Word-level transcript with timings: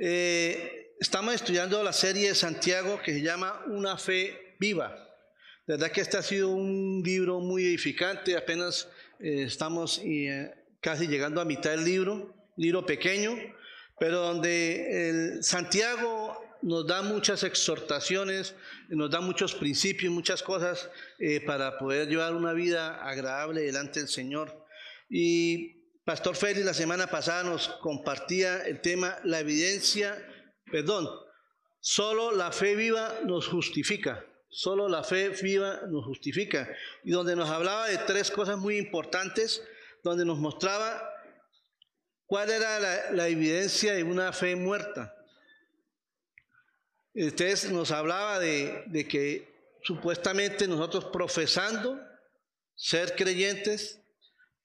Eh, 0.00 0.94
estamos 1.00 1.34
estudiando 1.34 1.82
la 1.82 1.92
serie 1.92 2.28
de 2.28 2.34
Santiago 2.36 3.00
que 3.04 3.12
se 3.14 3.20
llama 3.20 3.64
Una 3.66 3.98
fe 3.98 4.54
viva. 4.60 4.94
La 5.66 5.74
verdad 5.74 5.90
que 5.90 6.00
este 6.00 6.16
ha 6.16 6.22
sido 6.22 6.50
un 6.50 7.02
libro 7.04 7.40
muy 7.40 7.64
edificante, 7.64 8.36
apenas 8.36 8.88
eh, 9.18 9.42
estamos 9.42 10.00
eh, 10.04 10.54
casi 10.80 11.08
llegando 11.08 11.40
a 11.40 11.44
mitad 11.44 11.72
del 11.72 11.84
libro, 11.84 12.32
libro 12.56 12.86
pequeño, 12.86 13.36
pero 13.98 14.20
donde 14.20 15.38
Santiago 15.42 16.44
nos 16.62 16.86
da 16.86 17.02
muchas 17.02 17.42
exhortaciones, 17.42 18.54
nos 18.88 19.10
da 19.10 19.20
muchos 19.20 19.56
principios, 19.56 20.12
muchas 20.12 20.44
cosas 20.44 20.88
para 21.44 21.78
poder 21.78 22.08
llevar 22.08 22.34
una 22.34 22.52
vida 22.52 23.02
agradable 23.02 23.62
delante 23.62 23.98
del 23.98 24.08
Señor. 24.08 24.64
Y 25.10 25.77
Pastor 26.08 26.36
Félix 26.36 26.64
la 26.64 26.72
semana 26.72 27.06
pasada 27.08 27.44
nos 27.44 27.68
compartía 27.68 28.62
el 28.66 28.80
tema, 28.80 29.18
la 29.24 29.40
evidencia, 29.40 30.16
perdón, 30.72 31.06
solo 31.80 32.32
la 32.32 32.50
fe 32.50 32.74
viva 32.76 33.20
nos 33.26 33.46
justifica, 33.46 34.24
solo 34.48 34.88
la 34.88 35.04
fe 35.04 35.28
viva 35.28 35.82
nos 35.86 36.06
justifica. 36.06 36.66
Y 37.04 37.10
donde 37.10 37.36
nos 37.36 37.50
hablaba 37.50 37.88
de 37.88 37.98
tres 37.98 38.30
cosas 38.30 38.56
muy 38.56 38.78
importantes, 38.78 39.62
donde 40.02 40.24
nos 40.24 40.38
mostraba 40.38 41.12
cuál 42.24 42.48
era 42.48 43.10
la, 43.12 43.28
evidencia 43.28 43.92
de 43.92 44.02
una 44.02 44.32
fe 44.32 44.56
muerta. 44.56 45.14
Entonces 47.12 47.70
nos 47.70 47.90
hablaba 47.90 48.38
de, 48.38 48.82
de 48.86 49.06
que 49.06 49.46
supuestamente 49.82 50.66
nosotros 50.68 51.04
profesando 51.12 52.00
ser 52.74 53.14
creyentes, 53.14 54.00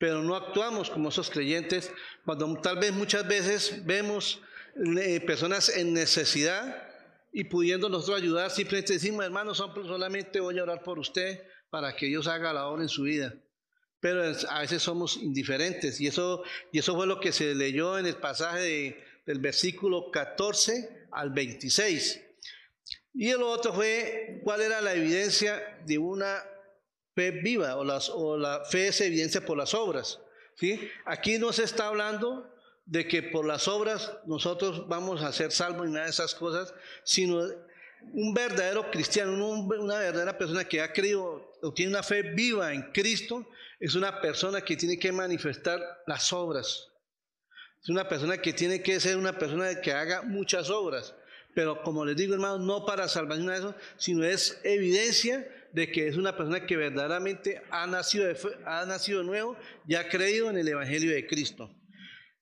pero 0.04 0.22
no 0.22 0.36
actuamos 0.36 0.90
como 0.90 1.08
esos 1.08 1.30
creyentes 1.30 1.90
cuando 2.26 2.54
tal 2.60 2.78
vez 2.78 2.92
muchas 2.92 3.26
veces 3.26 3.86
vemos 3.86 4.42
eh, 4.98 5.22
personas 5.22 5.70
en 5.78 5.94
necesidad 5.94 6.92
y 7.32 7.46
pudiendo 7.46 7.88
nosotros 7.88 8.20
ayudar, 8.20 8.52
simplemente 8.52 8.92
decimos, 8.92 9.24
hermanos, 9.24 9.60
solamente 9.60 10.42
voy 10.42 10.60
a 10.60 10.64
orar 10.64 10.84
por 10.84 11.00
usted 11.00 11.44
para 11.70 11.96
que 11.96 12.08
Dios 12.08 12.28
haga 12.28 12.52
la 12.52 12.68
obra 12.68 12.84
en 12.84 12.90
su 12.90 13.04
vida. 13.04 13.34
Pero 14.02 14.24
a 14.50 14.60
veces 14.60 14.84
somos 14.84 15.16
indiferentes 15.16 16.02
y 16.02 16.08
eso, 16.08 16.44
y 16.74 16.80
eso 16.80 16.98
fue 16.98 17.08
lo 17.08 17.22
que 17.22 17.32
se 17.32 17.56
leyó 17.56 17.98
en 17.98 18.06
el 18.06 18.18
pasaje 18.18 19.02
del 19.26 19.40
versículo 19.40 20.12
14 20.12 21.08
al 21.14 21.30
26. 21.30 22.22
Y 23.14 23.30
el 23.30 23.42
otro 23.42 23.74
fue 23.74 24.42
cuál 24.44 24.64
era 24.64 24.82
la 24.82 24.96
evidencia 24.96 25.80
de 25.86 25.98
una 25.98 26.44
fe 27.16 27.32
viva 27.32 27.76
o, 27.76 27.84
las, 27.84 28.12
la 28.38 28.64
fe 28.66 28.88
es 28.88 29.02
evidencia 29.02 29.46
por 29.46 29.58
las 29.58 29.74
obras. 29.74 30.20
¿sí? 30.56 30.90
Aquí 31.06 31.38
no 31.38 31.54
se 31.54 31.64
está 31.64 31.88
hablando 31.88 32.50
de 32.86 33.08
que 33.08 33.24
por 33.24 33.46
las 33.46 33.68
obras 33.68 34.12
nosotros 34.26 34.88
vamos 34.88 35.22
a 35.22 35.32
ser 35.32 35.52
salvos 35.52 35.88
y 35.88 35.92
nada 35.92 36.06
de 36.06 36.12
esas 36.12 36.36
cosas, 36.36 36.74
sino 37.04 37.42
un 38.12 38.34
verdadero 38.34 38.92
cristiano, 38.92 39.34
una 39.48 40.00
verdadera 40.00 40.38
persona 40.38 40.66
que 40.66 40.82
ha 40.82 40.92
creído 40.92 41.52
o 41.62 41.74
tiene 41.74 41.92
una 41.92 42.04
fe 42.04 42.22
viva 42.22 42.74
en 42.74 42.92
Cristo, 42.92 43.48
es 43.80 43.96
una 43.96 44.20
persona 44.22 44.62
que 44.62 44.76
tiene 44.76 45.00
que 45.00 45.12
manifestar 45.12 45.82
las 46.06 46.34
obras. 46.34 46.90
Es 47.82 47.90
una 47.90 48.08
persona 48.08 48.38
que 48.38 48.54
tiene 48.54 48.82
que 48.82 49.00
ser 49.00 49.18
una 49.18 49.38
persona 49.38 49.82
que 49.82 49.92
haga 49.92 50.22
muchas 50.22 50.70
obras. 50.70 51.16
Pero 51.54 51.84
como 51.84 52.06
les 52.06 52.16
digo, 52.16 52.34
hermanos, 52.34 52.62
no 52.62 52.86
para 52.86 53.08
salvación 53.08 53.48
de 53.48 53.58
eso, 53.58 53.76
sino 53.98 54.26
es 54.26 54.60
evidencia 54.64 55.48
de 55.74 55.92
que 55.92 56.08
es 56.08 56.18
una 56.18 56.38
persona 56.38 56.66
que 56.66 56.78
verdaderamente 56.78 57.62
ha 57.72 57.88
nacido 57.88 58.26
de, 58.26 58.38
ha 58.66 58.86
nacido 58.86 59.24
nuevo 59.24 59.58
y 59.88 59.96
ha 59.96 60.08
creído 60.08 60.50
en 60.50 60.58
el 60.58 60.68
Evangelio 60.68 61.14
de 61.14 61.26
Cristo. 61.28 61.70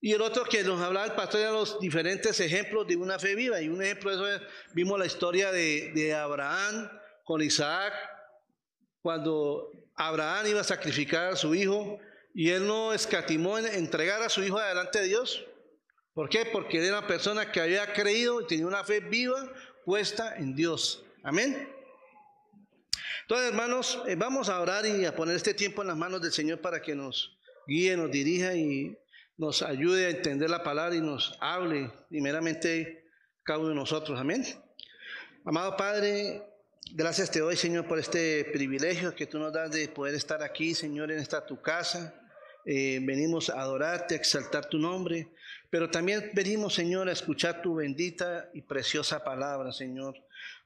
Y 0.02 0.14
el 0.14 0.22
otro 0.22 0.44
que 0.44 0.64
nos 0.64 0.82
hablaba 0.82 1.06
el 1.06 1.14
pastor 1.14 1.42
eran 1.42 1.54
los 1.54 1.80
diferentes 1.80 2.40
ejemplos 2.40 2.88
de 2.88 2.98
una 2.98 3.20
fe 3.20 3.36
viva. 3.36 3.62
Y 3.62 3.70
un 3.70 3.82
ejemplo 3.82 4.10
de 4.10 4.16
eso 4.16 4.28
es, 4.28 4.42
vimos 4.74 5.00
la 5.00 5.06
historia 5.06 5.52
de, 5.52 5.92
de 5.94 6.14
Abraham 6.14 6.90
con 7.24 7.42
Isaac, 7.42 7.94
cuando 9.02 9.72
Abraham 9.96 10.48
iba 10.48 10.62
a 10.62 10.66
sacrificar 10.66 11.32
a 11.32 11.36
su 11.36 11.56
hijo 11.56 12.00
y 12.34 12.50
él 12.50 12.68
no 12.68 12.94
escatimó 12.94 13.60
en 13.60 13.68
entregar 13.68 14.22
a 14.22 14.30
su 14.30 14.44
hijo 14.44 14.58
adelante 14.58 15.00
de 15.00 15.08
Dios. 15.08 15.46
¿Por 16.14 16.30
qué? 16.30 16.46
Porque 16.46 16.86
era 16.86 16.98
una 16.98 17.08
persona 17.08 17.52
que 17.52 17.62
había 17.62 17.94
creído 17.94 18.42
y 18.42 18.48
tenía 18.48 18.68
una 18.68 18.84
fe 18.84 19.00
viva 19.00 19.52
puesta 19.86 20.36
en 20.36 20.56
Dios. 20.56 21.06
Amén. 21.24 21.81
Entonces, 23.32 23.52
hermanos, 23.52 24.04
eh, 24.10 24.16
vamos 24.16 24.50
a 24.50 24.60
orar 24.60 24.86
y 24.86 25.06
a 25.06 25.16
poner 25.16 25.38
este 25.38 25.54
tiempo 25.54 25.82
en 25.82 25.88
las 25.88 25.96
manos 25.96 26.22
del 26.22 26.34
Señor 26.34 26.60
para 26.60 26.82
que 26.82 26.94
nos 26.94 27.40
guíe, 27.66 27.96
nos 27.96 28.12
dirija 28.12 28.56
y 28.56 28.94
nos 29.38 29.62
ayude 29.62 30.08
a 30.08 30.10
entender 30.10 30.50
la 30.50 30.64
palabra 30.64 30.98
y 30.98 31.00
nos 31.00 31.38
hable 31.40 31.90
primeramente 32.10 33.06
cada 33.44 33.60
uno 33.60 33.70
de 33.70 33.76
nosotros. 33.76 34.20
Amén. 34.20 34.44
Amado 35.46 35.78
Padre, 35.78 36.44
gracias 36.92 37.32
te 37.32 37.40
doy, 37.40 37.56
Señor, 37.56 37.88
por 37.88 38.00
este 38.00 38.44
privilegio 38.52 39.16
que 39.16 39.28
tú 39.28 39.40
nos 39.40 39.54
das 39.54 39.72
de 39.72 39.88
poder 39.88 40.14
estar 40.14 40.44
aquí, 40.44 40.76
Señor, 40.76 41.10
en 41.10 41.20
esta 41.20 41.46
tu 41.46 41.62
casa. 41.62 42.14
Eh, 42.66 43.00
venimos 43.02 43.50
a 43.50 43.62
adorarte, 43.62 44.16
a 44.16 44.18
exaltar 44.18 44.66
tu 44.66 44.78
nombre, 44.78 45.30
pero 45.70 45.90
también 45.90 46.32
venimos, 46.34 46.74
Señor, 46.74 47.08
a 47.08 47.14
escuchar 47.14 47.62
tu 47.62 47.76
bendita 47.76 48.50
y 48.54 48.62
preciosa 48.62 49.24
palabra, 49.24 49.72
Señor. 49.72 50.16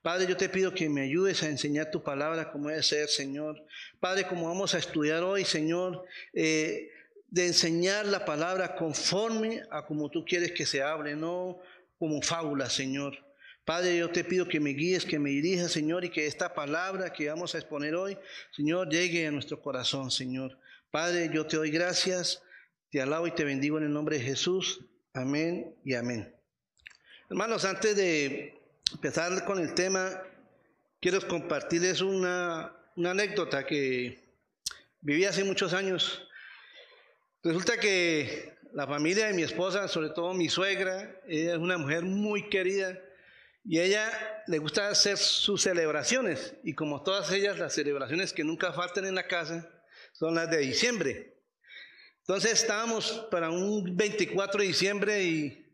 Padre, 0.05 0.27
yo 0.27 0.37
te 0.37 0.49
pido 0.49 0.71
que 0.71 0.87
me 0.87 1.01
ayudes 1.01 1.41
a 1.41 1.49
enseñar 1.49 1.89
tu 1.89 2.03
palabra 2.03 2.51
como 2.51 2.69
debe 2.69 2.83
ser, 2.83 3.09
Señor. 3.09 3.65
Padre, 3.99 4.27
como 4.27 4.47
vamos 4.47 4.75
a 4.75 4.77
estudiar 4.77 5.23
hoy, 5.23 5.45
Señor, 5.45 6.05
eh, 6.31 6.91
de 7.27 7.47
enseñar 7.47 8.05
la 8.05 8.23
palabra 8.23 8.75
conforme 8.75 9.63
a 9.71 9.83
como 9.87 10.11
tú 10.11 10.23
quieres 10.23 10.51
que 10.51 10.67
se 10.67 10.83
hable, 10.83 11.15
no 11.15 11.59
como 11.97 12.21
fábula, 12.21 12.69
Señor. 12.69 13.17
Padre, 13.65 13.97
yo 13.97 14.11
te 14.11 14.23
pido 14.23 14.47
que 14.47 14.59
me 14.59 14.73
guíes, 14.73 15.05
que 15.05 15.17
me 15.17 15.31
dirijas, 15.31 15.71
Señor, 15.71 16.05
y 16.05 16.11
que 16.11 16.27
esta 16.27 16.53
palabra 16.53 17.11
que 17.11 17.27
vamos 17.27 17.55
a 17.55 17.57
exponer 17.57 17.95
hoy, 17.95 18.15
Señor, 18.55 18.89
llegue 18.89 19.25
a 19.25 19.31
nuestro 19.31 19.59
corazón, 19.59 20.11
Señor. 20.11 20.59
Padre, 20.91 21.31
yo 21.33 21.47
te 21.47 21.57
doy 21.57 21.71
gracias, 21.71 22.43
te 22.91 23.01
alabo 23.01 23.25
y 23.25 23.31
te 23.31 23.43
bendigo 23.43 23.79
en 23.79 23.85
el 23.85 23.91
nombre 23.91 24.19
de 24.19 24.23
Jesús. 24.23 24.85
Amén 25.13 25.75
y 25.83 25.95
amén. 25.95 26.31
Hermanos, 27.27 27.65
antes 27.65 27.95
de 27.95 28.64
empezar 28.91 29.45
con 29.45 29.59
el 29.59 29.73
tema, 29.73 30.21
quiero 31.01 31.25
compartirles 31.27 32.01
una, 32.01 32.75
anécdota 32.97 33.65
que 33.65 34.23
viví 35.01 35.25
hace 35.25 35.43
muchos 35.43 35.73
años. 35.73 36.27
Resulta 37.43 37.77
que 37.77 38.55
la 38.73 38.87
familia 38.87 39.27
de 39.27 39.33
mi 39.33 39.43
esposa, 39.43 39.87
sobre 39.87 40.09
todo 40.09 40.33
mi 40.33 40.49
suegra, 40.49 41.19
ella 41.27 41.53
es 41.53 41.57
una 41.57 41.77
mujer 41.77 42.03
muy 42.03 42.49
querida 42.49 42.99
y 43.63 43.79
ella 43.79 44.43
le 44.47 44.59
gusta 44.59 44.87
hacer 44.89 45.17
sus 45.17 45.63
celebraciones 45.63 46.55
y 46.63 46.73
como 46.73 47.03
todas 47.03 47.31
ellas, 47.31 47.57
las 47.59 47.73
celebraciones 47.73 48.33
que 48.33 48.43
nunca 48.43 48.73
faltan 48.73 49.05
en 49.05 49.15
la 49.15 49.27
casa 49.27 49.69
son 50.13 50.35
las 50.35 50.49
de 50.49 50.57
diciembre. 50.57 51.35
Entonces 52.19 52.53
estábamos 52.53 53.27
para 53.29 53.49
un 53.51 53.95
24 53.95 54.61
de 54.61 54.67
diciembre 54.67 55.23
y 55.23 55.64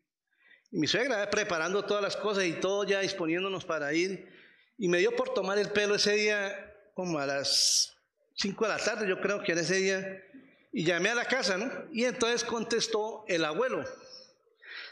mi 0.71 0.87
suegra 0.87 1.29
preparando 1.29 1.83
todas 1.83 2.01
las 2.01 2.15
cosas 2.15 2.45
y 2.45 2.53
todo 2.53 2.85
ya 2.85 3.01
disponiéndonos 3.01 3.65
para 3.65 3.93
ir. 3.93 4.29
Y 4.77 4.87
me 4.87 4.99
dio 4.99 5.15
por 5.15 5.33
tomar 5.33 5.57
el 5.59 5.69
pelo 5.69 5.95
ese 5.95 6.13
día, 6.13 6.73
como 6.93 7.19
a 7.19 7.25
las 7.25 7.95
5 8.35 8.65
de 8.65 8.69
la 8.69 8.77
tarde, 8.77 9.07
yo 9.07 9.19
creo 9.19 9.43
que 9.43 9.51
era 9.51 9.61
ese 9.61 9.75
día. 9.75 10.23
Y 10.71 10.85
llamé 10.85 11.09
a 11.09 11.15
la 11.15 11.25
casa, 11.25 11.57
¿no? 11.57 11.69
Y 11.91 12.05
entonces 12.05 12.43
contestó 12.43 13.25
el 13.27 13.43
abuelo. 13.43 13.83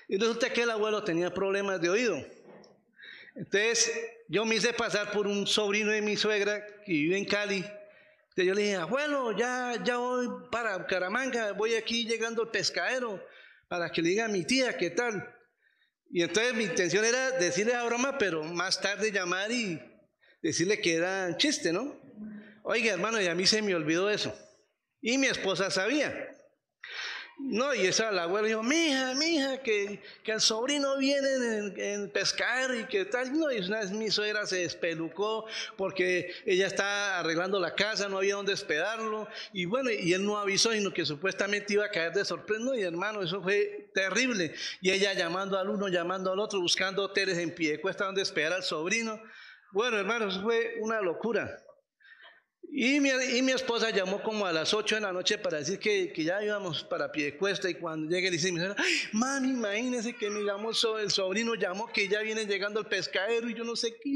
Y 0.10 0.18
resulta 0.18 0.52
que 0.52 0.64
el 0.64 0.70
abuelo 0.70 1.04
tenía 1.04 1.34
problemas 1.34 1.80
de 1.82 1.90
oído. 1.90 2.26
Entonces 3.36 3.92
yo 4.28 4.44
me 4.46 4.56
hice 4.56 4.74
pasar 4.74 5.12
por 5.12 5.28
un 5.28 5.48
sobrino 5.48 5.92
de 5.92 6.02
mi 6.02 6.18
suegra 6.18 6.66
que 6.86 6.92
vive 6.92 7.18
en 7.18 7.26
Cali. 7.26 7.58
Entonces 7.58 8.46
yo 8.46 8.54
le 8.54 8.64
dije, 8.64 8.76
abuelo, 8.76 9.32
ya, 9.38 9.82
ya 9.84 9.98
voy 9.98 10.28
para 10.52 10.86
Caramanga, 10.86 11.54
voy 11.54 11.76
aquí 11.76 12.06
llegando 12.06 12.42
al 12.42 12.52
pescadero 12.52 13.26
para 13.70 13.90
que 13.90 14.02
le 14.02 14.10
diga 14.10 14.26
a 14.26 14.28
mi 14.28 14.44
tía 14.44 14.76
qué 14.76 14.90
tal. 14.90 15.39
Y 16.10 16.24
entonces 16.24 16.54
mi 16.54 16.64
intención 16.64 17.06
era 17.06 17.32
decirle 17.32 17.76
a 17.76 17.84
broma, 17.84 18.18
pero 18.18 18.44
más 18.44 18.82
tarde 18.82 19.12
llamar 19.12 19.52
y 19.52 19.80
decirle 20.42 20.82
que 20.82 20.96
era 20.96 21.28
un 21.28 21.38
chiste, 21.38 21.72
¿no? 21.72 22.00
Oiga, 22.64 22.94
hermano, 22.94 23.22
y 23.22 23.28
a 23.28 23.36
mí 23.36 23.46
se 23.46 23.62
me 23.62 23.76
olvidó 23.76 24.10
eso. 24.10 24.36
Y 25.02 25.18
mi 25.18 25.28
esposa 25.28 25.70
sabía. 25.70 26.36
No, 27.40 27.74
y 27.74 27.88
esa 27.88 28.12
la 28.12 28.24
abuela 28.24 28.50
dijo, 28.50 28.62
mija, 28.62 29.14
mija, 29.16 29.60
que, 29.64 30.02
que 30.24 30.34
el 30.34 30.42
sobrino 30.42 30.98
viene 30.98 31.74
en, 31.78 32.10
pescar 32.10 32.76
y 32.76 32.84
que 32.84 33.06
tal. 33.06 33.32
No, 33.32 33.50
y 33.50 33.60
una 33.60 33.80
vez 33.80 33.92
mi 33.92 34.12
suegra 34.12 34.46
se 34.46 34.58
despelucó 34.58 35.46
porque 35.78 36.34
ella 36.46 36.68
está 36.68 37.18
arreglando 37.18 37.58
la 37.58 37.76
casa, 37.76 38.10
no 38.10 38.18
había 38.18 38.36
dónde 38.36 38.52
hospedarlo. 38.52 39.26
Y 39.54 39.64
bueno, 39.64 39.90
y 39.90 40.12
él 40.12 40.26
no 40.26 40.38
avisó, 40.38 40.74
sino 40.74 40.94
que 40.94 41.06
supuestamente 41.06 41.74
iba 41.74 41.86
a 41.86 41.92
caer 41.92 42.12
de 42.12 42.26
sorpresa. 42.26 42.76
y 42.76 42.82
hermano, 42.82 43.24
eso 43.24 43.42
fue 43.42 43.90
terrible. 43.94 44.54
Y 44.82 44.92
ella 44.92 45.14
llamando 45.14 45.58
al 45.58 45.70
uno, 45.70 45.88
llamando 45.88 46.34
al 46.34 46.40
otro, 46.40 46.60
buscando 46.60 47.04
hoteles 47.04 47.38
en 47.38 47.56
pie, 47.56 47.80
cuesta 47.80 48.04
donde 48.04 48.22
esperar 48.22 48.52
al 48.52 48.64
sobrino. 48.64 49.18
Bueno, 49.72 49.98
hermano, 49.98 50.28
eso 50.28 50.42
fue 50.42 50.76
una 50.82 51.00
locura. 51.00 51.58
Y 52.72 53.00
mi, 53.00 53.10
y 53.10 53.42
mi, 53.42 53.52
esposa 53.52 53.90
llamó 53.90 54.22
como 54.22 54.46
a 54.46 54.54
las 54.54 54.74
8 54.74 54.96
de 54.96 55.02
la 55.02 55.12
noche 55.12 55.40
para 55.40 55.58
decir 55.58 55.80
que, 55.80 56.14
que 56.14 56.24
ya 56.24 56.44
íbamos 56.44 56.84
para 56.84 57.12
pie 57.12 57.26
de 57.26 57.38
cuesta 57.38 57.68
y 57.68 57.74
cuando 57.74 58.10
llegue 58.12 58.30
dice 58.30 58.52
mi 58.52 58.60
señora, 58.60 58.76
mami, 59.12 59.50
imagínese 59.50 60.14
que 60.14 60.30
mi 60.30 60.44
llamó, 60.44 60.70
el 60.70 61.10
sobrino 61.10 61.56
llamó 61.56 61.88
que 61.88 62.08
ya 62.08 62.22
viene 62.22 62.46
llegando 62.46 62.80
el 62.80 62.86
pescadero 62.86 63.50
y 63.50 63.56
yo 63.56 63.64
no 63.64 63.76
sé 63.76 63.96
qué. 64.00 64.12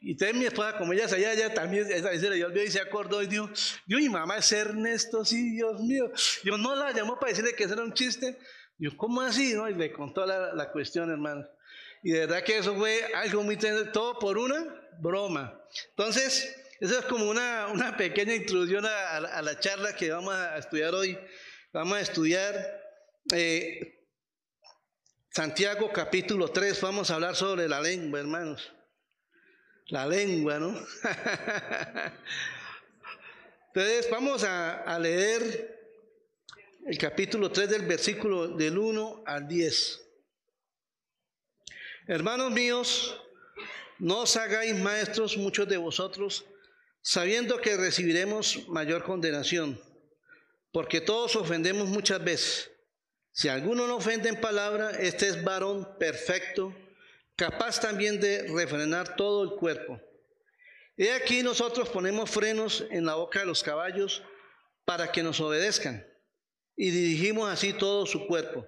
Y 0.00 0.12
entonces 0.12 0.36
mi 0.36 0.46
esposa, 0.46 0.78
como 0.78 0.94
ella 0.94 1.08
sabía, 1.08 1.32
ella 1.32 1.52
también 1.52 1.86
se 1.86 2.30
le 2.30 2.36
dio 2.36 2.62
y 2.62 2.70
se 2.70 2.80
acordó 2.80 3.22
y 3.22 3.26
dijo, 3.26 3.50
yo 3.86 3.98
mi 3.98 4.08
mamá 4.08 4.38
es 4.38 4.50
Ernesto, 4.52 5.24
sí, 5.24 5.50
Dios 5.50 5.80
mío. 5.82 6.10
Yo 6.42 6.56
no 6.56 6.74
la 6.74 6.92
llamó 6.92 7.18
para 7.18 7.30
decirle 7.30 7.54
que 7.54 7.64
eso 7.64 7.74
era 7.74 7.84
un 7.84 7.92
chiste. 7.92 8.38
Yo, 8.78 8.96
¿cómo 8.96 9.20
así? 9.20 9.54
No? 9.54 9.68
Y 9.68 9.74
le 9.74 9.92
contó 9.92 10.24
la, 10.26 10.54
la 10.54 10.72
cuestión, 10.72 11.10
hermano. 11.10 11.46
Y 12.02 12.12
de 12.12 12.20
verdad 12.20 12.42
que 12.42 12.58
eso 12.58 12.74
fue 12.76 13.04
algo 13.14 13.42
muy 13.42 13.58
todo 13.92 14.18
por 14.18 14.38
una 14.38 14.64
broma. 14.98 15.60
Entonces, 15.90 16.54
eso 16.80 16.98
es 16.98 17.04
como 17.06 17.28
una, 17.28 17.68
una 17.68 17.96
pequeña 17.96 18.34
introducción 18.34 18.84
a, 18.84 19.16
a, 19.16 19.42
la 19.42 19.58
charla 19.58 19.94
que 19.96 20.10
vamos 20.10 20.34
a 20.34 20.58
estudiar 20.58 20.94
hoy. 20.94 21.18
Vamos 21.72 21.96
a 21.98 22.00
estudiar 22.00 22.54
eh, 23.32 24.04
Santiago 25.30 25.90
capítulo 25.92 26.48
3, 26.48 26.80
vamos 26.80 27.10
a 27.10 27.14
hablar 27.14 27.34
sobre 27.36 27.68
la 27.68 27.80
lengua, 27.80 28.20
hermanos. 28.20 28.72
La 29.88 30.06
lengua, 30.06 30.58
¿no? 30.58 30.68
Entonces, 33.68 34.08
vamos 34.10 34.44
a, 34.44 34.82
a 34.82 34.98
leer 34.98 35.76
el 36.86 36.98
capítulo 36.98 37.50
3 37.50 37.68
del 37.70 37.82
versículo 37.82 38.48
del 38.48 38.78
1 38.78 39.24
al 39.26 39.46
10. 39.48 40.02
Hermanos 42.06 42.52
míos, 42.52 43.20
no 43.98 44.20
os 44.20 44.36
hagáis 44.36 44.74
maestros 44.78 45.36
muchos 45.36 45.68
de 45.68 45.76
vosotros, 45.76 46.46
sabiendo 47.06 47.60
que 47.60 47.76
recibiremos 47.76 48.66
mayor 48.66 49.04
condenación, 49.04 49.80
porque 50.72 51.00
todos 51.00 51.36
ofendemos 51.36 51.88
muchas 51.88 52.22
veces. 52.22 52.72
Si 53.30 53.48
alguno 53.48 53.86
no 53.86 53.98
ofende 53.98 54.28
en 54.28 54.40
palabra, 54.40 54.90
este 54.90 55.28
es 55.28 55.44
varón 55.44 55.88
perfecto, 56.00 56.74
capaz 57.36 57.78
también 57.78 58.18
de 58.18 58.48
refrenar 58.48 59.14
todo 59.14 59.44
el 59.44 59.50
cuerpo. 59.50 60.00
He 60.96 61.12
aquí 61.12 61.44
nosotros 61.44 61.88
ponemos 61.90 62.28
frenos 62.28 62.84
en 62.90 63.06
la 63.06 63.14
boca 63.14 63.38
de 63.38 63.46
los 63.46 63.62
caballos 63.62 64.24
para 64.84 65.12
que 65.12 65.22
nos 65.22 65.38
obedezcan, 65.38 66.04
y 66.76 66.90
dirigimos 66.90 67.48
así 67.48 67.72
todo 67.72 68.04
su 68.06 68.26
cuerpo. 68.26 68.66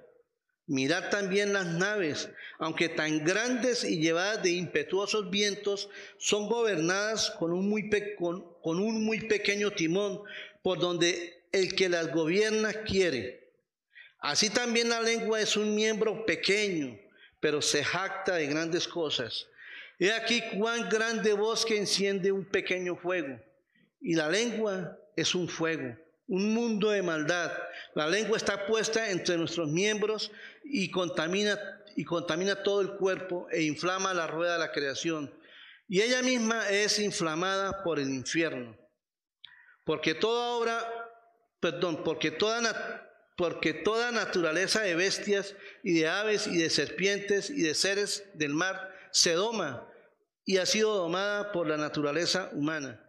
Mirad 0.68 1.08
también 1.08 1.54
las 1.54 1.64
naves, 1.64 2.28
aunque 2.58 2.90
tan 2.90 3.24
grandes 3.24 3.84
y 3.84 4.00
llevadas 4.00 4.42
de 4.42 4.50
impetuosos 4.50 5.30
vientos, 5.30 5.88
son 6.18 6.46
gobernadas 6.46 7.30
con 7.38 7.52
un 7.52 7.70
muy, 7.70 7.88
con, 8.18 8.44
un 8.62 9.02
muy 9.02 9.22
pequeño 9.22 9.70
timón, 9.70 10.20
por 10.62 10.78
donde 10.78 11.42
el 11.52 11.74
que 11.74 11.88
las 11.88 12.12
gobierna 12.12 12.74
quiere. 12.84 13.50
Así 14.18 14.50
también 14.50 14.90
la 14.90 15.00
lengua 15.00 15.40
es 15.40 15.56
un 15.56 15.74
miembro 15.74 16.26
pequeño, 16.26 16.98
pero 17.40 17.62
se 17.62 17.82
jacta 17.82 18.34
de 18.34 18.46
grandes 18.46 18.86
cosas. 18.86 19.46
He 19.98 20.12
aquí 20.12 20.42
cuán 20.58 20.90
grande 20.90 21.32
bosque 21.32 21.78
enciende 21.78 22.30
un 22.30 22.44
pequeño 22.44 22.94
fuego, 22.94 23.40
y 24.02 24.14
la 24.14 24.28
lengua 24.28 24.98
es 25.16 25.34
un 25.34 25.48
fuego 25.48 25.96
un 26.28 26.52
mundo 26.54 26.90
de 26.90 27.02
maldad. 27.02 27.52
La 27.94 28.06
lengua 28.06 28.36
está 28.36 28.66
puesta 28.66 29.10
entre 29.10 29.36
nuestros 29.36 29.68
miembros 29.68 30.30
y 30.62 30.90
contamina, 30.90 31.58
todo 32.62 32.80
el 32.82 32.92
cuerpo 32.92 33.48
e 33.50 33.62
inflama 33.62 34.14
la 34.14 34.26
rueda 34.26 34.52
de 34.52 34.58
la 34.58 34.72
creación. 34.72 35.34
Y 35.88 36.02
ella 36.02 36.22
misma 36.22 36.68
es 36.68 36.98
inflamada 36.98 37.82
por 37.82 37.98
el 37.98 38.10
infierno. 38.10 38.76
Porque 39.84 40.14
toda 40.14 40.50
obra, 40.50 40.86
perdón, 41.60 42.04
porque 42.04 42.30
toda, 42.30 43.10
porque 43.36 43.72
toda 43.72 44.12
naturaleza 44.12 44.82
de 44.82 44.94
bestias 44.94 45.56
y 45.82 46.00
de 46.00 46.08
aves 46.08 46.46
y 46.46 46.58
de 46.58 46.68
serpientes 46.68 47.48
y 47.48 47.62
de 47.62 47.74
seres 47.74 48.24
del 48.34 48.52
mar 48.52 48.94
se 49.12 49.32
doma 49.32 49.88
y 50.44 50.58
ha 50.58 50.66
sido 50.66 50.94
domada 50.94 51.52
por 51.52 51.66
la 51.66 51.78
naturaleza 51.78 52.50
humana. 52.52 53.07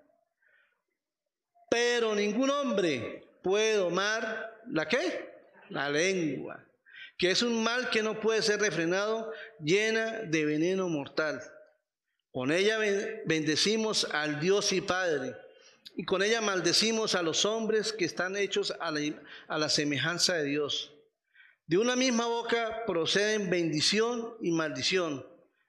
Pero 1.70 2.16
ningún 2.16 2.50
hombre 2.50 3.24
puede 3.44 3.76
domar 3.76 4.60
la 4.72 4.88
qué? 4.88 5.30
La 5.70 5.90
lengua, 5.90 6.66
que 7.18 7.32
es 7.32 7.42
un 7.44 7.64
mal 7.64 7.90
que 7.90 8.02
no 8.02 8.20
puede 8.20 8.42
ser 8.42 8.60
refrenado, 8.60 9.32
llena 9.60 10.24
de 10.24 10.46
veneno 10.46 10.90
mortal. 10.90 11.42
Con 12.32 12.52
ella 12.52 12.78
bendecimos 13.26 14.06
al 14.12 14.40
Dios 14.40 14.72
y 14.74 14.82
Padre, 14.82 15.36
y 15.96 16.06
con 16.06 16.24
ella 16.24 16.42
maldecimos 16.42 17.16
a 17.16 17.22
los 17.22 17.46
hombres 17.46 17.94
que 17.94 18.06
están 18.06 18.36
hechos 18.36 18.74
a 18.80 18.92
la, 18.92 19.02
a 19.48 19.58
la 19.58 19.70
semejanza 19.70 20.36
de 20.36 20.46
Dios. 20.46 20.94
De 21.68 21.78
una 21.78 21.96
misma 21.96 22.26
boca 22.26 22.84
proceden 22.88 23.50
bendición 23.50 24.36
y 24.42 24.52
maldición. 24.52 25.26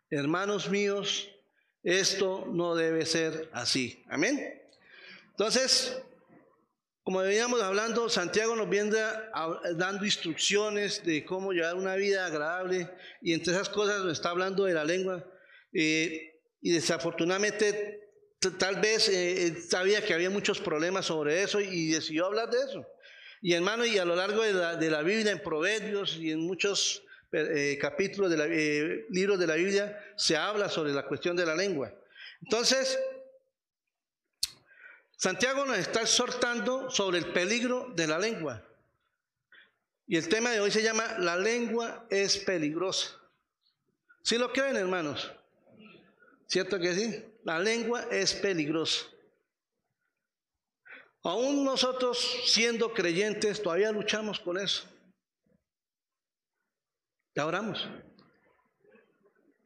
Hermanos 0.08 0.70
míos, 0.70 1.28
esto 1.82 2.46
no 2.50 2.74
debe 2.74 3.04
ser 3.06 3.50
así. 3.52 4.02
Amén. 4.08 4.59
Entonces, 5.40 5.96
como 7.02 7.20
veníamos 7.20 7.62
hablando, 7.62 8.10
Santiago 8.10 8.54
nos 8.56 8.68
viene 8.68 8.94
dando 9.74 10.04
instrucciones 10.04 11.02
de 11.02 11.24
cómo 11.24 11.52
llevar 11.52 11.76
una 11.76 11.96
vida 11.96 12.26
agradable 12.26 12.90
y 13.22 13.32
entre 13.32 13.54
esas 13.54 13.70
cosas 13.70 14.00
nos 14.02 14.12
está 14.12 14.28
hablando 14.28 14.66
de 14.66 14.74
la 14.74 14.84
lengua. 14.84 15.24
Eh, 15.72 16.42
y 16.60 16.72
desafortunadamente, 16.72 18.02
tal 18.58 18.82
vez 18.82 19.08
eh, 19.08 19.62
sabía 19.66 20.04
que 20.04 20.12
había 20.12 20.28
muchos 20.28 20.60
problemas 20.60 21.06
sobre 21.06 21.42
eso 21.42 21.58
y 21.58 21.88
decidió 21.88 22.26
hablar 22.26 22.50
de 22.50 22.58
eso. 22.58 22.86
Y 23.40 23.54
hermano, 23.54 23.86
y 23.86 23.96
a 23.96 24.04
lo 24.04 24.16
largo 24.16 24.42
de 24.42 24.52
la, 24.52 24.76
de 24.76 24.90
la 24.90 25.00
Biblia, 25.00 25.32
en 25.32 25.42
Proverbios 25.42 26.18
y 26.18 26.32
en 26.32 26.40
muchos 26.40 27.02
eh, 27.32 27.78
capítulos 27.80 28.30
de 28.30 28.36
la, 28.36 28.46
libros 29.08 29.38
de 29.38 29.46
la 29.46 29.54
Biblia, 29.54 29.98
se 30.18 30.36
habla 30.36 30.68
sobre 30.68 30.92
la 30.92 31.06
cuestión 31.06 31.34
de 31.34 31.46
la 31.46 31.54
lengua. 31.54 31.94
Entonces, 32.42 32.98
Santiago 35.20 35.66
nos 35.66 35.76
está 35.76 36.00
exhortando 36.00 36.90
sobre 36.90 37.18
el 37.18 37.30
peligro 37.30 37.92
de 37.94 38.06
la 38.06 38.18
lengua. 38.18 38.64
Y 40.06 40.16
el 40.16 40.26
tema 40.30 40.50
de 40.50 40.60
hoy 40.60 40.70
se 40.70 40.82
llama 40.82 41.18
La 41.18 41.36
lengua 41.36 42.06
es 42.08 42.38
peligrosa. 42.38 43.20
¿Sí 44.22 44.38
lo 44.38 44.50
creen, 44.50 44.76
hermanos? 44.76 45.30
¿Cierto 46.46 46.78
que 46.78 46.94
sí? 46.94 47.22
La 47.44 47.58
lengua 47.58 48.06
es 48.10 48.32
peligrosa. 48.32 49.04
Aún 51.22 51.66
nosotros 51.66 52.18
siendo 52.46 52.94
creyentes 52.94 53.62
todavía 53.62 53.92
luchamos 53.92 54.40
con 54.40 54.56
eso. 54.56 54.88
Ya 57.34 57.44
oramos. 57.44 57.86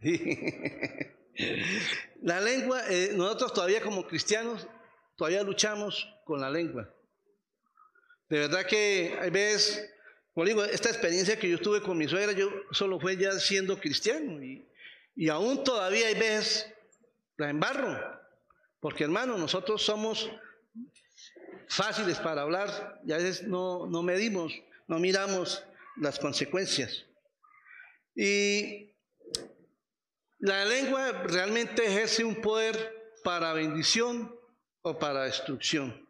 La 2.23 2.41
lengua, 2.41 2.83
eh, 2.89 3.13
nosotros 3.15 3.53
todavía 3.53 3.81
como 3.81 4.05
cristianos 4.05 4.67
todavía 5.17 5.43
luchamos 5.43 6.09
con 6.25 6.41
la 6.41 6.51
lengua. 6.51 6.93
De 8.29 8.39
verdad 8.39 8.67
que 8.67 9.17
hay 9.21 9.31
veces, 9.31 9.91
como 10.33 10.47
digo, 10.47 10.65
esta 10.65 10.89
experiencia 10.89 11.39
que 11.39 11.49
yo 11.49 11.59
tuve 11.59 11.83
con 11.83 11.97
mi 11.97 12.09
suegra, 12.09 12.33
yo 12.33 12.51
solo 12.71 12.99
fue 12.99 13.17
ya 13.17 13.33
siendo 13.39 13.79
cristiano 13.79 14.43
y, 14.43 14.67
y 15.15 15.29
aún 15.29 15.63
todavía 15.63 16.09
hay 16.09 16.15
veces 16.15 16.73
la 17.37 17.51
embarro, 17.51 17.99
porque 18.81 19.05
hermano, 19.05 19.37
nosotros 19.37 19.83
somos 19.83 20.31
fáciles 21.69 22.19
para 22.19 22.43
hablar 22.43 23.01
y 23.05 23.13
a 23.13 23.17
veces 23.17 23.47
no, 23.47 23.87
no 23.87 24.03
medimos, 24.03 24.53
no 24.87 24.99
miramos 24.99 25.65
las 25.97 26.19
consecuencias. 26.19 27.05
Y 28.15 28.95
la 30.39 30.65
lengua 30.65 31.13
realmente 31.25 31.85
ejerce 31.87 32.25
un 32.25 32.41
poder 32.41 33.17
para 33.25 33.53
bendición 33.55 34.35
o 34.85 34.99
para 34.99 35.25
destrucción. 35.25 36.07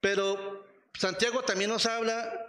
Pero 0.00 0.66
Santiago 0.98 1.42
también 1.42 1.70
nos 1.70 1.86
habla, 1.86 2.46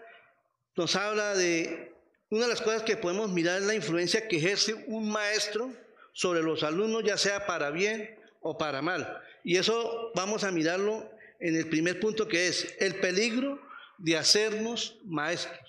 nos 0.75 0.95
habla 0.95 1.35
de 1.35 1.93
una 2.29 2.45
de 2.45 2.49
las 2.49 2.61
cosas 2.61 2.81
que 2.81 2.97
podemos 2.97 3.31
mirar 3.31 3.61
es 3.61 3.67
la 3.67 3.75
influencia 3.75 4.27
que 4.27 4.37
ejerce 4.37 4.73
un 4.87 5.09
maestro 5.09 5.71
sobre 6.13 6.41
los 6.41 6.63
alumnos, 6.63 7.03
ya 7.03 7.17
sea 7.17 7.45
para 7.45 7.69
bien 7.69 8.19
o 8.41 8.57
para 8.57 8.81
mal. 8.81 9.21
Y 9.43 9.57
eso 9.57 10.11
vamos 10.15 10.43
a 10.43 10.51
mirarlo 10.51 11.09
en 11.39 11.55
el 11.55 11.69
primer 11.69 11.99
punto 11.99 12.27
que 12.27 12.47
es 12.47 12.75
el 12.79 12.95
peligro 12.95 13.61
de 13.99 14.17
hacernos 14.17 14.97
maestros. 15.03 15.59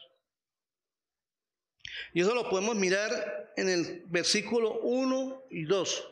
Y 2.14 2.22
eso 2.22 2.34
lo 2.34 2.48
podemos 2.48 2.76
mirar 2.76 3.52
en 3.56 3.68
el 3.68 4.02
versículo 4.06 4.80
1 4.80 5.44
y 5.50 5.64
2. 5.64 6.08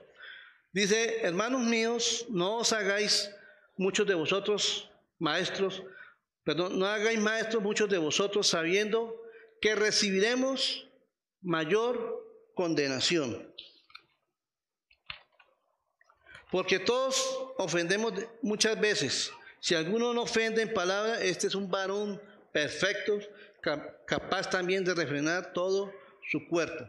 Dice, 0.72 1.20
hermanos 1.22 1.62
míos, 1.62 2.26
no 2.28 2.58
os 2.58 2.72
hagáis 2.74 3.30
muchos 3.76 4.06
de 4.06 4.14
vosotros, 4.14 4.90
maestros, 5.18 5.82
perdón, 6.42 6.78
no 6.78 6.86
hagáis 6.86 7.18
maestros 7.18 7.62
muchos 7.62 7.88
de 7.88 7.98
vosotros 7.98 8.46
sabiendo 8.46 9.20
que 9.60 9.74
recibiremos 9.74 10.88
mayor 11.40 12.22
condenación. 12.54 13.54
porque 16.54 16.78
todos 16.78 17.16
ofendemos 17.58 18.12
muchas 18.40 18.80
veces. 18.80 19.32
Si 19.58 19.74
alguno 19.74 20.14
no 20.14 20.22
ofende 20.22 20.62
en 20.62 20.72
palabra, 20.72 21.20
este 21.20 21.48
es 21.48 21.56
un 21.56 21.68
varón 21.68 22.22
perfecto, 22.52 23.18
capaz 24.06 24.48
también 24.50 24.84
de 24.84 24.94
refrenar 24.94 25.52
todo 25.52 25.92
su 26.30 26.46
cuerpo. 26.46 26.84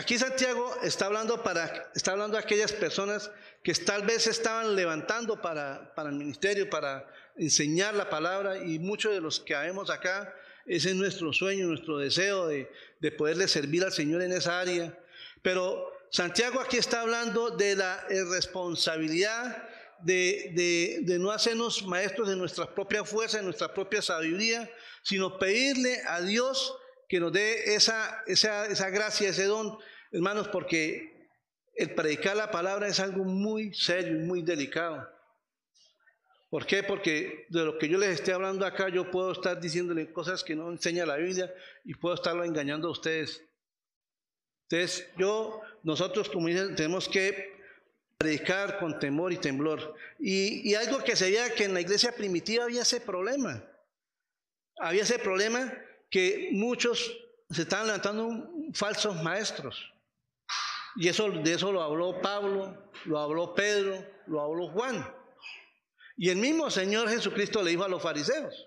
Aquí 0.00 0.16
Santiago 0.18 0.74
está 0.82 1.04
hablando, 1.04 1.42
para, 1.42 1.90
está 1.94 2.12
hablando 2.12 2.38
a 2.38 2.40
aquellas 2.40 2.72
personas 2.72 3.30
que 3.62 3.74
tal 3.74 4.02
vez 4.06 4.26
estaban 4.26 4.74
levantando 4.74 5.42
para, 5.42 5.94
para 5.94 6.08
el 6.08 6.16
ministerio, 6.16 6.70
para 6.70 7.06
enseñar 7.36 7.92
la 7.92 8.08
palabra, 8.08 8.64
y 8.64 8.78
muchos 8.78 9.12
de 9.12 9.20
los 9.20 9.40
que 9.40 9.54
vemos 9.54 9.90
acá, 9.90 10.34
ese 10.64 10.88
es 10.88 10.96
nuestro 10.96 11.34
sueño, 11.34 11.66
nuestro 11.66 11.98
deseo 11.98 12.46
de, 12.46 12.72
de 12.98 13.12
poderle 13.12 13.46
servir 13.46 13.84
al 13.84 13.92
Señor 13.92 14.22
en 14.22 14.32
esa 14.32 14.58
área. 14.58 14.98
Pero 15.42 15.92
Santiago 16.08 16.60
aquí 16.60 16.78
está 16.78 17.02
hablando 17.02 17.50
de 17.50 17.76
la 17.76 18.02
responsabilidad 18.08 19.68
de, 20.00 21.02
de, 21.04 21.18
no 21.18 21.30
hacernos 21.30 21.84
maestros 21.84 22.26
de 22.26 22.36
nuestra 22.36 22.74
propia 22.74 23.04
fuerza, 23.04 23.36
de 23.36 23.44
nuestra 23.44 23.74
propia 23.74 24.00
sabiduría, 24.00 24.70
sino 25.02 25.38
pedirle 25.38 26.00
a 26.08 26.22
Dios 26.22 26.74
que 27.10 27.18
nos 27.18 27.32
dé 27.32 27.74
esa, 27.74 28.22
esa, 28.28 28.66
esa 28.66 28.88
gracia, 28.88 29.30
ese 29.30 29.46
don, 29.46 29.76
hermanos, 30.12 30.46
porque 30.46 31.28
el 31.74 31.92
predicar 31.92 32.36
la 32.36 32.52
palabra 32.52 32.86
es 32.86 33.00
algo 33.00 33.24
muy 33.24 33.74
serio 33.74 34.12
y 34.12 34.20
muy 34.20 34.42
delicado. 34.42 35.10
¿Por 36.50 36.66
qué? 36.66 36.84
Porque 36.84 37.46
de 37.48 37.64
lo 37.64 37.78
que 37.78 37.88
yo 37.88 37.98
les 37.98 38.10
esté 38.10 38.32
hablando 38.32 38.64
acá, 38.64 38.90
yo 38.90 39.10
puedo 39.10 39.32
estar 39.32 39.60
diciéndole 39.60 40.12
cosas 40.12 40.44
que 40.44 40.54
no 40.54 40.70
enseña 40.70 41.04
la 41.04 41.16
Biblia 41.16 41.52
y 41.84 41.94
puedo 41.94 42.14
estarlo 42.14 42.44
engañando 42.44 42.86
a 42.86 42.92
ustedes. 42.92 43.42
Entonces, 44.68 45.08
yo, 45.18 45.62
nosotros 45.82 46.28
como 46.28 46.46
dicen, 46.46 46.76
tenemos 46.76 47.08
que 47.08 47.58
predicar 48.18 48.78
con 48.78 49.00
temor 49.00 49.32
y 49.32 49.38
temblor. 49.38 49.96
Y, 50.20 50.74
algo 50.76 51.02
que 51.02 51.16
se 51.16 51.24
veía 51.24 51.52
que 51.56 51.64
en 51.64 51.74
la 51.74 51.80
iglesia 51.80 52.12
primitiva 52.12 52.64
había 52.64 52.82
ese 52.82 53.00
problema. 53.00 53.64
Había 54.78 55.02
ese 55.02 55.18
problema 55.18 55.72
que 56.10 56.50
muchos 56.52 57.16
se 57.50 57.62
estaban 57.62 57.86
levantando 57.86 58.50
falsos 58.74 59.22
maestros. 59.22 59.92
Y 60.96 61.08
eso, 61.08 61.30
de 61.30 61.54
eso 61.54 61.72
lo 61.72 61.82
habló 61.82 62.20
Pablo, 62.20 62.90
lo 63.04 63.18
habló 63.18 63.54
Pedro, 63.54 64.04
lo 64.26 64.40
habló 64.40 64.68
Juan. 64.68 65.14
Y 66.16 66.30
el 66.30 66.36
mismo 66.36 66.70
Señor 66.70 67.08
Jesucristo 67.08 67.62
le 67.62 67.70
dijo 67.70 67.84
a 67.84 67.88
los 67.88 68.02
fariseos. 68.02 68.66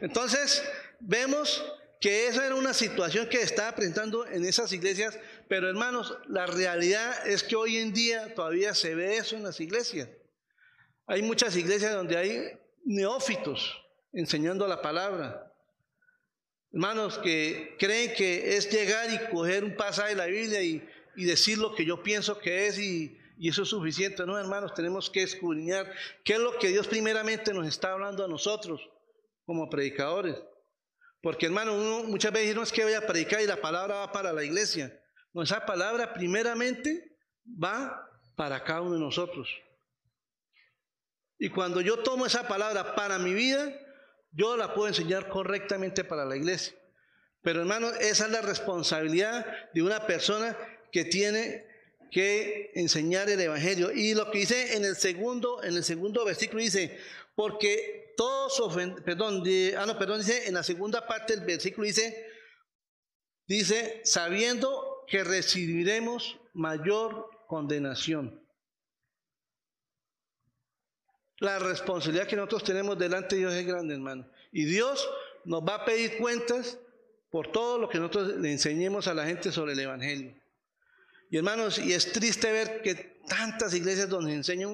Entonces, 0.00 0.62
vemos 1.00 1.64
que 2.00 2.28
esa 2.28 2.46
era 2.46 2.54
una 2.54 2.72
situación 2.72 3.28
que 3.28 3.42
estaba 3.42 3.74
presentando 3.74 4.26
en 4.26 4.44
esas 4.44 4.72
iglesias, 4.72 5.18
pero 5.48 5.68
hermanos, 5.68 6.16
la 6.28 6.46
realidad 6.46 7.26
es 7.26 7.42
que 7.42 7.56
hoy 7.56 7.76
en 7.76 7.92
día 7.92 8.34
todavía 8.34 8.74
se 8.74 8.94
ve 8.94 9.16
eso 9.16 9.36
en 9.36 9.42
las 9.42 9.60
iglesias. 9.60 10.08
Hay 11.06 11.22
muchas 11.22 11.56
iglesias 11.56 11.92
donde 11.92 12.16
hay 12.16 12.58
neófitos 12.84 13.76
enseñando 14.12 14.66
la 14.66 14.80
palabra. 14.80 15.49
Hermanos 16.72 17.18
que 17.18 17.76
creen 17.78 18.14
que 18.14 18.56
es 18.56 18.70
llegar 18.70 19.10
y 19.12 19.30
coger 19.30 19.64
un 19.64 19.74
pasaje 19.76 20.10
de 20.10 20.16
la 20.16 20.26
Biblia 20.26 20.62
y, 20.62 20.86
decir 21.16 21.58
lo 21.58 21.74
que 21.74 21.84
yo 21.84 22.02
pienso 22.02 22.38
que 22.38 22.66
es 22.66 22.78
y, 22.78 23.18
y 23.36 23.48
eso 23.48 23.64
es 23.64 23.68
suficiente. 23.68 24.24
No, 24.24 24.38
hermanos, 24.38 24.72
tenemos 24.72 25.10
que 25.10 25.22
escudriñar 25.22 25.92
qué 26.24 26.34
es 26.34 26.38
lo 26.38 26.58
que 26.58 26.68
Dios 26.68 26.86
primeramente 26.86 27.52
nos 27.52 27.66
está 27.66 27.92
hablando 27.92 28.24
a 28.24 28.28
nosotros 28.28 28.80
como 29.44 29.68
predicadores. 29.68 30.36
Porque 31.22 31.46
hermano, 31.46 31.74
uno 31.74 32.04
muchas 32.04 32.32
veces 32.32 32.54
no 32.54 32.62
es 32.62 32.72
que 32.72 32.84
vaya 32.84 32.98
a 32.98 33.06
predicar 33.06 33.42
y 33.42 33.46
la 33.46 33.60
palabra 33.60 33.96
va 33.96 34.12
para 34.12 34.32
la 34.32 34.44
iglesia. 34.44 34.98
No, 35.32 35.42
esa 35.42 35.66
palabra 35.66 36.14
primeramente 36.14 37.18
va 37.46 38.08
para 38.36 38.64
cada 38.64 38.80
uno 38.80 38.94
de 38.94 39.00
nosotros. 39.00 39.48
Y 41.38 41.50
cuando 41.50 41.80
yo 41.80 41.98
tomo 41.98 42.26
esa 42.26 42.48
palabra 42.48 42.94
para 42.94 43.18
mi 43.18 43.34
vida, 43.34 43.70
yo 44.32 44.56
la 44.56 44.74
puedo 44.74 44.88
enseñar 44.88 45.28
correctamente 45.28 46.04
para 46.04 46.24
la 46.24 46.36
iglesia. 46.36 46.74
Pero 47.42 47.60
hermano, 47.60 47.88
esa 48.00 48.26
es 48.26 48.30
la 48.30 48.42
responsabilidad 48.42 49.46
de 49.72 49.82
una 49.82 50.06
persona 50.06 50.56
que 50.92 51.04
tiene 51.04 51.66
que 52.10 52.72
enseñar 52.74 53.30
el 53.30 53.40
evangelio. 53.40 53.92
Y 53.92 54.14
lo 54.14 54.30
que 54.30 54.38
dice 54.38 54.76
en 54.76 54.84
el 54.84 54.96
segundo, 54.96 55.62
en 55.62 55.76
el 55.76 55.84
segundo 55.84 56.24
versículo 56.24 56.62
dice, 56.62 56.98
porque 57.34 58.12
todos 58.16 58.60
ofenden, 58.60 59.02
perdón, 59.04 59.42
ah, 59.78 59.86
no, 59.86 59.98
perdón, 59.98 60.18
dice 60.18 60.46
en 60.46 60.54
la 60.54 60.62
segunda 60.62 61.06
parte 61.06 61.34
del 61.34 61.46
versículo 61.46 61.86
dice, 61.86 62.26
dice, 63.46 64.00
sabiendo 64.04 65.04
que 65.06 65.24
recibiremos 65.24 66.38
mayor 66.52 67.30
condenación. 67.46 68.44
La 71.40 71.58
responsabilidad 71.58 72.28
que 72.28 72.36
nosotros 72.36 72.62
tenemos 72.62 72.98
delante 72.98 73.34
de 73.34 73.40
Dios 73.40 73.54
es 73.54 73.66
grande, 73.66 73.94
hermano. 73.94 74.28
Y 74.52 74.66
Dios 74.66 75.08
nos 75.44 75.62
va 75.62 75.76
a 75.76 75.84
pedir 75.86 76.18
cuentas 76.18 76.78
por 77.30 77.50
todo 77.50 77.78
lo 77.78 77.88
que 77.88 77.98
nosotros 77.98 78.36
le 78.36 78.52
enseñemos 78.52 79.08
a 79.08 79.14
la 79.14 79.24
gente 79.24 79.50
sobre 79.50 79.72
el 79.72 79.80
Evangelio. 79.80 80.34
Y 81.30 81.38
hermanos, 81.38 81.78
y 81.78 81.94
es 81.94 82.12
triste 82.12 82.52
ver 82.52 82.82
que 82.82 82.94
tantas 83.26 83.72
iglesias 83.72 84.08
donde 84.08 84.34
enseñan 84.34 84.68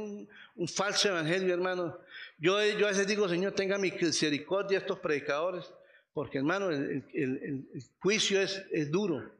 un, 0.57 0.69
falso 0.69 1.09
Evangelio, 1.09 1.55
hermanos, 1.55 1.95
yo, 2.39 2.61
yo 2.65 2.87
a 2.87 2.91
veces 2.91 3.07
digo, 3.07 3.29
Señor, 3.29 3.53
tenga 3.53 3.79
misericordia 3.79 4.79
a 4.79 4.81
estos 4.81 4.99
predicadores, 4.99 5.67
porque 6.13 6.39
hermano, 6.39 6.71
el, 6.71 7.69
juicio 8.01 8.41
es, 8.41 8.65
es, 8.73 8.91
duro. 8.91 9.31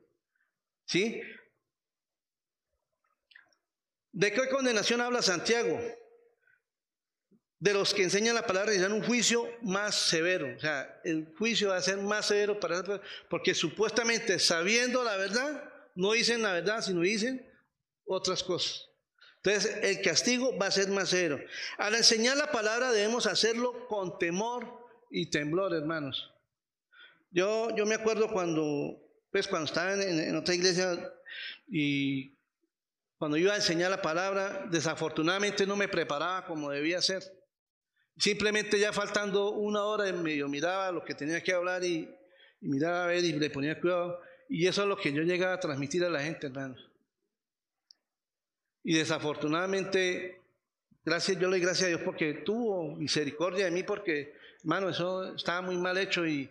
¿Sí? 0.85 1.21
¿De 4.13 4.33
qué 4.33 4.49
condenación 4.49 5.01
habla 5.01 5.23
Santiago? 5.23 5.81
De 7.59 7.73
los 7.73 7.95
que 7.95 8.03
enseñan 8.03 8.35
la 8.35 8.47
palabra 8.47 8.73
dan 8.79 8.93
un 8.93 9.03
juicio 9.03 9.49
más 9.63 9.95
severo. 9.95 10.55
O 10.55 10.61
sea, 10.61 11.01
el 11.05 11.33
juicio 11.39 11.71
va 11.71 11.77
a 11.77 11.83
ser 11.83 11.97
más 11.99 12.27
severo 12.27 12.61
para 12.61 12.83
porque 13.31 13.55
supuestamente 13.55 14.39
sabiendo 14.39 15.03
la 15.03 15.17
verdad, 15.17 15.65
no 15.95 16.13
dicen 16.13 16.43
la 16.43 16.53
verdad, 16.53 16.83
sino 16.83 17.01
dicen 17.01 17.51
otras 18.05 18.43
cosas. 18.43 18.89
Entonces, 19.43 19.79
el 19.83 20.03
castigo 20.03 20.57
va 20.59 20.67
a 20.67 20.71
ser 20.71 20.89
más 20.89 21.11
severo. 21.11 21.39
Al 21.79 21.95
enseñar 21.95 22.37
la 22.37 22.51
palabra 22.51 22.91
debemos 22.91 23.27
hacerlo 23.27 23.87
con 23.87 24.19
temor 24.19 24.87
y 25.11 25.31
temblor, 25.31 25.73
hermanos. 25.73 26.33
Yo, 27.31 27.75
yo 27.77 27.87
me 27.87 27.95
acuerdo 27.95 28.29
cuando, 28.31 28.99
pues 29.31 29.47
cuando 29.47 29.67
estaba 29.67 29.95
en, 29.95 30.35
otra 30.37 30.55
iglesia 30.55 31.13
y 31.69 32.37
cuando 33.19 33.37
iba 33.37 33.53
a 33.53 33.57
enseñar 33.57 33.91
la 33.91 34.03
palabra, 34.03 34.67
desafortunadamente 34.71 35.67
no 35.67 35.77
me 35.77 35.89
preparaba 35.89 36.45
como 36.47 36.71
debía 36.71 37.01
ser. 37.01 37.36
Simplemente 38.19 38.79
ya 38.79 38.93
faltando 38.93 39.51
una 39.51 39.85
hora 39.85 40.11
medio 40.13 40.49
miraba 40.49 40.91
lo 40.91 41.05
que 41.05 41.15
tenía 41.15 41.43
que 41.43 41.53
hablar 41.53 41.85
y, 41.85 42.09
miraba 42.61 43.05
a 43.05 43.07
ver 43.09 43.25
y 43.25 43.33
le 43.33 43.51
ponía 43.51 43.81
cuidado. 43.81 44.21
Y 44.49 44.67
eso 44.67 44.83
es 44.83 44.89
lo 44.89 44.97
que 44.97 45.13
yo 45.13 45.23
llegaba 45.23 45.55
a 45.55 45.61
transmitir 45.61 46.05
a 46.05 46.09
la 46.09 46.23
gente, 46.23 46.47
hermanos. 46.47 46.89
Y 48.83 48.95
desafortunadamente, 48.95 50.41
gracias, 51.05 51.39
yo 51.39 51.49
le 51.49 51.57
doy 51.57 51.61
gracias 51.61 51.87
a 51.87 51.89
Dios 51.89 52.01
porque 52.05 52.35
tuvo 52.35 52.97
misericordia 52.97 53.67
de 53.67 53.71
mí, 53.73 53.83
porque, 53.83 54.35
hermano, 54.61 54.89
eso 54.89 55.35
estaba 55.35 55.61
muy 55.61 55.77
mal 55.77 55.99
hecho 55.99 56.27
y, 56.27 56.49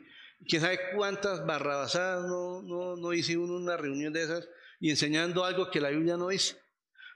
quién 0.48 0.62
sabe 0.62 0.80
cuántas 0.96 1.46
barrabasadas 1.46 2.28
no, 2.28 2.62
no, 2.62 2.96
no 2.96 3.14
hice 3.14 3.38
una 3.38 3.78
reunión 3.78 4.14
de 4.14 4.24
esas 4.24 4.48
y 4.80 4.90
enseñando 4.90 5.46
algo 5.46 5.72
que 5.72 5.82
la 5.82 5.90
Biblia 5.90 6.18
no 6.18 6.28
dice. 6.28 6.58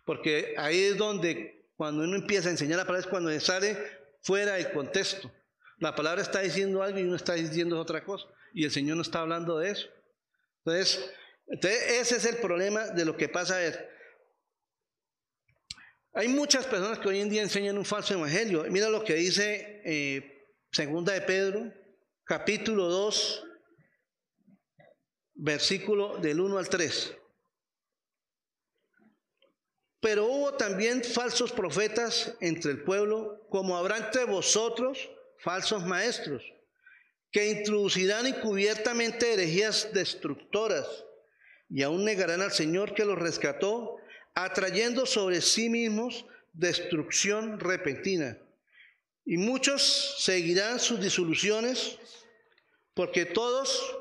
Porque 0.06 0.56
ahí 0.58 0.80
es 0.86 0.98
donde, 0.98 1.66
cuando 1.76 2.04
uno 2.04 2.16
empieza 2.16 2.48
a 2.48 2.52
enseñar 2.52 2.78
la 2.78 2.86
palabra, 2.86 3.06
es 3.06 3.12
cuando 3.12 3.40
sale 3.40 3.78
fuera 4.22 4.54
del 4.54 4.72
contexto. 4.72 5.32
La 5.78 5.96
palabra 5.96 6.22
está 6.22 6.42
diciendo 6.42 6.84
algo 6.84 7.00
y 7.00 7.04
uno 7.04 7.16
está 7.16 7.34
diciendo 7.34 7.80
otra 7.80 8.04
cosa. 8.04 8.26
Y 8.54 8.66
el 8.66 8.72
Señor 8.72 8.98
no 8.98 9.02
está 9.02 9.22
hablando 9.22 9.60
de 9.60 9.72
eso. 9.72 9.88
Entonces, 10.66 11.82
ese 12.00 12.18
es 12.18 12.26
el 12.26 12.38
problema 12.38 12.88
de 12.88 13.06
lo 13.06 13.16
que 13.16 13.30
pasa. 13.30 13.58
Ver, 13.58 13.90
hay 16.14 16.28
muchas 16.28 16.66
personas 16.66 17.00
que 17.00 17.08
hoy 17.08 17.20
en 17.22 17.30
día 17.30 17.42
enseñan 17.42 17.78
un 17.78 17.86
falso 17.86 18.14
evangelio. 18.14 18.66
Mira 18.70 18.90
lo 18.90 19.04
que 19.04 19.16
dice 19.16 19.82
eh, 19.86 20.44
Segunda 20.72 21.14
de 21.14 21.22
Pedro, 21.22 21.74
capítulo 22.24 22.90
2, 22.90 23.44
versículo 25.36 26.18
del 26.18 26.42
1 26.42 26.58
al 26.58 26.70
3. 26.70 27.19
Pero 30.02 30.26
hubo 30.26 30.54
también 30.54 31.04
falsos 31.04 31.52
profetas 31.52 32.34
entre 32.40 32.72
el 32.72 32.84
pueblo, 32.84 33.46
como 33.50 33.78
habrá 33.78 33.98
entre 33.98 34.24
vosotros 34.26 35.10
falsos 35.40 35.86
maestros, 35.86 36.44
que 37.32 37.52
introducirán 37.52 38.26
encubiertamente 38.26 39.34
herejías 39.34 39.90
destructoras 39.94 40.88
y 41.70 41.84
aún 41.84 42.04
negarán 42.04 42.42
al 42.42 42.52
Señor 42.52 42.94
que 42.94 43.06
los 43.06 43.18
rescató 43.18 43.98
atrayendo 44.34 45.06
sobre 45.06 45.42
sí 45.42 45.70
mismos 45.70 46.26
destrucción 46.54 47.60
repentina. 47.60 48.38
Y 49.26 49.38
muchos 49.38 50.16
seguirán 50.20 50.80
sus 50.80 51.00
disoluciones 51.00 51.98
porque 52.94 53.26
todos 53.26 53.96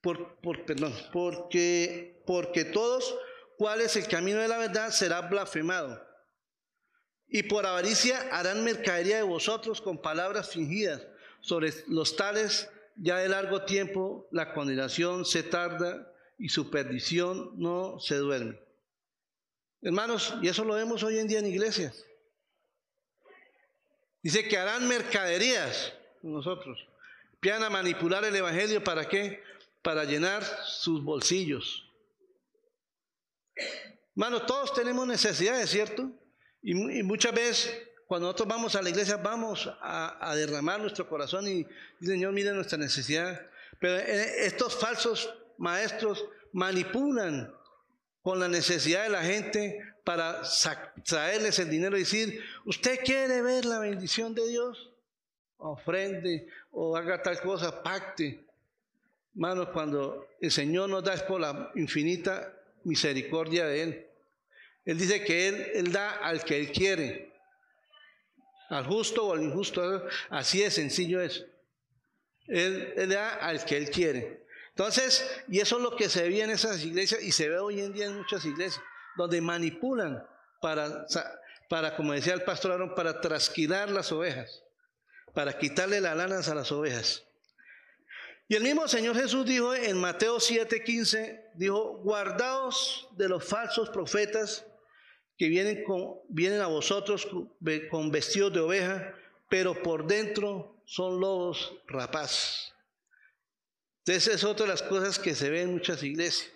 por, 0.00 0.36
por, 0.36 0.64
perdón, 0.64 0.94
porque, 1.12 2.22
porque 2.26 2.64
todos 2.64 3.16
cuál 3.56 3.80
es 3.80 3.96
el 3.96 4.08
camino 4.08 4.40
de 4.40 4.48
la 4.48 4.58
verdad 4.58 4.90
será 4.90 5.22
blasfemado. 5.22 6.02
Y 7.28 7.44
por 7.44 7.64
avaricia 7.64 8.28
harán 8.30 8.62
mercadería 8.64 9.16
de 9.16 9.22
vosotros 9.22 9.80
con 9.80 10.00
palabras 10.00 10.50
fingidas. 10.50 11.02
Sobre 11.40 11.72
los 11.88 12.16
tales 12.16 12.68
ya 12.96 13.18
de 13.18 13.28
largo 13.28 13.64
tiempo 13.64 14.28
la 14.30 14.52
condenación 14.52 15.24
se 15.24 15.42
tarda 15.42 16.12
y 16.38 16.48
su 16.50 16.70
perdición 16.70 17.52
no 17.58 17.98
se 18.00 18.16
duerme. 18.16 18.60
Hermanos, 19.80 20.34
y 20.42 20.48
eso 20.48 20.64
lo 20.64 20.74
vemos 20.74 21.02
hoy 21.02 21.18
en 21.18 21.26
día 21.26 21.38
en 21.38 21.46
iglesias. 21.46 22.04
Dice 24.22 24.46
que 24.46 24.56
harán 24.56 24.86
mercaderías 24.86 25.92
nosotros. 26.22 26.78
Empiezan 27.32 27.64
a 27.64 27.70
manipular 27.70 28.24
el 28.24 28.36
Evangelio 28.36 28.84
para 28.84 29.08
qué? 29.08 29.42
Para 29.82 30.04
llenar 30.04 30.44
sus 30.64 31.02
bolsillos. 31.02 31.90
Hermanos, 34.14 34.46
todos 34.46 34.74
tenemos 34.74 35.06
necesidades, 35.06 35.70
¿cierto? 35.70 36.10
Y, 36.62 36.74
muchas 37.02 37.34
veces 37.34 37.88
cuando 38.06 38.26
nosotros 38.26 38.48
vamos 38.48 38.76
a 38.76 38.82
la 38.82 38.90
iglesia 38.90 39.16
vamos 39.16 39.70
a, 39.80 40.34
derramar 40.36 40.80
nuestro 40.80 41.08
corazón 41.08 41.48
y, 41.48 41.66
y 42.00 42.06
Señor, 42.06 42.32
mire 42.32 42.52
nuestra 42.52 42.76
necesidad. 42.76 43.40
Pero 43.80 43.96
eh, 43.96 44.44
estos 44.46 44.76
falsos 44.76 45.32
maestros 45.56 46.24
manipulan 46.52 47.52
con 48.22 48.38
la 48.38 48.48
necesidad 48.48 49.04
de 49.04 49.08
la 49.08 49.22
gente 49.22 49.80
para 50.04 50.42
traerles 51.04 51.58
el 51.58 51.70
dinero 51.70 51.96
y 51.96 52.00
decir, 52.00 52.40
¿usted 52.64 53.00
quiere 53.04 53.42
ver 53.42 53.64
la 53.64 53.78
bendición 53.78 54.34
de 54.34 54.46
Dios? 54.48 54.90
Ofrende 55.56 56.48
o 56.70 56.96
haga 56.96 57.22
tal 57.22 57.40
cosa, 57.40 57.82
pacte. 57.82 58.44
Hermanos, 59.34 59.68
cuando 59.72 60.28
el 60.40 60.50
Señor 60.50 60.90
nos 60.90 61.02
da 61.02 61.14
es 61.14 61.22
por 61.22 61.40
la 61.40 61.70
infinita 61.74 62.52
misericordia 62.84 63.66
de 63.66 63.82
Él. 63.82 64.06
Él 64.84 64.98
dice 64.98 65.24
que 65.24 65.48
Él, 65.48 65.66
él 65.74 65.92
da 65.92 66.10
al 66.10 66.44
que 66.44 66.58
Él 66.58 66.72
quiere, 66.72 67.32
al 68.68 68.86
justo 68.86 69.26
o 69.26 69.34
al 69.34 69.42
injusto, 69.42 70.06
así 70.30 70.60
de 70.60 70.70
sencillo 70.70 71.20
es. 71.20 71.44
Él, 72.48 72.94
da 73.08 73.36
al 73.36 73.64
que 73.64 73.76
Él 73.76 73.90
quiere. 73.90 74.46
Entonces, 74.70 75.42
y 75.48 75.60
eso 75.60 75.76
es 75.76 75.82
lo 75.82 75.96
que 75.96 76.08
se 76.08 76.28
ve 76.28 76.42
en 76.42 76.50
esas 76.50 76.82
iglesias 76.82 77.22
y 77.22 77.32
se 77.32 77.48
ve 77.48 77.58
hoy 77.58 77.80
en 77.80 77.92
día 77.92 78.06
en 78.06 78.16
muchas 78.16 78.44
iglesias, 78.44 78.82
donde 79.16 79.40
manipulan 79.40 80.26
para, 80.60 81.06
para 81.68 81.94
como 81.94 82.14
decía 82.14 82.32
el 82.32 82.42
pastor 82.42 82.72
Aaron, 82.72 82.94
para 82.94 83.20
trasquilar 83.20 83.90
las 83.90 84.10
ovejas, 84.10 84.62
para 85.34 85.58
quitarle 85.58 86.00
las 86.00 86.16
lanas 86.16 86.48
a 86.48 86.54
las 86.54 86.72
ovejas. 86.72 87.24
Y 88.48 88.56
el 88.56 88.62
mismo 88.62 88.86
Señor 88.88 89.16
Jesús 89.16 89.46
dijo 89.46 89.74
en 89.74 89.98
Mateo 89.98 90.36
7:15, 90.36 91.52
dijo, 91.54 91.98
guardaos 92.02 93.08
de 93.16 93.28
los 93.28 93.44
falsos 93.44 93.88
profetas 93.90 94.66
que 95.38 95.48
vienen, 95.48 95.84
con, 95.84 96.16
vienen 96.28 96.60
a 96.60 96.66
vosotros 96.66 97.26
con 97.90 98.10
vestidos 98.10 98.52
de 98.52 98.60
oveja, 98.60 99.14
pero 99.48 99.82
por 99.82 100.06
dentro 100.06 100.82
son 100.84 101.20
lobos 101.20 101.74
rapaz. 101.86 102.74
Entonces 104.04 104.34
es 104.34 104.44
otra 104.44 104.66
de 104.66 104.72
las 104.72 104.82
cosas 104.82 105.18
que 105.18 105.34
se 105.34 105.48
ven 105.48 105.68
en 105.68 105.74
muchas 105.74 106.02
iglesias. 106.02 106.50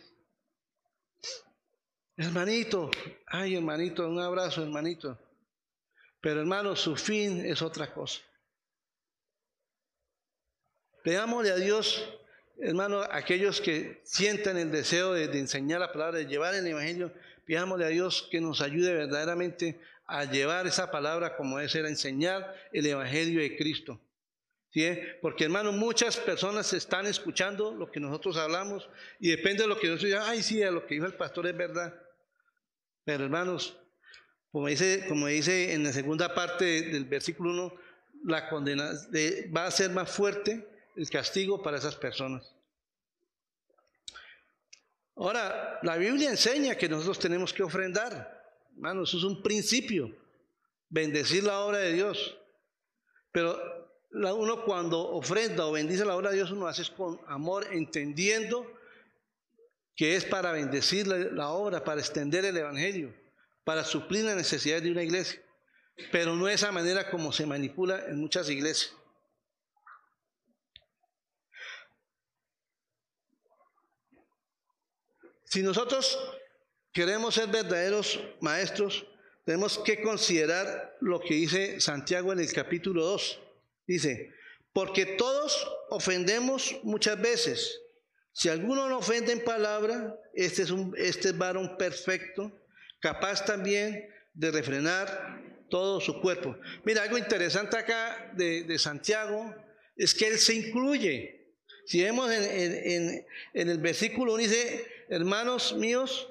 Hermanito, 2.16 2.90
ay 3.26 3.56
hermanito, 3.56 4.08
un 4.08 4.18
abrazo 4.18 4.62
hermanito. 4.62 5.18
Pero 6.20 6.40
hermano, 6.40 6.74
su 6.74 6.96
fin 6.96 7.44
es 7.44 7.62
otra 7.62 7.92
cosa. 7.92 8.20
Pedámosle 11.06 11.52
a 11.52 11.56
Dios, 11.56 12.04
hermano, 12.58 13.00
aquellos 13.08 13.60
que 13.60 14.00
sientan 14.02 14.56
el 14.56 14.72
deseo 14.72 15.12
de, 15.12 15.26
enseñar 15.38 15.78
la 15.78 15.92
palabra, 15.92 16.18
de 16.18 16.26
llevar 16.26 16.52
el 16.52 16.66
Evangelio, 16.66 17.12
pidámosle 17.44 17.84
a 17.84 17.90
Dios 17.90 18.26
que 18.28 18.40
nos 18.40 18.60
ayude 18.60 18.92
verdaderamente 18.92 19.78
a 20.04 20.24
llevar 20.24 20.66
esa 20.66 20.90
palabra 20.90 21.36
como 21.36 21.60
es, 21.60 21.72
era 21.76 21.88
enseñar 21.88 22.52
el 22.72 22.86
Evangelio 22.86 23.40
de 23.40 23.56
Cristo. 23.56 24.00
¿Sí? 24.72 24.98
Porque 25.22 25.44
hermano, 25.44 25.70
muchas 25.70 26.16
personas 26.16 26.72
están 26.72 27.06
escuchando 27.06 27.72
lo 27.72 27.88
que 27.88 28.00
nosotros 28.00 28.36
hablamos 28.36 28.90
y 29.20 29.30
depende 29.30 29.62
de 29.62 29.68
lo 29.68 29.78
que 29.78 29.86
nosotros 29.86 30.08
digamos, 30.08 30.28
ay 30.28 30.42
sí, 30.42 30.60
a 30.60 30.72
lo 30.72 30.88
que 30.88 30.94
dijo 30.96 31.06
el 31.06 31.14
pastor 31.14 31.46
es 31.46 31.56
verdad. 31.56 31.94
Pero 33.04 33.22
hermanos, 33.22 33.78
como 34.50 34.66
dice, 34.66 35.04
como 35.08 35.28
dice 35.28 35.72
en 35.72 35.84
la 35.84 35.92
segunda 35.92 36.34
parte 36.34 36.64
del 36.82 37.04
versículo 37.04 37.50
1, 37.50 37.74
la 38.24 38.48
condena 38.48 38.90
va 39.56 39.66
a 39.66 39.70
ser 39.70 39.90
más 39.90 40.10
fuerte 40.10 40.74
el 40.96 41.10
castigo 41.10 41.62
para 41.62 41.78
esas 41.78 41.94
personas. 41.94 42.56
Ahora, 45.16 45.78
la 45.82 45.96
Biblia 45.96 46.30
enseña 46.30 46.74
que 46.74 46.88
nosotros 46.88 47.18
tenemos 47.18 47.52
que 47.52 47.62
ofrendar. 47.62 48.54
Hermanos, 48.74 49.10
eso 49.10 49.18
es 49.18 49.24
un 49.24 49.42
principio. 49.42 50.14
Bendecir 50.88 51.44
la 51.44 51.60
obra 51.60 51.78
de 51.78 51.92
Dios. 51.92 52.36
Pero 53.32 53.58
uno 54.10 54.64
cuando 54.64 55.00
ofrenda 55.00 55.66
o 55.66 55.72
bendice 55.72 56.04
la 56.04 56.16
obra 56.16 56.30
de 56.30 56.36
Dios, 56.36 56.50
uno 56.50 56.62
lo 56.62 56.68
hace 56.68 56.82
con 56.94 57.20
amor, 57.26 57.66
entendiendo 57.70 58.66
que 59.94 60.16
es 60.16 60.24
para 60.24 60.52
bendecir 60.52 61.06
la, 61.06 61.50
obra, 61.50 61.84
para 61.84 62.00
extender 62.00 62.44
el 62.44 62.56
Evangelio, 62.56 63.14
para 63.64 63.84
suplir 63.84 64.24
la 64.24 64.34
necesidad 64.34 64.80
de 64.80 64.90
una 64.90 65.02
iglesia. 65.02 65.42
Pero 66.12 66.34
no 66.36 66.48
es 66.48 66.56
esa 66.56 66.72
manera 66.72 67.10
como 67.10 67.32
se 67.32 67.46
manipula 67.46 68.04
en 68.06 68.18
muchas 68.18 68.48
iglesias. 68.50 68.95
Si 75.46 75.62
nosotros 75.62 76.18
queremos 76.92 77.34
ser 77.34 77.48
verdaderos 77.48 78.20
maestros, 78.40 79.06
tenemos 79.44 79.78
que 79.78 80.02
considerar 80.02 80.96
lo 81.00 81.20
que 81.20 81.34
dice 81.34 81.80
Santiago 81.80 82.32
en 82.32 82.40
el 82.40 82.52
capítulo 82.52 83.04
2. 83.04 83.40
Dice, 83.86 84.32
porque 84.72 85.06
todos 85.06 85.66
ofendemos 85.88 86.76
muchas 86.82 87.20
veces. 87.20 87.80
Si 88.32 88.48
alguno 88.48 88.88
no 88.88 88.98
ofende 88.98 89.32
en 89.32 89.44
palabra, 89.44 90.18
este 90.34 90.62
es, 90.62 90.70
un, 90.70 90.94
este 90.98 91.30
varón 91.30 91.78
perfecto, 91.78 92.52
capaz 92.98 93.44
también 93.44 94.08
de 94.34 94.50
refrenar 94.50 95.40
todo 95.70 96.00
su 96.00 96.20
cuerpo. 96.20 96.56
Mira, 96.84 97.04
algo 97.04 97.16
interesante 97.16 97.76
acá 97.76 98.32
de, 98.34 98.78
Santiago 98.80 99.54
es 99.94 100.12
que 100.12 100.26
él 100.26 100.38
se 100.38 100.54
incluye. 100.54 101.54
Si 101.86 102.02
vemos 102.02 102.30
en, 102.32 103.24
en 103.54 103.68
el 103.70 103.78
versículo 103.78 104.34
1 104.34 104.42
dice, 104.42 104.95
hermanos 105.08 105.74
míos, 105.74 106.28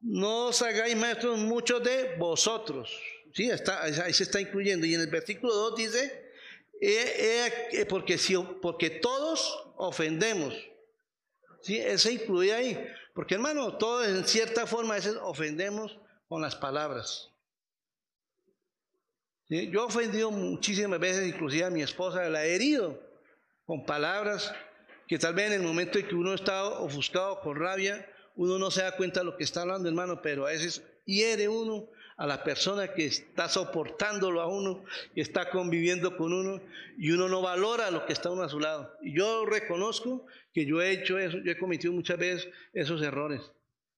no 0.00 0.46
os 0.46 0.62
hagáis 0.62 0.96
maestros 0.96 1.38
muchos 1.38 1.82
de 1.82 2.16
vosotros. 2.16 2.90
Sí, 3.32 3.50
está, 3.50 3.82
ahí 3.82 4.12
se 4.12 4.22
está 4.22 4.40
incluyendo. 4.40 4.86
Y 4.86 4.94
en 4.94 5.00
el 5.00 5.08
versículo 5.08 5.52
2 5.54 5.76
dice, 5.76 6.26
porque, 7.88 8.18
si, 8.18 8.36
porque 8.62 8.90
todos 8.90 9.64
ofendemos. 9.76 10.54
¿Sí? 11.62 11.82
Se 11.98 12.12
incluye 12.12 12.54
ahí. 12.54 12.86
Porque 13.14 13.34
hermano, 13.34 13.76
todos 13.76 14.06
en 14.06 14.24
cierta 14.26 14.66
forma 14.66 14.94
a 14.94 14.96
veces 14.96 15.16
ofendemos 15.22 15.98
con 16.28 16.42
las 16.42 16.54
palabras. 16.54 17.30
Yo 19.48 19.82
he 19.82 19.84
ofendido 19.84 20.30
muchísimas 20.30 20.98
veces, 20.98 21.26
inclusive 21.26 21.64
a 21.64 21.70
mi 21.70 21.82
esposa, 21.82 22.28
la 22.28 22.44
he 22.44 22.54
herido 22.54 23.00
con 23.64 23.86
palabras 23.86 24.52
que 25.06 25.18
tal 25.18 25.34
vez 25.34 25.46
en 25.46 25.60
el 25.60 25.62
momento 25.62 25.98
en 25.98 26.08
que 26.08 26.14
uno 26.14 26.34
está 26.34 26.64
ofuscado 26.64 27.40
con 27.40 27.56
rabia, 27.56 28.08
uno 28.34 28.58
no 28.58 28.70
se 28.70 28.82
da 28.82 28.96
cuenta 28.96 29.20
de 29.20 29.26
lo 29.26 29.36
que 29.36 29.44
está 29.44 29.62
hablando, 29.62 29.88
hermano, 29.88 30.20
pero 30.20 30.46
a 30.46 30.50
veces 30.50 30.82
hiere 31.04 31.48
uno 31.48 31.88
a 32.16 32.26
la 32.26 32.42
persona 32.42 32.94
que 32.94 33.06
está 33.06 33.48
soportándolo 33.48 34.40
a 34.40 34.46
uno, 34.46 34.84
que 35.14 35.20
está 35.20 35.50
conviviendo 35.50 36.16
con 36.16 36.32
uno, 36.32 36.62
y 36.98 37.10
uno 37.10 37.28
no 37.28 37.42
valora 37.42 37.90
lo 37.90 38.06
que 38.06 38.12
está 38.12 38.30
uno 38.30 38.42
a 38.42 38.48
su 38.48 38.58
lado. 38.58 38.92
Y 39.02 39.16
yo 39.16 39.44
reconozco 39.44 40.26
que 40.52 40.64
yo 40.64 40.80
he 40.80 40.92
hecho 40.92 41.18
eso, 41.18 41.38
yo 41.38 41.52
he 41.52 41.58
cometido 41.58 41.92
muchas 41.92 42.18
veces 42.18 42.48
esos 42.72 43.02
errores. 43.02 43.42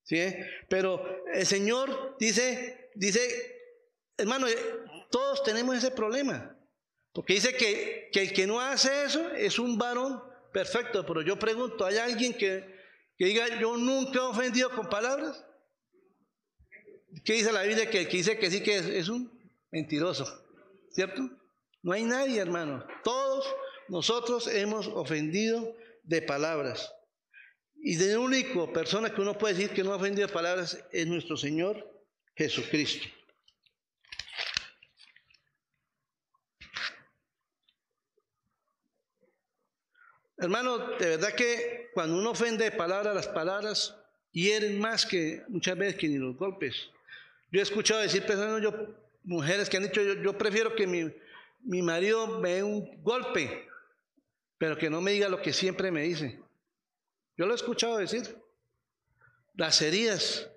¿sí? 0.02 0.34
Pero 0.68 1.24
el 1.32 1.46
Señor 1.46 2.16
dice, 2.18 2.90
dice, 2.94 3.20
hermano, 4.16 4.46
todos 5.10 5.42
tenemos 5.44 5.76
ese 5.76 5.92
problema. 5.92 6.56
Porque 7.12 7.34
dice 7.34 7.56
que, 7.56 8.10
que 8.12 8.22
el 8.22 8.32
que 8.32 8.46
no 8.46 8.60
hace 8.60 9.04
eso 9.04 9.30
es 9.30 9.58
un 9.58 9.78
varón 9.78 10.27
perfecto, 10.52 11.04
pero 11.06 11.22
yo 11.22 11.38
pregunto, 11.38 11.84
¿hay 11.84 11.98
alguien 11.98 12.34
que, 12.34 12.64
diga, 13.18 13.60
yo 13.60 13.76
nunca 13.76 14.18
he 14.18 14.22
ofendido 14.22 14.70
con 14.70 14.88
palabras? 14.88 15.44
¿Qué 17.24 17.34
dice 17.34 17.52
la 17.52 17.62
Biblia? 17.62 17.88
Que 17.90 18.06
que 18.08 18.16
dice 18.16 18.38
que 18.38 18.50
sí 18.50 18.62
que 18.62 18.76
es, 18.98 19.08
un 19.08 19.30
mentiroso, 19.70 20.26
¿cierto? 20.90 21.22
No 21.82 21.92
hay 21.92 22.04
nadie, 22.04 22.40
hermano. 22.40 22.86
Todos 23.02 23.46
nosotros 23.88 24.46
hemos 24.48 24.86
ofendido 24.88 25.74
de 26.02 26.22
palabras. 26.22 26.92
Y 27.80 27.96
de 27.96 28.12
la 28.12 28.18
única 28.18 28.72
persona 28.72 29.14
que 29.14 29.20
uno 29.20 29.38
puede 29.38 29.54
decir 29.54 29.70
que 29.70 29.84
no 29.84 29.92
ha 29.92 29.96
ofendido 29.96 30.26
de 30.26 30.32
palabras 30.32 30.84
es 30.92 31.06
nuestro 31.06 31.36
Señor 31.36 31.88
Jesucristo. 32.34 33.06
Hermano, 40.38 40.78
de 40.98 41.08
verdad 41.08 41.34
que 41.34 41.90
cuando 41.94 42.16
uno 42.16 42.30
ofende 42.30 42.70
palabras, 42.70 43.14
las 43.14 43.26
palabras 43.26 43.96
hieren 44.30 44.78
más 44.78 45.04
que 45.04 45.42
muchas 45.48 45.76
veces 45.76 45.96
que 45.96 46.08
ni 46.08 46.16
los 46.16 46.36
golpes. 46.36 46.90
Yo 47.50 47.58
he 47.58 47.62
escuchado 47.62 48.00
decir 48.00 48.24
personas, 48.24 48.62
yo, 48.62 48.72
mujeres 49.24 49.68
que 49.68 49.78
han 49.78 49.82
dicho, 49.82 50.00
yo, 50.00 50.38
prefiero 50.38 50.76
que 50.76 50.86
mi, 50.86 51.12
mi 51.64 51.82
marido 51.82 52.38
me 52.38 52.54
dé 52.54 52.62
un 52.62 53.02
golpe, 53.02 53.68
pero 54.58 54.78
que 54.78 54.88
no 54.88 55.00
me 55.00 55.10
diga 55.10 55.28
lo 55.28 55.42
que 55.42 55.52
siempre 55.52 55.90
me 55.90 56.02
dice. 56.02 56.38
Yo 57.36 57.46
lo 57.46 57.52
he 57.52 57.56
escuchado 57.56 57.98
decir. 57.98 58.36
Las 59.54 59.82
heridas. 59.82 60.48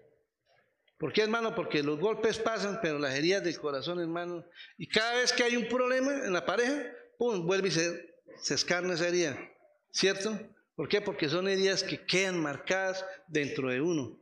¿Por 1.00 1.12
qué, 1.12 1.24
hermano? 1.24 1.56
Porque 1.56 1.82
los 1.82 2.00
golpes 2.00 2.38
pasan, 2.38 2.80
pero 2.84 3.00
las 3.00 3.16
heridas 3.16 3.44
del 3.44 3.60
corazón, 3.60 4.00
hermano. 4.00 4.46
Y 4.78 4.88
cada 4.88 5.16
vez 5.16 5.34
que 5.34 5.44
hay 5.44 5.58
un 5.58 5.68
problema 5.68 6.12
en 6.12 6.34
la 6.34 6.46
pareja, 6.46 6.84
pum, 7.18 7.48
vuelve 7.48 7.70
y 7.70 7.72
se, 7.72 8.16
se 8.38 8.54
escarna 8.54 8.94
esa 8.94 9.08
herida. 9.08 9.51
¿Cierto? 9.92 10.40
¿Por 10.76 10.88
qué? 10.88 11.02
Porque 11.02 11.30
son 11.30 11.48
heridas 11.48 11.84
que 11.84 12.06
quedan 12.06 12.40
marcadas 12.40 13.06
dentro 13.28 13.70
de 13.70 13.82
uno. 13.82 14.18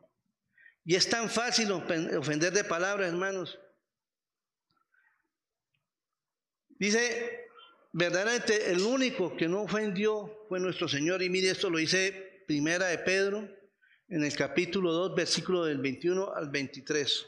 Y 0.84 0.96
es 0.96 1.08
tan 1.08 1.30
fácil 1.30 1.72
ofender 1.72 2.52
de 2.52 2.64
palabras, 2.64 3.10
hermanos. 3.10 3.60
Dice, 6.70 7.48
verdaderamente 7.92 8.72
el 8.72 8.82
único 8.82 9.36
que 9.38 9.48
no 9.48 9.62
ofendió 9.62 10.46
fue 10.50 10.60
nuestro 10.60 10.88
Señor. 10.88 11.22
Y 11.22 11.30
mire, 11.30 11.52
esto 11.52 11.70
lo 11.70 11.78
dice 11.78 12.44
Primera 12.48 12.88
de 12.88 12.98
Pedro, 12.98 13.48
en 14.08 14.24
el 14.24 14.36
capítulo 14.36 14.92
2, 14.92 15.16
versículo 15.16 15.66
del 15.66 15.78
21 15.78 16.34
al 16.34 16.50
23. 16.50 17.28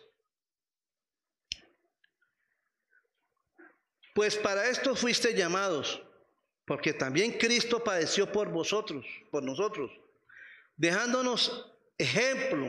Pues 4.15 4.35
para 4.35 4.67
esto 4.67 4.95
fuiste 4.95 5.35
llamados 5.35 6.01
porque 6.71 6.93
también 6.93 7.33
Cristo 7.33 7.83
padeció 7.83 8.31
por 8.31 8.47
vosotros, 8.47 9.05
por 9.29 9.43
nosotros, 9.43 9.91
dejándonos 10.77 11.69
ejemplo 11.97 12.65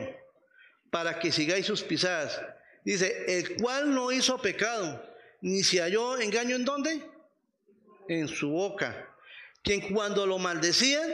para 0.89 1.19
que 1.19 1.31
sigáis 1.31 1.67
sus 1.67 1.83
pisadas. 1.83 2.41
Dice, 2.83 3.23
el 3.29 3.55
cual 3.55 3.95
no 3.95 4.11
hizo 4.11 4.41
pecado, 4.41 5.01
ni 5.39 5.63
se 5.63 5.79
halló 5.79 6.19
engaño 6.19 6.57
en 6.57 6.65
dónde? 6.65 7.01
En 8.09 8.27
su 8.27 8.49
boca. 8.49 9.07
Quien 9.61 9.79
cuando 9.93 10.27
lo 10.27 10.37
maldecían, 10.37 11.09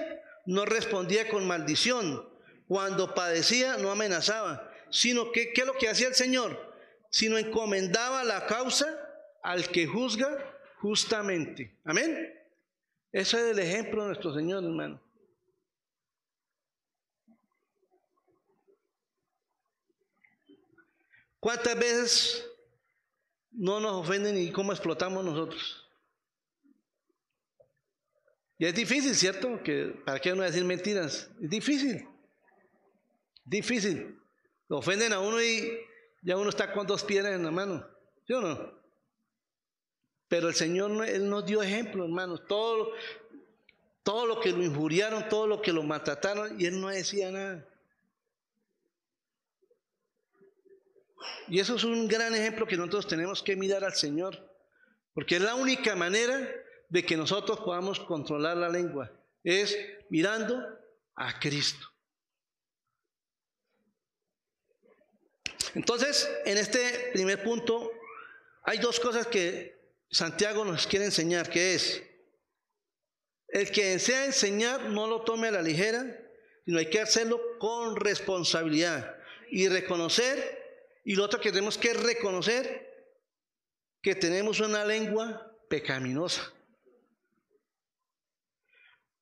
no 0.47 0.65
respondía 0.65 1.29
con 1.29 1.45
maldición. 1.45 2.27
Cuando 2.67 3.13
padecía, 3.13 3.77
no 3.77 3.91
amenazaba. 3.91 4.73
Sino 4.89 5.31
que, 5.31 5.53
¿qué 5.53 5.61
es 5.61 5.67
lo 5.67 5.73
que 5.73 5.89
hacía 5.89 6.07
el 6.07 6.15
Señor? 6.15 6.73
Sino 7.11 7.37
encomendaba 7.37 8.23
la 8.23 8.47
causa 8.47 8.87
al 9.43 9.67
que 9.69 9.85
juzga 9.85 10.43
justamente. 10.79 11.77
Amén. 11.85 12.38
Ese 13.11 13.37
es 13.37 13.57
el 13.57 13.59
ejemplo 13.59 14.01
de 14.01 14.07
nuestro 14.09 14.33
Señor, 14.33 14.63
hermano. 14.63 15.01
¿Cuántas 21.39 21.79
veces 21.79 22.45
no 23.51 23.79
nos 23.79 23.93
ofenden 23.93 24.37
y 24.37 24.51
cómo 24.51 24.71
explotamos 24.71 25.23
nosotros? 25.23 25.85
Y 28.57 28.65
es 28.65 28.75
difícil, 28.75 29.15
¿cierto? 29.15 29.63
Que, 29.63 30.01
¿Para 30.05 30.19
qué 30.19 30.35
no 30.35 30.43
decir 30.43 30.65
mentiras? 30.65 31.31
Es 31.41 31.49
difícil. 31.49 32.05
Difícil. 33.45 34.19
Lo 34.67 34.79
ofenden 34.79 35.13
a 35.13 35.19
uno 35.19 35.41
y 35.41 35.79
ya 36.21 36.35
uno 36.35 36.49
está 36.49 36.73
con 36.73 36.85
dos 36.85 37.03
piedras 37.05 37.33
en 37.33 37.43
la 37.45 37.51
mano. 37.51 37.87
¿Sí 38.27 38.33
o 38.33 38.41
no? 38.41 38.78
Pero 40.29 40.47
el 40.47 40.53
Señor, 40.53 41.05
Él 41.05 41.27
nos 41.27 41.45
dio 41.45 41.61
ejemplo, 41.61 42.05
hermanos. 42.05 42.43
Todo, 42.47 42.91
todo 44.03 44.27
lo 44.27 44.39
que 44.39 44.51
lo 44.51 44.63
injuriaron, 44.63 45.27
todo 45.27 45.47
lo 45.47 45.61
que 45.61 45.73
lo 45.73 45.83
maltrataron, 45.83 46.61
y 46.61 46.67
Él 46.67 46.79
no 46.79 46.89
decía 46.89 47.31
nada. 47.31 47.65
Y 51.47 51.59
eso 51.59 51.75
es 51.75 51.83
un 51.83 52.07
gran 52.07 52.33
ejemplo 52.35 52.67
que 52.67 52.77
nosotros 52.77 53.07
tenemos 53.07 53.41
que 53.41 53.55
mirar 53.55 53.83
al 53.83 53.95
Señor. 53.95 54.47
Porque 55.15 55.37
es 55.37 55.41
la 55.41 55.55
única 55.55 55.95
manera 55.95 56.47
de 56.89 57.03
que 57.03 57.17
nosotros 57.17 57.59
podamos 57.61 57.99
controlar 57.99 58.55
la 58.55 58.69
lengua. 58.69 59.11
Es 59.43 59.75
mirando 60.09 60.63
a 61.15 61.39
Cristo. 61.39 61.87
Entonces, 65.73 66.29
en 66.45 66.57
este 66.57 67.09
primer 67.13 67.43
punto, 67.43 67.91
hay 68.63 68.77
dos 68.77 68.99
cosas 68.99 69.25
que 69.25 69.78
Santiago 70.11 70.65
nos 70.65 70.87
quiere 70.87 71.05
enseñar, 71.05 71.49
que 71.49 71.75
es, 71.75 72.03
el 73.49 73.71
que 73.71 73.91
desea 73.91 74.25
enseñar 74.25 74.89
no 74.89 75.07
lo 75.07 75.21
tome 75.21 75.47
a 75.47 75.51
la 75.51 75.61
ligera, 75.61 76.05
sino 76.65 76.79
hay 76.79 76.89
que 76.89 76.99
hacerlo 76.99 77.39
con 77.59 77.95
responsabilidad 77.95 79.15
y 79.51 79.67
reconocer, 79.67 80.57
y 81.03 81.15
lo 81.15 81.23
otro 81.23 81.39
que 81.39 81.51
tenemos 81.51 81.77
que 81.77 81.93
reconocer, 81.93 82.87
que 84.01 84.15
tenemos 84.15 84.59
una 84.59 84.85
lengua 84.85 85.55
pecaminosa, 85.69 86.53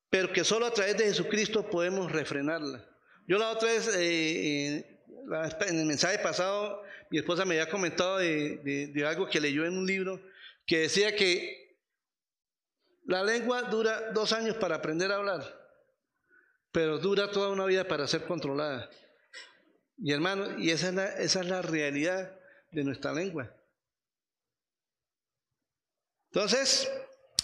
pero 0.10 0.32
que 0.32 0.44
solo 0.44 0.66
a 0.66 0.74
través 0.74 0.98
de 0.98 1.06
Jesucristo 1.06 1.70
podemos 1.70 2.12
refrenarla. 2.12 2.86
Yo 3.28 3.38
la 3.38 3.50
otra 3.50 3.70
vez, 3.70 3.90
eh, 3.94 5.00
en 5.68 5.80
el 5.80 5.86
mensaje 5.86 6.20
pasado, 6.20 6.82
mi 7.10 7.18
esposa 7.18 7.44
me 7.44 7.60
había 7.60 7.70
comentado 7.70 8.18
de 8.20 9.06
algo 9.06 9.28
que 9.28 9.42
leyó 9.42 9.66
en 9.66 9.78
un 9.78 9.86
libro, 9.86 10.22
que 10.68 10.80
decía 10.80 11.16
que 11.16 11.80
la 13.06 13.24
lengua 13.24 13.64
dura 13.64 14.12
dos 14.12 14.34
años 14.34 14.58
para 14.58 14.76
aprender 14.76 15.12
a 15.12 15.16
hablar, 15.16 15.42
pero 16.72 17.00
dura 17.00 17.32
toda 17.32 17.50
una 17.50 17.66
vida 17.66 17.88
para 17.88 18.06
ser 18.06 18.26
controlada. 18.26 18.90
Y 19.98 20.12
hermano, 20.12 20.60
y 20.60 20.70
esa 20.70 20.90
es 20.90 20.94
la, 20.94 21.06
esa 21.16 21.40
es 21.40 21.48
la 21.48 21.62
realidad 21.62 22.38
de 22.72 22.84
nuestra 22.84 23.14
lengua. 23.14 23.56
Entonces, 26.32 26.92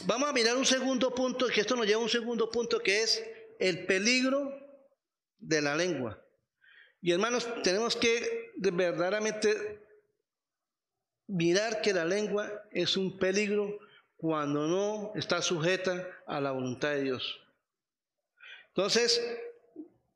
vamos 0.05 0.29
a 0.29 0.33
mirar 0.33 0.57
un 0.57 0.65
segundo 0.65 1.15
punto, 1.15 1.47
que 1.47 1.61
esto 1.61 1.77
nos 1.77 1.87
lleva 1.87 2.01
a 2.01 2.03
un 2.03 2.09
segundo 2.09 2.51
punto, 2.51 2.79
que 2.79 3.03
es 3.03 3.23
el 3.57 3.85
peligro 3.85 4.53
de 5.39 5.61
la 5.61 5.75
lengua. 5.75 6.21
Y 7.01 7.13
hermanos, 7.13 7.47
tenemos 7.63 7.95
que 7.95 8.51
verdaderamente 8.57 9.82
mirar 11.27 11.81
que 11.81 11.93
la 11.93 12.05
lengua 12.05 12.51
es 12.71 12.97
un 12.97 13.17
peligro 13.17 13.79
cuando 14.17 14.67
no 14.67 15.11
está 15.15 15.41
sujeta 15.41 16.07
a 16.25 16.39
la 16.39 16.51
voluntad 16.51 16.91
de 16.91 17.03
Dios. 17.03 17.39
Entonces, 18.69 19.21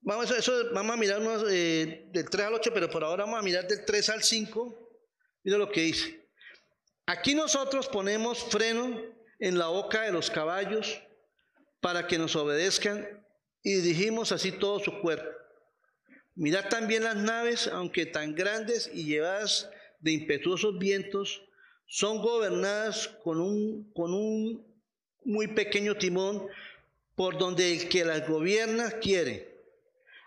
vamos 0.02 0.32
a, 0.32 0.38
eso, 0.38 0.74
vamos 0.74 0.98
a 0.98 1.44
eh, 1.50 2.08
del 2.12 2.30
3 2.30 2.48
al 2.48 2.54
8, 2.56 2.72
pero 2.74 2.90
por 2.90 3.04
ahora 3.04 3.26
vamos 3.26 3.40
a 3.40 3.44
mirar 3.44 3.68
del 3.68 3.86
3 3.86 4.10
al 4.10 4.24
5. 4.24 4.90
Mira 5.44 5.58
lo 5.58 5.72
que 5.72 5.82
dice. 5.82 6.28
Aquí 7.06 7.36
nosotros 7.36 7.88
ponemos 7.88 8.44
freno 8.46 9.02
en 9.40 9.58
la 9.58 9.68
boca 9.68 10.02
de 10.02 10.12
los 10.12 10.30
caballos 10.30 11.02
para 11.80 12.08
que 12.08 12.18
nos 12.18 12.36
obedezcan 12.36 13.08
y 13.62 13.76
dirigimos 13.76 14.32
así 14.32 14.52
todo 14.52 14.80
su 14.80 15.00
cuerpo. 15.00 15.30
Mirad 16.36 16.70
también 16.70 17.04
las 17.04 17.16
naves, 17.16 17.68
aunque 17.68 18.06
tan 18.06 18.36
grandes 18.36 18.90
y 18.94 19.06
llevadas 19.06 19.70
de 20.00 20.12
impetuosos 20.12 20.78
vientos 20.78 21.44
son 21.86 22.22
gobernadas 22.22 23.08
con 23.24 23.40
un, 23.40 23.92
con 23.94 24.14
un 24.14 24.66
muy 25.24 25.48
pequeño 25.48 25.96
timón 25.96 26.48
por 27.16 27.38
donde 27.38 27.74
el 27.74 27.90
que 27.90 28.06
las 28.06 28.28
gobierna 28.28 28.92
quiere. 29.00 29.56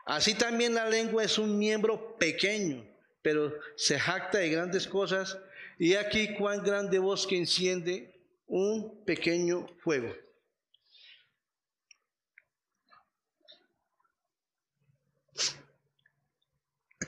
Así 0.05 0.35
también 0.35 0.75
la 0.75 0.89
lengua 0.89 1.23
es 1.23 1.39
un 1.39 1.59
miembro 1.59 2.17
pequeño, 2.19 2.85
pero 3.23 3.55
se 3.77 3.99
jacta 3.99 4.39
de 4.39 4.51
grandes 4.51 4.89
cosas. 4.89 5.39
Y 5.79 5.95
aquí 5.95 6.35
cuán 6.35 6.63
grande 6.65 6.99
voz 6.99 7.27
que 7.27 7.37
enciende 7.37 8.13
un 8.47 9.05
pequeño 9.05 9.69
fuego. 9.79 10.13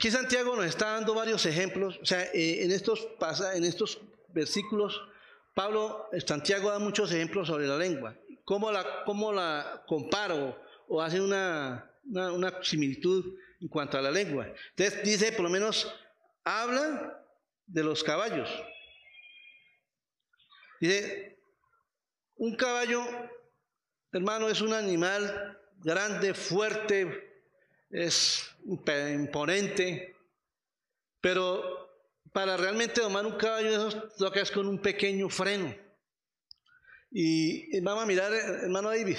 Aquí 0.02 0.10
Santiago 0.10 0.56
nos 0.56 0.64
está 0.64 0.94
dando 0.94 1.14
varios 1.14 1.46
ejemplos, 1.46 1.96
o 2.02 2.04
sea, 2.04 2.24
eh, 2.34 2.64
en, 2.64 2.72
estos 2.72 3.06
en 3.54 3.62
estos 3.62 4.00
versículos, 4.30 5.00
Pablo, 5.54 6.08
Santiago 6.26 6.70
da 6.70 6.80
muchos 6.80 7.12
ejemplos 7.12 7.46
sobre 7.46 7.68
la 7.68 7.78
lengua, 7.78 8.18
cómo 8.44 8.72
la, 8.72 9.04
cómo 9.04 9.32
la 9.32 9.84
comparo 9.86 10.60
o 10.88 11.00
hace 11.00 11.20
una, 11.20 11.88
una, 12.02 12.64
similitud 12.64 13.38
en 13.60 13.68
cuanto 13.68 13.96
a 13.96 14.02
la 14.02 14.10
lengua. 14.10 14.52
Entonces 14.70 15.04
dice, 15.04 15.30
por 15.30 15.44
lo 15.44 15.50
menos, 15.50 15.94
habla 16.42 17.24
de 17.64 17.84
los 17.84 18.02
caballos. 18.02 18.50
Dice, 20.80 21.38
un 22.34 22.56
caballo, 22.56 23.06
hermano, 24.10 24.48
es 24.48 24.62
un 24.62 24.72
animal 24.72 25.60
grande, 25.78 26.34
fuerte, 26.34 27.31
es 27.92 28.50
imponente, 28.64 30.16
pero 31.20 31.62
para 32.32 32.56
realmente 32.56 33.00
domar 33.00 33.26
un 33.26 33.36
caballo 33.36 33.68
eso 33.68 34.10
lo 34.18 34.32
que 34.32 34.40
es 34.40 34.50
con 34.50 34.66
un 34.66 34.78
pequeño 34.78 35.28
freno. 35.28 35.74
Y 37.10 37.78
vamos 37.80 38.02
a 38.02 38.06
mirar, 38.06 38.32
hermano 38.32 38.88
David, 38.88 39.18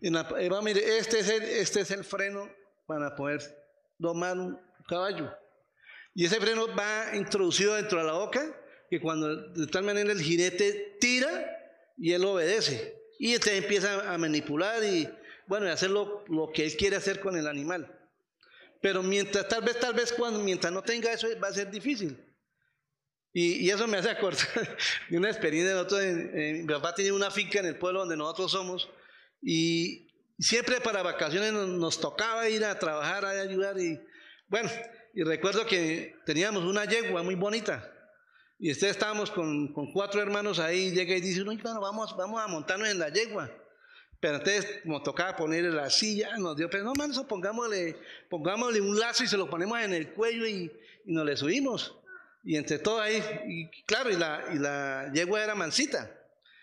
eh, 0.00 0.50
mire, 0.62 0.98
este 0.98 1.20
es, 1.20 1.28
el, 1.28 1.42
este 1.42 1.80
es 1.80 1.90
el 1.90 2.04
freno 2.04 2.48
para 2.86 3.16
poder 3.16 3.40
domar 3.98 4.38
un 4.38 4.60
caballo. 4.86 5.34
Y 6.14 6.26
ese 6.26 6.40
freno 6.40 6.66
va 6.76 7.16
introducido 7.16 7.74
dentro 7.74 7.98
de 7.98 8.04
la 8.04 8.12
boca, 8.12 8.54
que 8.90 9.00
cuando 9.00 9.48
de 9.52 9.66
tal 9.66 9.82
manera 9.82 10.12
el 10.12 10.20
jinete 10.20 10.96
tira 11.00 11.44
y 11.96 12.12
él 12.12 12.24
obedece. 12.24 12.94
Y 13.18 13.32
entonces 13.32 13.62
empieza 13.62 14.12
a 14.12 14.18
manipular 14.18 14.84
y, 14.84 15.08
bueno, 15.46 15.66
y 15.66 15.70
hacer 15.70 15.90
lo, 15.90 16.24
que 16.52 16.64
él 16.64 16.76
quiere 16.76 16.96
hacer 16.96 17.18
con 17.20 17.36
el 17.36 17.46
animal. 17.46 17.90
Pero 18.84 19.02
mientras, 19.02 19.48
tal 19.48 19.62
vez, 19.62 19.80
tal 19.80 19.94
vez, 19.94 20.12
cuando, 20.12 20.40
mientras 20.40 20.70
no 20.70 20.82
tenga 20.82 21.10
eso, 21.10 21.26
va 21.42 21.48
a 21.48 21.52
ser 21.54 21.70
difícil. 21.70 22.22
Y, 23.32 23.70
eso 23.70 23.86
me 23.86 23.96
hace 23.96 24.10
acordar 24.10 24.46
de 25.08 25.16
una 25.16 25.30
experiencia 25.30 25.72
nosotros. 25.72 26.04
mi 26.04 26.66
papá 26.66 26.94
tenía 26.94 27.14
una 27.14 27.30
finca 27.30 27.60
en 27.60 27.64
el 27.64 27.78
pueblo 27.78 28.00
donde 28.00 28.18
nosotros 28.18 28.52
somos 28.52 28.90
y 29.40 30.12
siempre 30.38 30.82
para 30.82 31.02
vacaciones 31.02 31.54
nos, 31.54 31.98
tocaba 31.98 32.46
ir 32.50 32.62
a 32.62 32.78
trabajar, 32.78 33.24
a 33.24 33.30
ayudar. 33.30 33.80
Y 33.80 33.98
bueno, 34.48 34.70
y 35.14 35.22
recuerdo 35.22 35.64
que 35.64 36.16
teníamos 36.26 36.64
una 36.64 36.84
yegua 36.84 37.22
muy 37.22 37.36
bonita. 37.36 37.90
Y 38.58 38.70
ustedes 38.70 38.96
estábamos 38.96 39.30
con, 39.30 39.72
con, 39.72 39.94
cuatro 39.94 40.20
hermanos 40.20 40.58
ahí, 40.58 40.90
llega 40.90 41.16
y 41.16 41.22
dice, 41.22 41.40
no, 41.40 41.56
bueno, 41.56 41.80
vamos, 41.80 42.14
vamos 42.18 42.38
a 42.38 42.48
montarnos 42.48 42.90
en 42.90 42.98
la 42.98 43.08
yegua. 43.08 43.50
Pero 44.24 44.36
entonces, 44.38 44.80
como 44.82 45.02
tocaba 45.02 45.36
ponerle 45.36 45.70
la 45.70 45.90
silla, 45.90 46.38
nos 46.38 46.56
dio, 46.56 46.70
pero 46.70 46.82
no, 46.82 46.94
man, 46.94 47.10
eso 47.10 47.28
pongámosle, 47.28 47.94
pongámosle 48.30 48.80
un 48.80 48.98
lazo 48.98 49.22
y 49.22 49.26
se 49.26 49.36
lo 49.36 49.50
ponemos 49.50 49.78
en 49.78 49.92
el 49.92 50.14
cuello 50.14 50.46
y, 50.46 50.72
y 51.04 51.12
nos 51.12 51.26
le 51.26 51.36
subimos. 51.36 51.94
Y 52.42 52.56
entre 52.56 52.78
todo 52.78 53.02
ahí, 53.02 53.22
claro, 53.84 54.08
y 54.08 54.16
la, 54.16 54.42
y 54.50 54.58
la 54.58 55.10
yegua 55.12 55.44
era 55.44 55.54
mansita. 55.54 56.10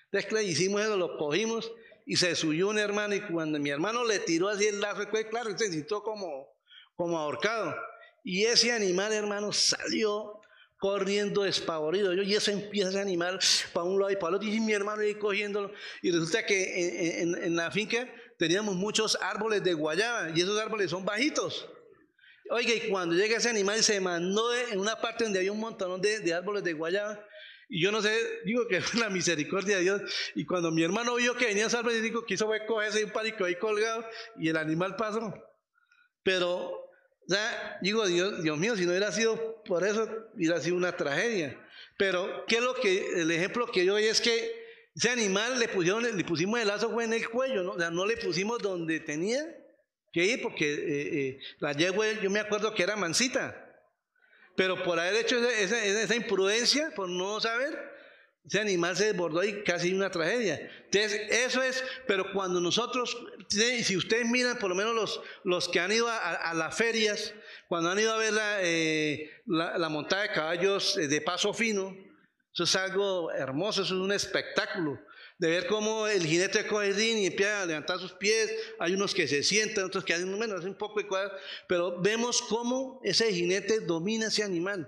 Entonces, 0.05 0.31
le 0.31 0.43
hicimos 0.43 0.81
eso, 0.81 0.97
lo 0.97 1.19
cogimos 1.19 1.71
y 2.07 2.15
se 2.15 2.35
subió 2.35 2.67
un 2.67 2.79
hermano. 2.79 3.13
Y 3.13 3.21
cuando 3.21 3.59
mi 3.59 3.69
hermano 3.69 4.05
le 4.05 4.17
tiró 4.17 4.49
así 4.49 4.65
el 4.65 4.81
lazo, 4.81 5.07
claro, 5.29 5.55
se 5.55 5.71
sintió 5.71 6.01
como, 6.01 6.47
como 6.95 7.19
ahorcado. 7.19 7.75
Y 8.23 8.45
ese 8.45 8.71
animal, 8.71 9.13
hermano, 9.13 9.53
salió 9.53 10.40
corriendo 10.81 11.43
despavorido. 11.43 12.11
Yo, 12.11 12.23
y 12.23 12.33
eso 12.33 12.49
empieza 12.49 12.89
ese 12.89 12.99
animal 12.99 13.37
para 13.71 13.85
un 13.85 13.99
lado 13.99 14.11
y 14.11 14.15
para 14.15 14.29
el 14.29 14.35
otro. 14.37 14.49
Y 14.49 14.59
mi 14.59 14.73
hermano 14.73 15.03
ahí 15.03 15.13
cogiéndolo. 15.13 15.71
Y 16.01 16.09
resulta 16.09 16.43
que 16.43 17.21
en, 17.21 17.55
la 17.55 17.69
finca 17.69 18.11
teníamos 18.39 18.75
muchos 18.75 19.15
árboles 19.21 19.63
de 19.63 19.75
guayaba. 19.75 20.31
Y 20.35 20.41
esos 20.41 20.59
árboles 20.59 20.89
son 20.89 21.05
bajitos. 21.05 21.69
Oiga, 22.49 22.73
y 22.73 22.89
cuando 22.89 23.13
llega 23.13 23.37
ese 23.37 23.51
animal 23.51 23.83
se 23.83 24.01
mandó 24.01 24.55
en 24.55 24.79
una 24.79 24.99
parte 24.99 25.23
donde 25.23 25.37
había 25.37 25.51
un 25.51 25.59
montón 25.59 26.01
de, 26.01 26.33
árboles 26.33 26.63
de 26.63 26.73
guayaba. 26.73 27.27
Y 27.69 27.83
yo 27.83 27.91
no 27.91 28.01
sé, 28.01 28.17
digo 28.45 28.67
que 28.67 28.81
fue 28.81 29.01
la 29.01 29.11
misericordia 29.11 29.77
de 29.77 29.83
Dios. 29.83 30.01
Y 30.33 30.47
cuando 30.47 30.71
mi 30.71 30.81
hermano 30.81 31.13
vio 31.13 31.35
que 31.35 31.45
venía 31.45 31.67
ese 31.67 31.77
árbol, 31.77 32.01
dijo, 32.01 32.25
quiso 32.25 32.47
fue 32.47 32.65
cogerse 32.65 33.03
un 33.03 33.11
pánico 33.11 33.45
ahí 33.45 33.53
colgado 33.53 34.03
y 34.39 34.49
el 34.49 34.57
animal 34.57 34.95
pasó. 34.95 35.31
Pero, 36.23 36.80
ya, 37.31 37.79
digo, 37.81 38.05
Dios, 38.05 38.43
Dios 38.43 38.57
mío, 38.57 38.75
si 38.75 38.83
no 38.83 38.91
hubiera 38.91 39.11
sido 39.11 39.63
por 39.63 39.83
eso, 39.83 40.07
hubiera 40.35 40.59
sido 40.59 40.75
una 40.75 40.95
tragedia. 40.95 41.59
Pero, 41.97 42.45
¿qué 42.47 42.57
es 42.57 42.61
lo 42.61 42.75
que, 42.75 43.21
el 43.21 43.31
ejemplo 43.31 43.67
que 43.67 43.85
yo 43.85 43.93
doy 43.93 44.05
es 44.05 44.21
que 44.21 44.61
ese 44.95 45.09
animal 45.09 45.59
le, 45.59 45.67
pusieron, 45.67 46.03
le 46.03 46.23
pusimos 46.23 46.59
el 46.59 46.67
lazo 46.67 46.99
en 47.01 47.13
el 47.13 47.29
cuello, 47.29 47.63
¿no? 47.63 47.71
O 47.71 47.79
sea, 47.79 47.89
no 47.89 48.05
le 48.05 48.17
pusimos 48.17 48.59
donde 48.59 48.99
tenía 48.99 49.41
que 50.11 50.25
ir 50.25 50.41
porque 50.41 50.73
eh, 50.73 51.19
eh, 51.19 51.39
la 51.59 51.71
yegua, 51.73 52.05
yo 52.21 52.29
me 52.29 52.39
acuerdo 52.39 52.73
que 52.73 52.83
era 52.83 52.95
mansita, 52.95 53.55
pero 54.55 54.83
por 54.83 54.99
haber 54.99 55.15
hecho 55.15 55.37
esa, 55.49 56.15
imprudencia, 56.15 56.91
por 56.95 57.09
no 57.09 57.39
saber, 57.39 57.79
ese 58.45 58.59
animal 58.59 58.97
se 58.97 59.05
desbordó 59.05 59.43
y 59.43 59.63
casi 59.63 59.93
una 59.93 60.09
tragedia. 60.09 60.59
Entonces, 60.85 61.21
eso 61.29 61.61
es, 61.61 61.83
pero 62.07 62.31
cuando 62.33 62.59
nosotros, 62.59 63.17
si 63.49 63.95
ustedes 63.95 64.27
miran, 64.27 64.57
por 64.57 64.69
lo 64.69 64.75
menos 64.75 64.95
los, 64.95 65.21
los 65.43 65.69
que 65.69 65.79
han 65.79 65.91
ido 65.91 66.07
a, 66.07 66.53
las 66.53 66.75
ferias, 66.75 67.33
cuando 67.67 67.91
han 67.91 67.99
ido 67.99 68.13
a 68.13 68.17
ver 68.17 68.33
la, 68.33 68.57
eh, 68.61 69.29
la, 69.45 69.77
la 69.77 69.89
montada 69.89 70.23
de 70.23 70.31
caballos 70.31 70.95
de 70.95 71.21
paso 71.21 71.53
fino, 71.53 71.95
eso 72.53 72.63
es 72.63 72.75
algo 72.75 73.31
hermoso, 73.31 73.83
eso 73.83 73.95
es 73.95 74.01
un 74.01 74.11
espectáculo 74.11 74.99
de 75.41 75.49
ver 75.49 75.65
cómo 75.65 76.05
el 76.05 76.23
jinete 76.23 76.67
coge 76.67 76.89
el 76.89 76.99
y 76.99 77.25
empieza 77.25 77.63
a 77.63 77.65
levantar 77.65 77.97
sus 77.97 78.11
pies, 78.13 78.53
hay 78.77 78.93
unos 78.93 79.15
que 79.15 79.27
se 79.27 79.41
sientan, 79.41 79.85
otros 79.85 80.05
que 80.05 80.13
hacen, 80.13 80.37
menos, 80.37 80.63
un 80.65 80.75
poco 80.75 80.99
de 80.99 81.07
cuadro, 81.07 81.31
pero 81.67 81.99
vemos 81.99 82.43
cómo 82.43 83.01
ese 83.03 83.33
jinete 83.33 83.79
domina 83.79 84.27
ese 84.27 84.43
animal. 84.43 84.87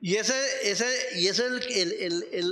Y 0.00 0.14
esa, 0.14 0.34
esa, 0.62 0.86
y 1.16 1.26
esa 1.26 1.44
es 1.46 2.44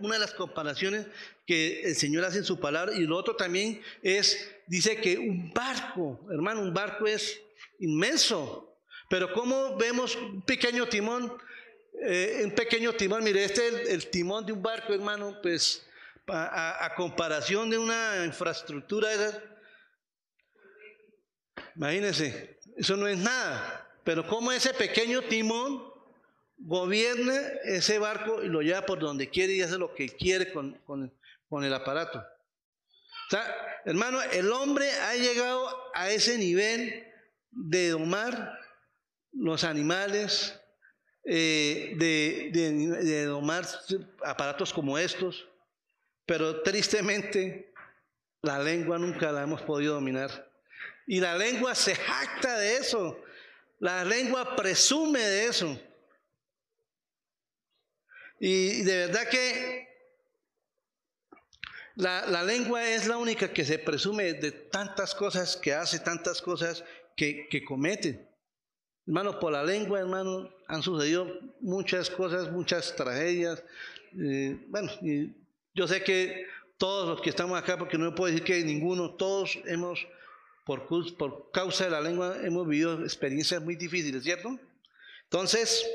una 0.00 0.14
de 0.14 0.18
las 0.20 0.32
comparaciones 0.32 1.06
que 1.46 1.82
el 1.82 1.94
Señor 1.94 2.24
hace 2.24 2.38
en 2.38 2.44
su 2.44 2.58
palabra. 2.58 2.94
Y 2.94 3.00
lo 3.00 3.16
otro 3.16 3.36
también 3.36 3.82
es, 4.02 4.48
dice 4.66 4.96
que 4.96 5.18
un 5.18 5.52
barco, 5.52 6.26
hermano, 6.30 6.62
un 6.62 6.72
barco 6.72 7.06
es 7.06 7.40
inmenso. 7.78 8.74
Pero 9.10 9.32
cómo 9.32 9.76
vemos 9.76 10.16
un 10.16 10.42
pequeño 10.42 10.88
timón 10.88 11.32
eh, 12.02 12.42
un 12.44 12.50
pequeño 12.50 12.92
timón, 12.92 13.24
mire, 13.24 13.44
este 13.44 13.66
es 13.68 13.88
el, 13.88 14.10
timón 14.10 14.44
de 14.44 14.52
un 14.52 14.62
barco, 14.62 14.92
hermano, 14.92 15.38
pues 15.40 15.86
a, 16.28 16.92
comparación 16.94 17.70
de 17.70 17.78
una 17.78 18.24
infraestructura 18.24 19.12
esa, 19.12 19.42
imagínense, 21.74 22.58
eso 22.76 22.96
no 22.96 23.06
es 23.06 23.16
nada, 23.16 23.88
pero 24.04 24.26
como 24.26 24.52
ese 24.52 24.74
pequeño 24.74 25.22
timón 25.22 25.85
gobierna 26.58 27.36
ese 27.64 27.98
barco 27.98 28.42
y 28.42 28.48
lo 28.48 28.62
lleva 28.62 28.86
por 28.86 28.98
donde 28.98 29.28
quiere 29.28 29.54
y 29.54 29.62
hace 29.62 29.78
lo 29.78 29.94
que 29.94 30.08
quiere 30.08 30.52
con, 30.52 30.80
con 30.84 31.64
el 31.64 31.74
aparato. 31.74 32.24
Hermano, 33.84 34.22
el 34.22 34.52
hombre 34.52 34.90
ha 34.90 35.14
llegado 35.16 35.68
a 35.94 36.10
ese 36.10 36.38
nivel 36.38 37.04
de 37.50 37.90
domar 37.90 38.58
los 39.32 39.64
animales, 39.64 40.58
eh, 41.24 41.94
de, 41.96 42.50
de, 42.52 43.24
domar 43.24 43.66
aparatos 44.24 44.72
como 44.72 44.98
estos, 44.98 45.46
pero 46.24 46.62
tristemente 46.62 47.72
la 48.42 48.60
lengua 48.60 48.98
nunca 48.98 49.32
la 49.32 49.42
hemos 49.42 49.62
podido 49.62 49.94
dominar. 49.94 50.48
Y 51.06 51.20
la 51.20 51.36
lengua 51.36 51.74
se 51.74 51.94
jacta 51.94 52.58
de 52.58 52.76
eso, 52.76 53.20
la 53.78 54.04
lengua 54.04 54.54
presume 54.56 55.20
de 55.20 55.46
eso. 55.46 55.80
Y 58.38 58.82
de 58.82 59.06
verdad 59.06 59.28
que 59.28 59.88
la, 61.96 62.42
lengua 62.42 62.86
es 62.86 63.06
la 63.06 63.16
única 63.16 63.52
que 63.52 63.64
se 63.64 63.78
presume 63.78 64.34
de 64.34 64.52
tantas 64.52 65.14
cosas 65.14 65.56
que 65.56 65.72
hace, 65.72 65.98
tantas 65.98 66.42
cosas 66.42 66.84
que, 67.16 67.48
que 67.48 67.64
comete. 67.64 68.28
Hermanos, 69.06 69.36
por 69.36 69.52
la 69.52 69.64
lengua, 69.64 70.00
hermano, 70.00 70.50
han 70.66 70.82
sucedido 70.82 71.26
muchas 71.60 72.10
cosas, 72.10 72.50
muchas 72.52 72.94
tragedias. 72.96 73.62
Eh, 74.18 74.58
bueno, 74.68 74.90
yo 75.74 75.88
sé 75.88 76.02
que 76.02 76.46
todos 76.76 77.08
los 77.08 77.20
que 77.22 77.30
estamos 77.30 77.58
acá, 77.58 77.78
porque 77.78 77.96
no 77.96 78.14
puedo 78.14 78.32
decir 78.32 78.44
que 78.44 78.62
ninguno, 78.62 79.14
todos 79.14 79.58
hemos, 79.64 80.06
por, 80.66 80.86
por 81.16 81.50
causa 81.50 81.84
de 81.84 81.90
la 81.90 82.00
lengua, 82.00 82.36
hemos 82.42 82.68
vivido 82.68 83.02
experiencias 83.04 83.62
muy 83.62 83.76
difíciles, 83.76 84.22
¿cierto? 84.22 84.58
Entonces, 85.24 85.88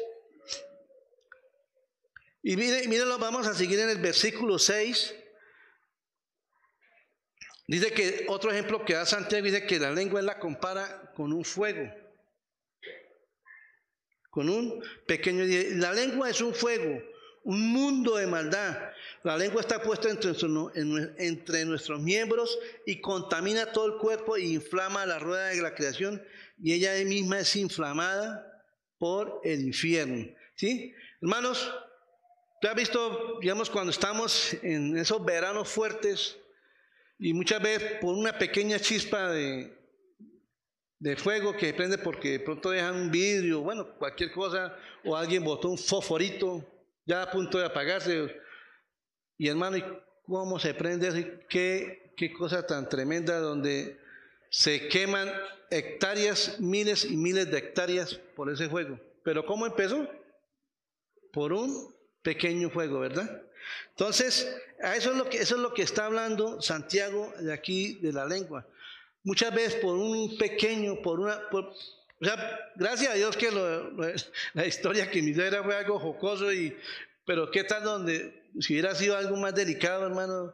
y 2.43 2.57
miren, 2.57 3.09
lo 3.09 3.17
vamos 3.19 3.47
a 3.47 3.53
seguir 3.53 3.79
en 3.79 3.89
el 3.89 3.99
versículo 3.99 4.57
6. 4.57 5.15
Dice 7.67 7.91
que 7.91 8.25
otro 8.27 8.51
ejemplo 8.51 8.83
que 8.83 8.93
da 8.93 9.05
Santiago 9.05 9.45
dice 9.45 9.65
que 9.65 9.79
la 9.79 9.91
lengua 9.91 10.21
la 10.21 10.39
compara 10.39 11.11
con 11.15 11.31
un 11.31 11.45
fuego 11.45 12.01
con 14.31 14.49
un 14.49 14.81
pequeño... 15.05 15.43
La 15.75 15.93
lengua 15.93 16.31
es 16.31 16.41
un 16.41 16.55
fuego, 16.55 16.99
un 17.43 17.71
mundo 17.71 18.15
de 18.15 18.25
maldad. 18.25 18.79
La 19.23 19.37
lengua 19.37 19.61
está 19.61 19.83
puesta 19.83 20.09
entre, 20.09 20.31
entre 21.19 21.65
nuestros 21.65 22.01
miembros 22.01 22.57
y 22.87 22.99
contamina 23.01 23.71
todo 23.71 23.85
el 23.85 23.99
cuerpo 23.99 24.37
e 24.37 24.45
inflama 24.45 25.05
la 25.05 25.19
rueda 25.19 25.49
de 25.49 25.61
la 25.61 25.75
creación 25.75 26.23
y 26.57 26.73
ella 26.73 26.93
misma 27.05 27.41
es 27.41 27.55
inflamada 27.55 28.65
por 28.97 29.41
el 29.43 29.61
infierno. 29.61 30.33
¿Sí? 30.55 30.93
Hermanos, 31.21 31.71
¿te 32.61 32.67
has 32.67 32.75
visto, 32.75 33.39
digamos, 33.41 33.69
cuando 33.69 33.91
estamos 33.91 34.53
en 34.61 34.97
esos 34.97 35.23
veranos 35.25 35.67
fuertes 35.67 36.37
y 37.19 37.33
muchas 37.33 37.61
veces 37.61 37.99
por 37.99 38.15
una 38.15 38.37
pequeña 38.37 38.79
chispa 38.79 39.29
de, 39.31 39.75
de 40.99 41.15
fuego 41.15 41.57
que 41.57 41.73
prende 41.73 41.97
porque 41.97 42.31
de 42.31 42.39
pronto 42.39 42.69
dejan 42.69 42.95
un 42.95 43.11
vidrio, 43.11 43.61
bueno, 43.61 43.95
cualquier 43.97 44.31
cosa, 44.31 44.77
o 45.03 45.17
alguien 45.17 45.43
botó 45.43 45.69
un 45.69 45.77
fosforito 45.77 46.65
ya 47.05 47.23
a 47.23 47.31
punto 47.31 47.57
de 47.57 47.65
apagarse. 47.65 48.39
Y 49.37 49.47
hermano, 49.47 49.77
¿y 49.77 49.83
cómo 50.25 50.59
se 50.59 50.73
prende 50.73 51.07
así? 51.07 51.27
¿Qué, 51.49 52.13
qué 52.15 52.31
cosa 52.31 52.65
tan 52.65 52.87
tremenda 52.87 53.39
donde 53.39 53.99
se 54.51 54.87
queman 54.87 55.31
hectáreas, 55.71 56.59
miles 56.59 57.05
y 57.05 57.17
miles 57.17 57.49
de 57.49 57.57
hectáreas 57.57 58.15
por 58.35 58.51
ese 58.51 58.69
fuego. 58.69 58.99
Pero 59.23 59.45
¿cómo 59.45 59.65
empezó? 59.65 60.07
Por 61.31 61.53
un 61.53 61.95
pequeño 62.21 62.69
fuego, 62.69 62.99
¿verdad? 62.99 63.43
Entonces, 63.89 64.53
eso 64.95 65.11
es 65.11 65.17
lo 65.17 65.29
que 65.29 65.37
eso 65.37 65.55
es 65.55 65.61
lo 65.61 65.73
que 65.73 65.83
está 65.83 66.05
hablando 66.05 66.61
Santiago 66.61 67.33
de 67.39 67.53
aquí 67.53 67.99
de 68.01 68.13
la 68.13 68.25
lengua. 68.25 68.67
Muchas 69.23 69.53
veces 69.53 69.75
por 69.75 69.95
un 69.95 70.37
pequeño, 70.37 71.01
por 71.01 71.19
una 71.19 71.39
o 71.51 72.25
sea, 72.25 72.59
gracias 72.75 73.11
a 73.11 73.15
Dios 73.15 73.35
que 73.35 73.49
la 74.53 74.65
historia 74.65 75.09
que 75.09 75.21
me 75.21 75.31
dio 75.31 75.43
era 75.43 75.63
fue 75.63 75.75
algo 75.75 75.99
jocoso 75.99 76.51
y 76.53 76.75
pero 77.25 77.49
qué 77.49 77.63
tal 77.63 77.83
donde 77.83 78.43
si 78.59 78.73
hubiera 78.73 78.93
sido 78.93 79.17
algo 79.17 79.35
más 79.37 79.55
delicado, 79.55 80.05
hermano, 80.05 80.53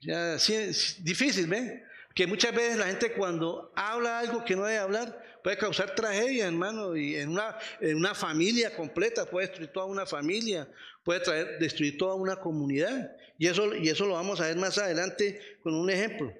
ya 0.00 0.34
es 0.34 1.02
difícil, 1.02 1.46
¿ven? 1.46 1.84
Que 2.14 2.26
muchas 2.26 2.54
veces 2.54 2.78
la 2.78 2.86
gente 2.86 3.12
cuando 3.12 3.72
habla 3.74 4.18
algo 4.18 4.44
que 4.44 4.56
no 4.56 4.64
debe 4.64 4.78
hablar 4.78 5.29
puede 5.42 5.56
causar 5.56 5.94
tragedia, 5.94 6.46
hermano, 6.46 6.96
y 6.96 7.16
en 7.16 7.30
una, 7.30 7.58
en 7.80 7.96
una 7.96 8.14
familia 8.14 8.74
completa 8.74 9.26
puede 9.26 9.46
destruir 9.46 9.72
toda 9.72 9.86
una 9.86 10.06
familia, 10.06 10.68
puede 11.04 11.20
traer, 11.20 11.58
destruir 11.58 11.96
toda 11.98 12.14
una 12.14 12.36
comunidad. 12.36 13.16
Y 13.38 13.46
eso, 13.46 13.74
y 13.74 13.88
eso 13.88 14.06
lo 14.06 14.14
vamos 14.14 14.40
a 14.40 14.46
ver 14.46 14.56
más 14.56 14.78
adelante 14.78 15.58
con 15.62 15.74
un 15.74 15.88
ejemplo. 15.90 16.32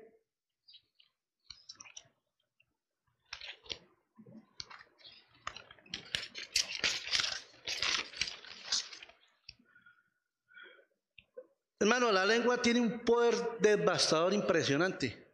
Hermano, 11.78 12.12
la 12.12 12.26
lengua 12.26 12.60
tiene 12.60 12.78
un 12.78 13.00
poder 13.00 13.34
devastador 13.58 14.34
impresionante. 14.34 15.29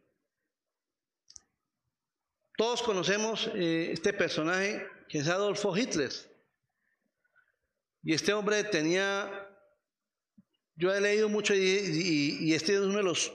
Todos 2.57 2.81
conocemos 2.81 3.51
eh, 3.53 3.91
este 3.93 4.13
personaje 4.13 4.83
que 5.07 5.19
es 5.19 5.27
Adolfo 5.27 5.77
Hitler. 5.77 6.11
Y 8.01 8.15
este 8.15 8.33
hombre 8.33 8.63
tenía, 8.63 9.47
yo 10.75 10.91
he 10.91 10.99
leído 10.99 11.29
mucho 11.29 11.53
y, 11.53 12.51
este 12.51 12.73
es 12.73 12.79
uno 12.79 12.97
de 12.97 13.03
los, 13.03 13.31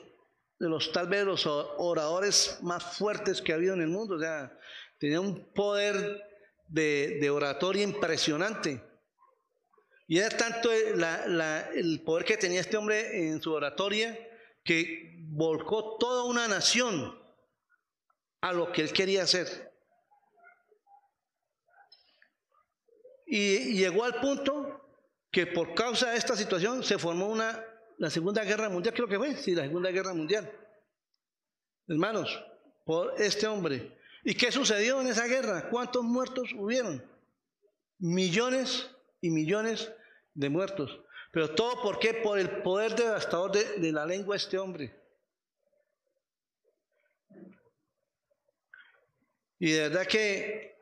de 0.58 0.68
los, 0.68 0.90
tal 0.90 1.06
vez, 1.06 1.24
los 1.24 1.46
oradores 1.46 2.58
más 2.62 2.82
fuertes 2.98 3.40
que 3.40 3.52
ha 3.52 3.54
habido 3.54 3.74
en 3.74 3.82
el 3.82 3.88
mundo. 3.88 4.16
O 4.16 4.18
sea, 4.18 4.58
tenía 4.98 5.20
un 5.20 5.52
poder 5.52 6.20
de, 6.66 7.18
de 7.20 7.30
oratoria 7.30 7.84
impresionante. 7.84 8.82
Y 10.08 10.18
era 10.18 10.36
tanto 10.36 10.72
el 10.72 12.02
poder 12.04 12.24
que 12.24 12.36
tenía 12.36 12.60
este 12.60 12.76
hombre 12.76 13.28
en 13.28 13.40
su 13.40 13.52
oratoria 13.52 14.18
que 14.64 15.14
volcó 15.28 15.96
toda 15.98 16.24
una 16.24 16.48
nación 16.48 17.21
a 18.42 18.52
lo 18.52 18.70
que 18.70 18.82
él 18.82 18.92
quería 18.92 19.22
hacer. 19.22 19.72
Y 23.26 23.78
llegó 23.78 24.04
al 24.04 24.20
punto 24.20 24.80
que 25.30 25.46
por 25.46 25.74
causa 25.74 26.10
de 26.10 26.18
esta 26.18 26.36
situación 26.36 26.84
se 26.84 26.98
formó 26.98 27.28
una, 27.28 27.64
la 27.96 28.10
Segunda 28.10 28.44
Guerra 28.44 28.68
Mundial, 28.68 28.94
creo 28.94 29.08
que 29.08 29.16
fue, 29.16 29.36
sí, 29.36 29.54
la 29.54 29.62
Segunda 29.62 29.90
Guerra 29.90 30.12
Mundial. 30.12 30.52
Hermanos, 31.88 32.44
por 32.84 33.14
este 33.18 33.46
hombre. 33.46 33.96
¿Y 34.24 34.34
qué 34.34 34.52
sucedió 34.52 35.00
en 35.00 35.06
esa 35.06 35.26
guerra? 35.26 35.70
¿Cuántos 35.70 36.04
muertos 36.04 36.50
hubieron? 36.54 37.02
Millones 37.98 38.90
y 39.20 39.30
millones 39.30 39.90
de 40.34 40.50
muertos. 40.50 41.00
Pero 41.32 41.54
todo 41.54 41.80
por 41.80 41.98
qué? 41.98 42.14
Por 42.14 42.38
el 42.38 42.62
poder 42.62 42.94
devastador 42.94 43.52
de, 43.52 43.78
de 43.78 43.92
la 43.92 44.04
lengua 44.04 44.34
de 44.34 44.38
este 44.38 44.58
hombre. 44.58 45.01
Y 49.62 49.70
de 49.70 49.82
verdad 49.82 50.08
que 50.08 50.74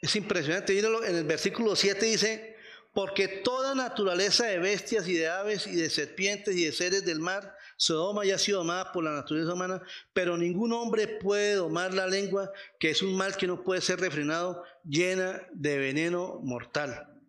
es 0.00 0.16
impresionante. 0.16 0.78
En 0.78 1.14
el 1.14 1.24
versículo 1.24 1.76
7 1.76 2.06
dice, 2.06 2.56
porque 2.94 3.28
toda 3.28 3.74
naturaleza 3.74 4.46
de 4.46 4.58
bestias 4.58 5.06
y 5.06 5.12
de 5.12 5.28
aves 5.28 5.66
y 5.66 5.76
de 5.76 5.90
serpientes 5.90 6.56
y 6.56 6.64
de 6.64 6.72
seres 6.72 7.04
del 7.04 7.20
mar, 7.20 7.54
Sodoma 7.76 8.24
ya 8.24 8.36
ha 8.36 8.38
sido 8.38 8.60
domada 8.60 8.92
por 8.92 9.04
la 9.04 9.10
naturaleza 9.12 9.52
humana, 9.52 9.82
pero 10.14 10.38
ningún 10.38 10.72
hombre 10.72 11.06
puede 11.06 11.56
domar 11.56 11.92
la 11.92 12.06
lengua, 12.06 12.50
que 12.80 12.88
es 12.88 13.02
un 13.02 13.14
mal 13.14 13.36
que 13.36 13.46
no 13.46 13.62
puede 13.62 13.82
ser 13.82 14.00
refrenado, 14.00 14.64
llena 14.88 15.46
de 15.52 15.76
veneno 15.76 16.40
mortal. 16.42 17.20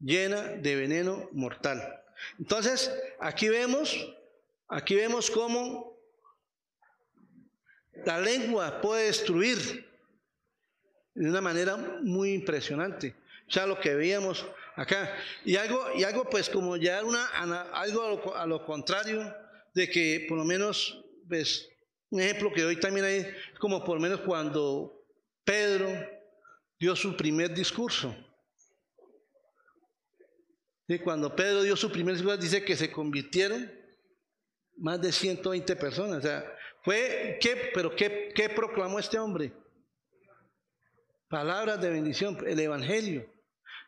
Llena 0.00 0.42
de 0.42 0.74
veneno 0.74 1.28
mortal. 1.30 2.02
Entonces, 2.40 2.92
aquí 3.20 3.48
vemos, 3.48 3.96
aquí 4.66 4.96
vemos 4.96 5.30
cómo 5.30 5.97
la 8.04 8.20
lengua 8.20 8.80
puede 8.80 9.06
destruir 9.06 9.86
de 11.14 11.28
una 11.28 11.40
manera 11.40 11.76
muy 11.76 12.32
impresionante. 12.32 13.14
O 13.48 13.50
sea, 13.50 13.66
lo 13.66 13.80
que 13.80 13.94
veíamos 13.94 14.46
acá. 14.76 15.14
Y 15.44 15.56
algo, 15.56 15.84
y 15.96 16.04
algo 16.04 16.28
pues 16.28 16.48
como 16.48 16.76
ya 16.76 17.02
una, 17.04 17.26
algo 17.72 18.34
a 18.34 18.46
lo, 18.46 18.64
contrario, 18.64 19.34
de 19.74 19.88
que 19.88 20.26
por 20.28 20.38
lo 20.38 20.44
menos, 20.44 21.04
pues, 21.28 21.68
un 22.10 22.20
ejemplo 22.20 22.52
que 22.52 22.64
hoy 22.64 22.78
también 22.78 23.06
hay, 23.06 23.26
como 23.58 23.84
por 23.84 23.96
lo 23.96 24.00
menos 24.00 24.20
cuando 24.20 25.04
Pedro 25.44 25.88
dio 26.78 26.94
su 26.94 27.16
primer 27.16 27.52
discurso. 27.52 28.14
Y 30.86 30.98
cuando 31.00 31.34
Pedro 31.34 31.62
dio 31.62 31.76
su 31.76 31.90
primer 31.90 32.14
discurso, 32.14 32.38
dice 32.38 32.64
que 32.64 32.76
se 32.76 32.90
convirtieron 32.90 33.77
más 34.78 35.00
de 35.00 35.12
120 35.12 35.76
personas. 35.76 36.18
O 36.18 36.22
sea, 36.22 36.44
fue, 36.82 37.38
¿qué, 37.40 37.70
pero 37.74 37.94
qué, 37.94 38.32
qué 38.34 38.48
proclamó 38.48 38.98
este 38.98 39.18
hombre? 39.18 39.52
Palabras 41.28 41.80
de 41.80 41.90
bendición, 41.90 42.38
el 42.46 42.58
Evangelio. 42.58 43.30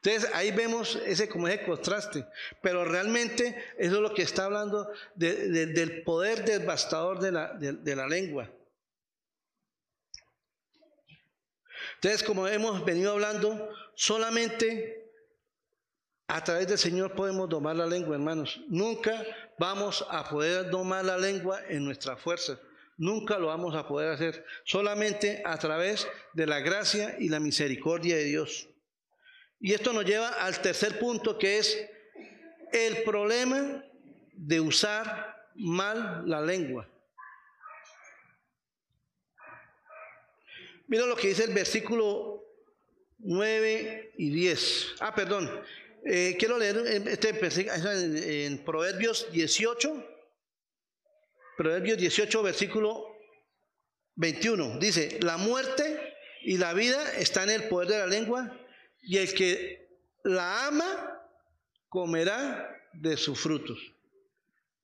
Entonces 0.02 0.30
ahí 0.34 0.50
vemos 0.50 0.96
ese 1.06 1.28
como 1.28 1.46
ese 1.46 1.64
contraste, 1.64 2.26
pero 2.62 2.84
realmente 2.84 3.54
eso 3.76 3.96
es 3.96 4.00
lo 4.00 4.14
que 4.14 4.22
está 4.22 4.46
hablando 4.46 4.90
del 5.14 6.02
poder 6.04 6.44
devastador 6.44 7.20
de 7.20 7.32
la, 7.32 7.52
de 7.54 7.96
la 7.96 8.06
lengua. 8.06 8.50
Entonces, 11.96 12.22
como 12.22 12.48
hemos 12.48 12.82
venido 12.82 13.12
hablando, 13.12 13.68
solamente 13.94 15.00
a 16.28 16.42
través 16.42 16.68
del 16.68 16.78
Señor 16.78 17.14
podemos 17.14 17.48
domar 17.48 17.76
la 17.76 17.86
lengua, 17.86 18.14
hermanos. 18.14 18.60
Nunca 18.68 19.22
vamos 19.60 20.06
a 20.08 20.26
poder 20.26 20.70
domar 20.70 21.04
la 21.04 21.18
lengua 21.18 21.60
en 21.68 21.84
nuestra 21.84 22.16
fuerza. 22.16 22.58
Nunca 22.96 23.38
lo 23.38 23.48
vamos 23.48 23.74
a 23.74 23.86
poder 23.86 24.10
hacer, 24.10 24.42
solamente 24.64 25.42
a 25.44 25.58
través 25.58 26.08
de 26.32 26.46
la 26.46 26.60
gracia 26.60 27.16
y 27.18 27.28
la 27.28 27.40
misericordia 27.40 28.16
de 28.16 28.24
Dios. 28.24 28.70
Y 29.60 29.74
esto 29.74 29.92
nos 29.92 30.06
lleva 30.06 30.30
al 30.30 30.62
tercer 30.62 30.98
punto, 30.98 31.38
que 31.38 31.58
es 31.58 31.78
el 32.72 33.02
problema 33.02 33.84
de 34.32 34.60
usar 34.60 35.50
mal 35.54 36.22
la 36.26 36.40
lengua. 36.40 36.88
Mira 40.86 41.04
lo 41.04 41.16
que 41.16 41.28
dice 41.28 41.44
el 41.44 41.52
versículo 41.52 42.46
9 43.18 44.14
y 44.16 44.30
10. 44.30 44.94
Ah, 45.00 45.14
perdón. 45.14 45.50
Eh, 46.04 46.36
quiero 46.38 46.58
leer 46.58 46.78
este 47.08 47.32
versículo 47.32 47.74
en 47.92 48.64
Proverbios 48.64 49.30
18, 49.32 50.06
Proverbios 51.58 51.98
18, 51.98 52.42
versículo 52.42 53.18
21. 54.16 54.78
Dice, 54.78 55.18
la 55.20 55.36
muerte 55.36 56.14
y 56.42 56.56
la 56.56 56.72
vida 56.72 57.12
están 57.18 57.50
en 57.50 57.62
el 57.62 57.68
poder 57.68 57.90
de 57.90 57.98
la 57.98 58.06
lengua 58.06 58.58
y 59.02 59.18
el 59.18 59.34
que 59.34 59.88
la 60.24 60.66
ama 60.66 61.22
comerá 61.88 62.82
de 62.94 63.18
sus 63.18 63.38
frutos. 63.38 63.78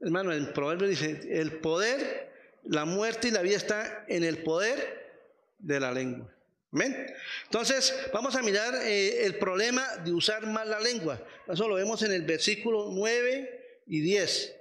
Hermano, 0.01 0.33
el 0.33 0.53
proverbio 0.53 0.87
dice, 0.87 1.41
el 1.41 1.61
poder, 1.61 2.61
la 2.65 2.85
muerte 2.85 3.29
y 3.29 3.31
la 3.31 3.41
vida 3.41 3.57
está 3.57 4.05
en 4.09 4.23
el 4.23 4.43
poder 4.43 5.25
de 5.59 5.81
la 5.81 5.93
lengua. 5.93 6.36
¿Amén? 6.73 7.07
Entonces, 7.45 7.95
vamos 8.13 8.35
a 8.35 8.43
mirar 8.43 8.75
eh, 8.83 9.25
el 9.25 9.39
problema 9.39 9.87
de 10.05 10.13
usar 10.13 10.47
mal 10.47 10.69
la 10.69 10.81
lengua. 10.81 11.23
Eso 11.49 11.69
lo 11.69 11.77
vemos 11.77 12.03
en 12.03 12.13
el 12.13 12.23
versículo 12.23 12.91
9 12.93 13.83
y 13.87 14.01
10. 14.01 14.55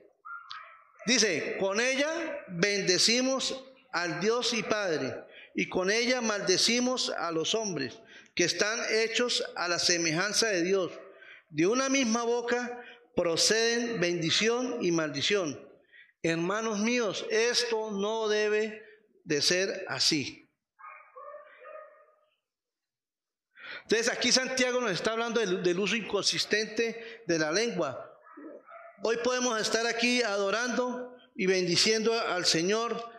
Dice, 1.06 1.58
con 1.60 1.80
ella 1.80 2.10
bendecimos 2.48 3.64
al 3.92 4.20
Dios 4.20 4.54
y 4.54 4.64
Padre, 4.64 5.14
y 5.54 5.70
con 5.70 5.90
ella 5.92 6.22
maldecimos 6.22 7.12
a 7.12 7.32
los 7.32 7.56
hombres, 7.56 8.00
que 8.34 8.44
están 8.44 8.80
hechos 8.92 9.44
a 9.56 9.68
la 9.68 9.80
semejanza 9.80 10.48
de 10.48 10.64
Dios. 10.64 10.92
De 11.50 11.68
una 11.68 11.90
misma 11.90 12.24
boca 12.24 12.84
proceden 13.16 14.00
bendición 14.00 14.78
y 14.82 14.92
maldición. 14.92 15.60
Hermanos 16.22 16.80
míos, 16.80 17.26
esto 17.30 17.92
no 17.92 18.28
debe 18.28 18.84
de 19.24 19.42
ser 19.42 19.86
así. 19.88 20.45
Entonces 23.86 24.12
aquí 24.12 24.32
Santiago 24.32 24.82
nos 24.82 24.92
está 24.92 25.12
hablando 25.12 25.40
del, 25.40 25.80
uso 25.80 25.96
inconsistente 25.96 27.22
de 27.28 27.38
la 27.38 27.52
lengua. 27.52 28.20
Hoy 29.04 29.18
podemos 29.24 29.62
estar 29.62 29.86
aquí 29.86 30.24
adorando 30.24 31.16
y 31.36 31.46
bendiciendo 31.46 32.12
al 32.20 32.46
Señor 32.46 33.12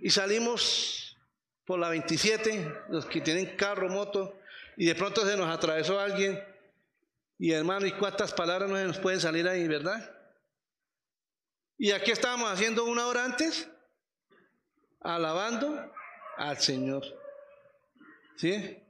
y 0.00 0.10
salimos 0.10 1.18
por 1.64 1.80
la 1.80 1.88
27, 1.88 2.72
los 2.90 3.06
que 3.06 3.20
tienen 3.20 3.56
carro, 3.56 3.88
moto, 3.88 4.38
y 4.76 4.86
de 4.86 4.94
pronto 4.94 5.26
se 5.26 5.36
nos 5.36 5.52
atravesó 5.52 5.98
alguien 5.98 6.40
Y 7.38 7.50
hermano, 7.50 7.86
¿y 7.86 7.92
cuántas 7.92 8.32
palabras 8.32 8.70
no 8.70 8.76
se 8.76 8.84
nos 8.84 8.98
pueden 8.98 9.20
salir 9.20 9.48
ahí, 9.48 9.66
verdad? 9.66 10.16
¿Y 11.76 11.90
aquí 11.90 12.12
estábamos 12.12 12.50
haciendo 12.50 12.84
una 12.84 13.08
hora 13.08 13.24
antes? 13.24 13.68
Alabando 15.00 15.92
al 16.36 16.58
Señor. 16.58 17.02
¿Sí? 18.36 18.84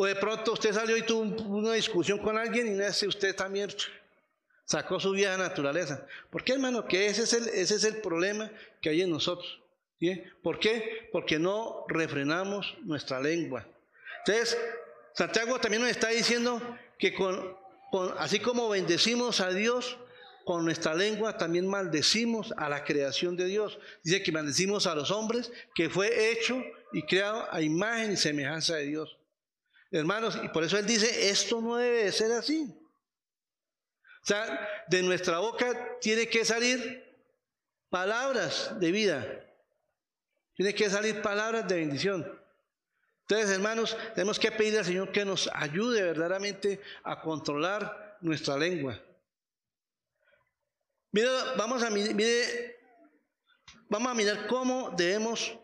O 0.00 0.06
de 0.06 0.14
pronto 0.14 0.52
usted 0.52 0.72
salió 0.72 0.96
y 0.96 1.02
tuvo 1.02 1.22
una 1.22 1.72
discusión 1.72 2.20
con 2.20 2.38
alguien 2.38 2.68
y 2.68 2.70
no 2.70 2.92
sé, 2.92 3.08
usted 3.08 3.34
también 3.34 3.68
sacó 4.64 5.00
su 5.00 5.10
vieja 5.10 5.36
naturaleza. 5.36 6.06
¿Por 6.30 6.44
qué, 6.44 6.52
hermano? 6.52 6.86
Que 6.86 7.08
ese 7.08 7.24
es 7.24 7.32
el, 7.32 7.48
ese 7.48 7.74
es 7.74 7.82
el 7.82 7.96
problema 7.96 8.48
que 8.80 8.90
hay 8.90 9.02
en 9.02 9.10
nosotros. 9.10 9.60
¿Por 10.40 10.60
qué? 10.60 11.08
Porque 11.10 11.40
no 11.40 11.84
refrenamos 11.88 12.76
nuestra 12.82 13.18
lengua. 13.20 13.66
Entonces, 14.24 14.56
Santiago 15.14 15.58
también 15.58 15.82
nos 15.82 15.90
está 15.90 16.10
diciendo 16.10 16.62
que 16.96 17.12
así 18.18 18.38
como 18.38 18.68
bendecimos 18.68 19.40
a 19.40 19.50
Dios, 19.50 19.98
con 20.44 20.64
nuestra 20.64 20.94
lengua 20.94 21.36
también 21.36 21.66
maldecimos 21.66 22.54
a 22.56 22.68
la 22.68 22.84
creación 22.84 23.36
de 23.36 23.46
Dios. 23.46 23.80
Dice 24.04 24.22
que 24.22 24.30
maldecimos 24.30 24.86
a 24.86 24.94
los 24.94 25.10
hombres, 25.10 25.50
que 25.74 25.90
fue 25.90 26.30
hecho 26.30 26.62
y 26.92 27.02
creado 27.02 27.48
a 27.50 27.60
imagen 27.62 28.12
y 28.12 28.16
semejanza 28.16 28.76
de 28.76 28.84
Dios. 28.84 29.17
Hermanos, 29.90 30.38
y 30.42 30.48
por 30.48 30.64
eso 30.64 30.78
él 30.78 30.86
dice, 30.86 31.30
esto 31.30 31.60
no 31.60 31.76
debe 31.76 32.04
de 32.04 32.12
ser 32.12 32.32
así. 32.32 32.74
O 34.22 34.26
sea, 34.26 34.68
de 34.88 35.02
nuestra 35.02 35.38
boca 35.38 35.98
tiene 36.00 36.28
que 36.28 36.44
salir 36.44 37.04
palabras 37.88 38.78
de 38.78 38.92
vida. 38.92 39.44
Tiene 40.54 40.74
que 40.74 40.90
salir 40.90 41.22
palabras 41.22 41.66
de 41.66 41.76
bendición. 41.76 42.38
Entonces, 43.22 43.50
hermanos, 43.50 43.96
tenemos 44.14 44.38
que 44.38 44.50
pedir 44.50 44.78
al 44.78 44.84
Señor 44.84 45.12
que 45.12 45.24
nos 45.24 45.48
ayude 45.54 46.02
verdaderamente 46.02 46.80
a 47.04 47.20
controlar 47.20 48.18
nuestra 48.20 48.56
lengua. 48.56 49.00
Vamos 51.56 51.82
a, 51.82 51.90
mire, 51.90 52.78
vamos 53.88 54.10
a 54.10 54.14
mirar 54.14 54.46
cómo 54.46 54.90
debemos 54.96 55.58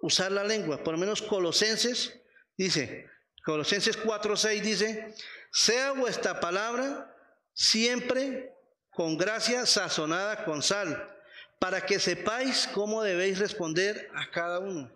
usar 0.00 0.32
la 0.32 0.44
lengua. 0.44 0.82
Por 0.82 0.94
lo 0.94 0.98
menos 0.98 1.22
Colosenses 1.22 2.20
dice, 2.56 3.08
Colosenses 3.48 3.96
4:6 3.96 4.60
dice, 4.60 5.14
sea 5.50 5.92
vuestra 5.92 6.38
palabra 6.38 7.16
siempre 7.54 8.54
con 8.90 9.16
gracia 9.16 9.64
sazonada 9.64 10.44
con 10.44 10.62
sal, 10.62 11.16
para 11.58 11.80
que 11.80 11.98
sepáis 11.98 12.68
cómo 12.74 13.02
debéis 13.02 13.38
responder 13.38 14.10
a 14.14 14.30
cada 14.30 14.58
uno. 14.58 14.92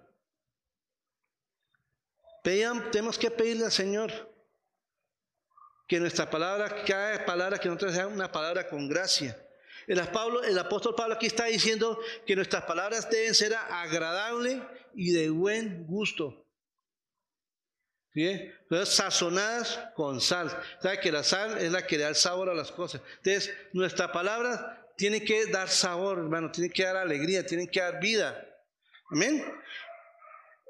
tenemos 2.42 3.16
que 3.16 3.30
pedirle 3.30 3.64
al 3.64 3.72
Señor 3.72 4.12
que 5.88 5.98
nuestra 5.98 6.28
palabra, 6.28 6.84
cada 6.84 7.24
palabra 7.24 7.56
que 7.58 7.68
nosotros 7.70 7.94
sea 7.94 8.06
una 8.06 8.30
palabra 8.30 8.68
con 8.68 8.86
gracia. 8.86 9.34
El, 9.86 9.98
el 9.98 10.58
apóstol 10.58 10.94
Pablo 10.94 11.14
aquí 11.14 11.24
está 11.24 11.46
diciendo 11.46 11.98
que 12.26 12.36
nuestras 12.36 12.64
palabras 12.64 13.08
deben 13.08 13.34
ser 13.34 13.54
agradables 13.54 14.60
y 14.94 15.12
de 15.12 15.30
buen 15.30 15.86
gusto. 15.86 16.41
¿Sí? 18.14 18.52
sazonadas 18.84 19.80
con 19.94 20.20
sal. 20.20 20.50
¿Sabe 20.80 21.00
que 21.00 21.10
la 21.10 21.22
sal 21.22 21.58
es 21.58 21.72
la 21.72 21.86
que 21.86 21.96
da 21.96 22.08
el 22.08 22.14
sabor 22.14 22.50
a 22.50 22.54
las 22.54 22.70
cosas? 22.70 23.00
Entonces, 23.18 23.54
nuestra 23.72 24.12
palabra 24.12 24.86
tiene 24.96 25.24
que 25.24 25.46
dar 25.46 25.68
sabor, 25.68 26.18
hermano, 26.18 26.50
tiene 26.50 26.70
que 26.70 26.84
dar 26.84 26.96
alegría, 26.96 27.46
tiene 27.46 27.68
que 27.68 27.80
dar 27.80 28.00
vida. 28.00 28.46
Amén. 29.10 29.44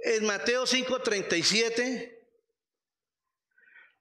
En 0.04 0.24
Mateo 0.24 0.66
5:37, 0.66 2.18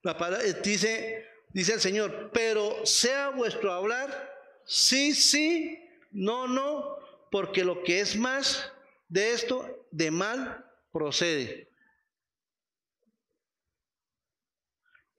la 0.04 0.18
palabra 0.18 0.46
eh, 0.46 0.54
dice, 0.64 1.28
dice 1.50 1.74
el 1.74 1.80
Señor, 1.80 2.32
pero 2.34 2.86
sea 2.86 3.30
vuestro 3.30 3.72
hablar 3.72 4.32
sí, 4.66 5.14
sí, 5.14 5.80
no, 6.12 6.48
no, 6.48 6.98
porque 7.30 7.64
lo 7.64 7.84
que 7.84 8.00
es 8.00 8.16
más 8.16 8.72
de 9.10 9.34
esto, 9.34 9.88
de 9.92 10.12
mal 10.12 10.66
procede. 10.92 11.71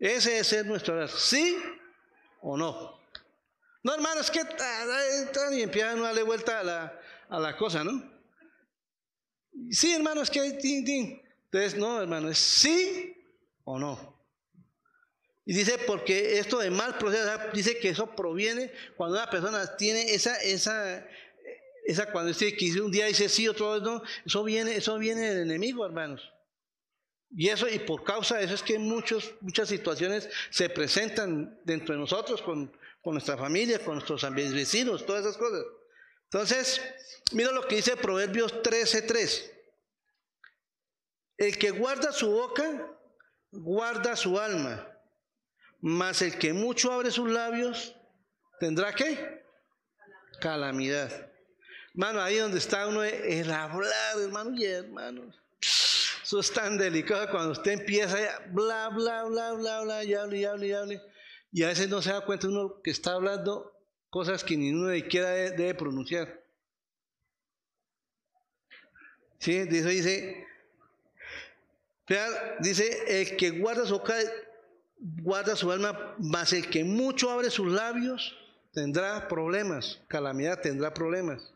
Ese 0.02 0.40
es 0.40 0.66
nuestro 0.66 1.06
¿sí 1.06 1.56
o 2.40 2.56
no? 2.56 3.00
No, 3.84 3.94
hermano, 3.94 4.20
es 4.20 4.32
que 4.32 4.40
y 5.52 5.62
empiezan 5.62 6.00
a 6.00 6.02
darle 6.02 6.24
vuelta 6.24 6.58
a 6.58 6.64
la, 6.64 7.00
a 7.28 7.38
la 7.38 7.56
cosa, 7.56 7.84
¿no? 7.84 8.02
Sí, 9.70 9.92
hermano, 9.94 10.22
es 10.22 10.30
que 10.30 10.40
Entonces, 10.40 11.78
no, 11.78 12.00
hermano, 12.02 12.30
es 12.30 12.38
sí 12.38 13.16
o 13.62 13.78
no. 13.78 14.20
Y 15.44 15.54
dice, 15.54 15.78
porque 15.86 16.40
esto 16.40 16.58
de 16.58 16.70
mal 16.70 16.98
procede, 16.98 17.30
dice 17.52 17.78
que 17.78 17.90
eso 17.90 18.16
proviene 18.16 18.72
cuando 18.96 19.18
una 19.18 19.30
persona 19.30 19.76
tiene 19.76 20.14
esa, 20.14 20.36
esa, 20.42 21.06
esa 21.84 22.10
cuando 22.10 22.30
dice 22.30 22.56
que 22.56 22.80
un 22.80 22.90
día 22.90 23.06
dice 23.06 23.28
sí, 23.28 23.46
otro 23.46 23.78
no, 23.78 24.02
eso 24.26 24.42
viene, 24.42 24.74
eso 24.74 24.98
viene 24.98 25.32
del 25.32 25.42
enemigo, 25.42 25.86
hermanos. 25.86 26.31
Y 27.34 27.48
eso, 27.48 27.68
y 27.68 27.78
por 27.78 28.04
causa 28.04 28.36
de 28.36 28.44
eso 28.44 28.54
es 28.54 28.62
que 28.62 28.78
muchos, 28.78 29.32
muchas 29.40 29.68
situaciones 29.68 30.28
se 30.50 30.68
presentan 30.68 31.58
dentro 31.64 31.94
de 31.94 32.00
nosotros, 32.00 32.42
con, 32.42 32.70
con 33.00 33.14
nuestra 33.14 33.38
familia, 33.38 33.82
con 33.82 33.94
nuestros 33.94 34.22
vecinos, 34.34 35.06
todas 35.06 35.22
esas 35.24 35.38
cosas. 35.38 35.64
Entonces, 36.24 36.80
mira 37.32 37.50
lo 37.50 37.66
que 37.66 37.76
dice 37.76 37.96
Proverbios 37.96 38.62
13:3. 38.62 39.50
El 41.38 41.58
que 41.58 41.70
guarda 41.70 42.12
su 42.12 42.30
boca, 42.30 42.86
guarda 43.50 44.14
su 44.14 44.38
alma, 44.38 44.86
mas 45.80 46.22
el 46.22 46.38
que 46.38 46.52
mucho 46.52 46.92
abre 46.92 47.10
sus 47.10 47.30
labios, 47.30 47.96
tendrá 48.60 48.94
qué? 48.94 49.42
Calamidad. 50.40 51.30
Hermano, 51.94 52.22
ahí 52.22 52.36
donde 52.36 52.58
está 52.58 52.86
uno, 52.86 53.02
el 53.02 53.50
hablar, 53.50 54.18
hermano, 54.18 54.54
y 54.56 54.64
hermanos. 54.64 55.41
Es 56.40 56.52
tan 56.52 56.78
delicado 56.78 57.30
cuando 57.30 57.52
usted 57.52 57.72
empieza 57.72 58.16
bla, 58.50 58.88
bla, 58.88 59.24
bla, 59.24 59.52
bla, 59.52 59.80
bla, 59.82 60.04
y 60.04 60.14
habla, 60.14 60.36
y 60.36 60.44
habla, 60.44 60.66
y 60.66 60.72
habla. 60.72 61.02
Y 61.52 61.62
a 61.62 61.68
veces 61.68 61.88
no 61.88 62.00
se 62.00 62.10
da 62.10 62.22
cuenta 62.22 62.48
uno 62.48 62.80
que 62.82 62.90
está 62.90 63.12
hablando 63.12 63.72
cosas 64.08 64.42
que 64.44 64.56
ni 64.56 64.70
uno 64.70 64.92
siquiera 64.92 65.30
debe, 65.30 65.74
pronunciar. 65.74 66.42
¿Sí? 69.38 69.64
Dice, 69.64 69.88
dice, 69.88 70.46
dice, 72.60 73.20
el 73.20 73.36
que 73.36 73.50
guarda 73.50 73.84
su, 73.86 74.00
guarda 74.98 75.56
su 75.56 75.70
alma, 75.72 76.14
más 76.18 76.52
el 76.52 76.68
que 76.70 76.84
mucho 76.84 77.30
abre 77.30 77.50
sus 77.50 77.72
labios, 77.72 78.36
tendrá 78.72 79.28
problemas, 79.28 80.00
calamidad, 80.08 80.60
tendrá 80.60 80.94
problemas. 80.94 81.52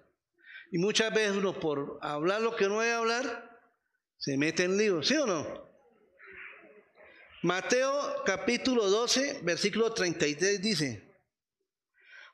Y 0.73 0.79
muchas 0.79 1.15
veces 1.15 1.37
uno 1.37 1.61
por 1.61 1.99
hablar 2.03 2.43
lo 2.43 2.57
que 2.57 2.69
no 2.69 2.81
debe 2.81 2.95
hablar, 2.95 3.56
se 4.19 4.37
mete 4.37 4.65
en 4.65 4.77
lío, 4.77 5.03
¿sí 5.03 5.17
o 5.17 5.27
no? 5.27 5.67
Mateo 7.43 8.25
capítulo 8.25 8.89
12, 8.89 9.41
versículo 9.43 9.93
33 9.93 10.61
dice, 10.61 11.17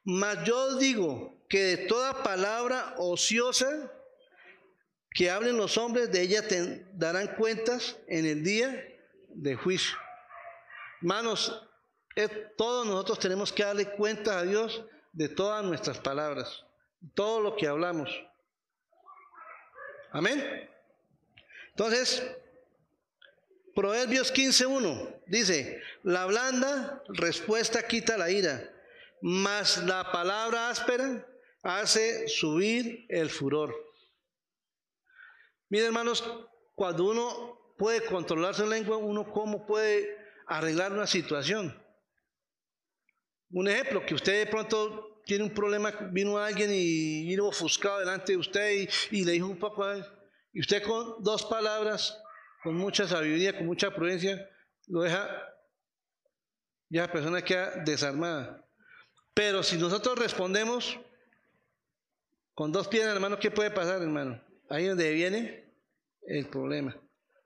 mas 0.05 0.45
yo 0.45 0.77
digo 0.77 1.45
que 1.49 1.65
de 1.65 1.77
toda 1.87 2.23
palabra 2.23 2.95
ociosa 2.99 3.93
que 5.11 5.31
hablen 5.31 5.59
los 5.59 5.77
hombres, 5.77 6.11
de 6.11 6.23
ella 6.23 6.43
darán 6.95 7.37
cuentas 7.37 7.99
en 8.09 8.25
el 8.25 8.43
día 8.43 8.89
de 9.29 9.55
juicio. 9.55 9.97
Hermanos, 11.03 11.69
todos 12.57 12.87
nosotros 12.87 13.19
tenemos 13.19 13.53
que 13.53 13.65
darle 13.65 13.91
cuenta 13.91 14.39
a 14.39 14.45
Dios 14.45 14.83
de 15.13 15.29
todas 15.29 15.63
nuestras 15.65 15.99
palabras, 15.99 16.65
todo 17.15 17.41
lo 17.41 17.57
que 17.57 17.67
hablamos. 17.67 18.09
Amén. 20.13 20.72
Entonces, 21.75 22.23
Proverbios 23.75 24.33
15.1 24.35 25.23
dice, 25.27 25.81
la 26.03 26.27
blanda 26.27 27.03
respuesta 27.09 27.87
quita 27.87 28.19
la 28.19 28.31
ira, 28.31 28.71
mas 29.23 29.83
la 29.85 30.13
palabra 30.13 30.69
áspera 30.69 31.27
hace 31.63 32.29
subir 32.29 33.07
el 33.09 33.31
furor. 33.31 33.75
Miren 35.71 35.87
hermanos, 35.87 36.23
cuando 36.75 37.05
uno 37.05 37.75
puede 37.79 38.05
controlar 38.05 38.55
su 38.55 38.67
lengua, 38.67 38.99
uno 38.99 39.33
cómo 39.33 39.67
puede 39.67 40.19
arreglar 40.47 40.93
una 40.93 41.07
situación. 41.07 41.75
Un 43.51 43.69
ejemplo, 43.69 44.05
que 44.05 44.15
usted 44.15 44.45
de 44.45 44.51
pronto 44.51 45.23
tiene 45.25 45.45
un 45.45 45.55
problema, 45.55 45.91
vino 46.11 46.37
alguien 46.39 46.71
y 46.73 47.25
vino 47.25 47.47
ofuscado 47.47 48.01
delante 48.01 48.33
de 48.33 48.39
usted 48.39 48.89
y, 49.11 49.25
le 49.25 49.33
dijo 49.33 49.47
un 49.47 49.59
poco 49.59 49.85
a 49.85 49.97
él, 49.97 50.05
y 50.53 50.61
usted 50.61 50.83
con 50.83 51.23
dos 51.23 51.45
palabras 51.45 52.19
con 52.63 52.77
mucha 52.77 53.09
sabiduría, 53.09 53.57
con 53.57 53.67
mucha 53.67 53.93
prudencia, 53.93 54.49
lo 54.87 55.03
deja, 55.03 55.29
ya 56.89 57.03
la 57.03 57.13
persona 57.13 57.43
queda 57.43 57.83
desarmada. 57.85 58.65
Pero 59.35 59.63
si 59.63 59.77
nosotros 59.79 60.19
respondemos 60.19 60.99
con 62.55 62.71
dos 62.71 62.87
piedras, 62.87 63.15
hermano, 63.15 63.39
¿qué 63.39 63.51
puede 63.51 63.71
pasar, 63.71 64.01
hermano? 64.01 64.41
Ahí 64.69 64.87
donde 64.87 65.13
viene 65.13 65.75
el 66.23 66.47
problema. 66.49 66.97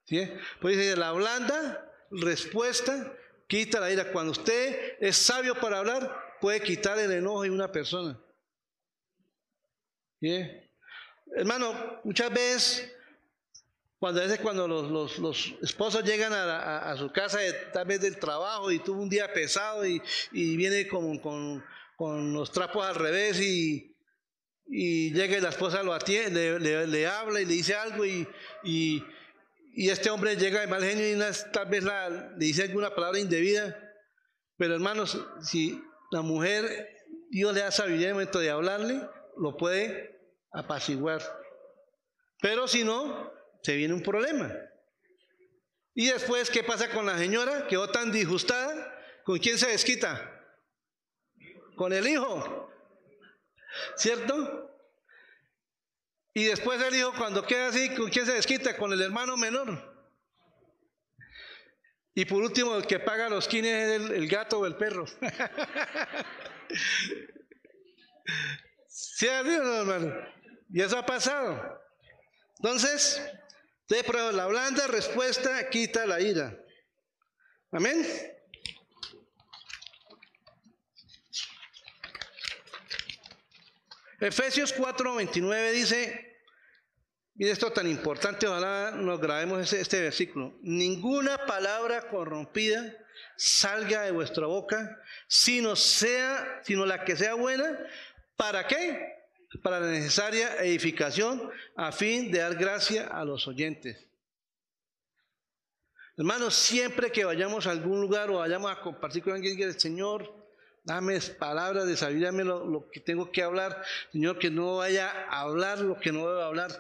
¿sí? 0.04 0.30
Pues 0.61 0.76
dice, 0.76 0.96
la 0.96 1.12
blanda 1.12 1.90
respuesta 2.11 3.12
quita 3.46 3.80
la 3.80 3.90
ira. 3.90 4.12
Cuando 4.12 4.32
usted 4.32 4.96
es 5.00 5.16
sabio 5.16 5.54
para 5.54 5.78
hablar, 5.78 6.14
puede 6.40 6.61
quitar 6.61 6.98
el 6.98 7.12
enojo 7.12 7.42
de 7.42 7.50
una 7.50 7.70
persona. 7.70 8.20
Hermano, 11.34 12.00
muchas 12.04 12.30
veces, 12.30 12.95
cuando, 13.99 14.20
a 14.20 14.24
veces 14.24 14.40
cuando 14.40 14.68
los, 14.68 15.18
los, 15.18 15.55
esposos 15.62 16.05
llegan 16.05 16.32
a, 16.34 16.94
su 16.99 17.11
casa 17.12 17.38
tal 17.72 17.86
vez 17.86 18.01
del 18.01 18.18
trabajo 18.18 18.70
y 18.70 18.78
tuvo 18.78 19.03
un 19.03 19.09
día 19.09 19.32
pesado 19.32 19.86
y, 19.86 20.01
viene 20.32 20.86
con, 20.86 21.18
con, 21.18 21.64
con, 21.97 22.32
los 22.32 22.53
trapos 22.53 22.84
al 22.84 22.94
revés 22.94 23.40
y, 23.40 23.97
y 24.68 25.12
llega 25.12 25.38
y 25.38 25.40
la 25.40 25.49
esposa 25.49 25.82
lo 25.82 25.94
atiende, 25.94 26.59
le, 26.61 27.07
habla 27.07 27.40
y 27.40 27.47
le 27.47 27.55
dice 27.55 27.74
algo 27.74 28.05
y, 28.05 28.28
y, 28.64 29.03
este 29.74 30.11
hombre 30.11 30.36
llega 30.36 30.61
de 30.61 30.66
mal 30.66 30.82
genio 30.82 31.07
y 31.07 31.32
tal 31.53 31.66
vez 31.68 31.84
le 31.84 31.92
dice 32.38 32.62
alguna 32.62 32.94
palabra 32.94 33.18
indebida. 33.18 33.78
Pero 34.57 34.74
hermanos, 34.74 35.22
si 35.42 35.82
la 36.11 36.22
mujer, 36.22 36.88
Dios 37.30 37.53
le 37.55 37.61
da 37.61 37.70
sabiduría 37.70 38.07
en 38.07 38.11
el 38.11 38.14
momento 38.14 38.38
de 38.38 38.51
hablarle, 38.51 39.03
lo 39.36 39.57
puede 39.59 40.18
apaciguar. 40.51 41.20
Pero 42.40 42.66
si 42.68 42.84
no, 42.84 43.36
se 43.66 43.74
viene 43.74 43.94
un 43.94 44.02
problema. 44.02 44.54
Y 45.92 46.06
después, 46.06 46.50
¿qué 46.50 46.62
pasa 46.62 46.88
con 46.88 47.04
la 47.04 47.18
señora? 47.18 47.66
Quedó 47.66 47.90
tan 47.90 48.12
disgustada. 48.12 48.96
¿Con 49.24 49.40
quién 49.40 49.58
se 49.58 49.66
desquita? 49.66 50.40
Con 51.74 51.92
el 51.92 52.06
hijo. 52.06 52.70
¿Cierto? 53.96 54.70
Y 56.32 56.44
después 56.44 56.80
el 56.80 56.94
hijo, 56.94 57.12
cuando 57.18 57.44
queda 57.44 57.66
así, 57.66 57.92
¿con 57.96 58.08
quién 58.08 58.24
se 58.24 58.34
desquita? 58.34 58.76
Con 58.76 58.92
el 58.92 59.02
hermano 59.02 59.36
menor. 59.36 59.96
Y 62.14 62.24
por 62.24 62.40
último, 62.40 62.76
el 62.76 62.86
que 62.86 63.00
paga 63.00 63.28
los 63.28 63.48
quines 63.48 64.00
es 64.00 64.10
el, 64.10 64.28
gato 64.28 64.60
o 64.60 64.66
el 64.66 64.76
perro. 64.76 65.06
¿Sí 68.86 69.26
hermano? 69.26 70.14
Y 70.72 70.82
eso 70.82 70.96
ha 70.96 71.04
pasado. 71.04 71.82
Entonces, 72.58 73.20
de 73.89 74.05
prueba, 74.05 74.32
la 74.32 74.47
blanda 74.47 74.87
respuesta 74.87 75.68
quita 75.70 76.07
la 76.07 76.20
ira. 76.20 76.59
Amén. 77.70 78.07
Efesios 84.20 84.74
4:29 84.74 85.72
dice, 85.72 86.39
y 87.37 87.49
esto 87.49 87.70
tan 87.70 87.87
importante, 87.87 88.47
ojalá 88.47 88.93
nos 88.93 89.20
grabemos 89.20 89.61
este, 89.61 89.80
este 89.80 90.01
versículo, 90.01 90.59
ninguna 90.62 91.45
palabra 91.47 92.09
corrompida 92.09 92.97
salga 93.37 94.03
de 94.03 94.11
vuestra 94.12 94.47
boca, 94.47 94.99
sino 95.28 95.76
sea, 95.76 96.61
sino 96.64 96.87
la 96.87 97.05
que 97.05 97.14
sea 97.14 97.34
buena, 97.34 97.78
¿para 98.37 98.66
qué? 98.66 99.15
Para 99.62 99.80
la 99.80 99.90
necesaria 99.90 100.57
edificación 100.62 101.51
a 101.76 101.92
fin 101.92 102.30
de 102.30 102.38
dar 102.40 102.57
gracia 102.57 103.07
a 103.07 103.24
los 103.24 103.47
oyentes. 103.47 104.07
Hermanos, 106.16 106.55
siempre 106.55 107.12
que 107.12 107.24
vayamos 107.24 107.66
a 107.66 107.70
algún 107.70 108.01
lugar 108.01 108.30
o 108.30 108.38
vayamos 108.38 108.70
a 108.70 108.80
compartir 108.80 109.22
con 109.22 109.34
alguien, 109.34 109.61
el 109.61 109.78
Señor, 109.78 110.47
Dame 110.86 111.18
palabras 111.36 111.84
de 111.88 111.97
sabiduría, 111.97 112.28
dame 112.28 112.44
lo, 112.44 112.88
que 112.92 113.01
tengo 113.01 113.32
que 113.32 113.42
hablar. 113.42 113.82
Señor, 114.12 114.38
que 114.38 114.51
no 114.51 114.76
vaya 114.76 115.11
a 115.28 115.40
hablar 115.40 115.80
lo 115.80 115.99
que 115.99 116.12
no 116.12 116.20
debo 116.20 116.42
hablar, 116.42 116.70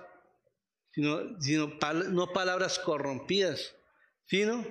sino, 0.92 1.40
sino 1.40 1.72
no 2.10 2.32
palabras 2.32 2.78
corrompidas, 2.78 3.74
sino 4.26 4.64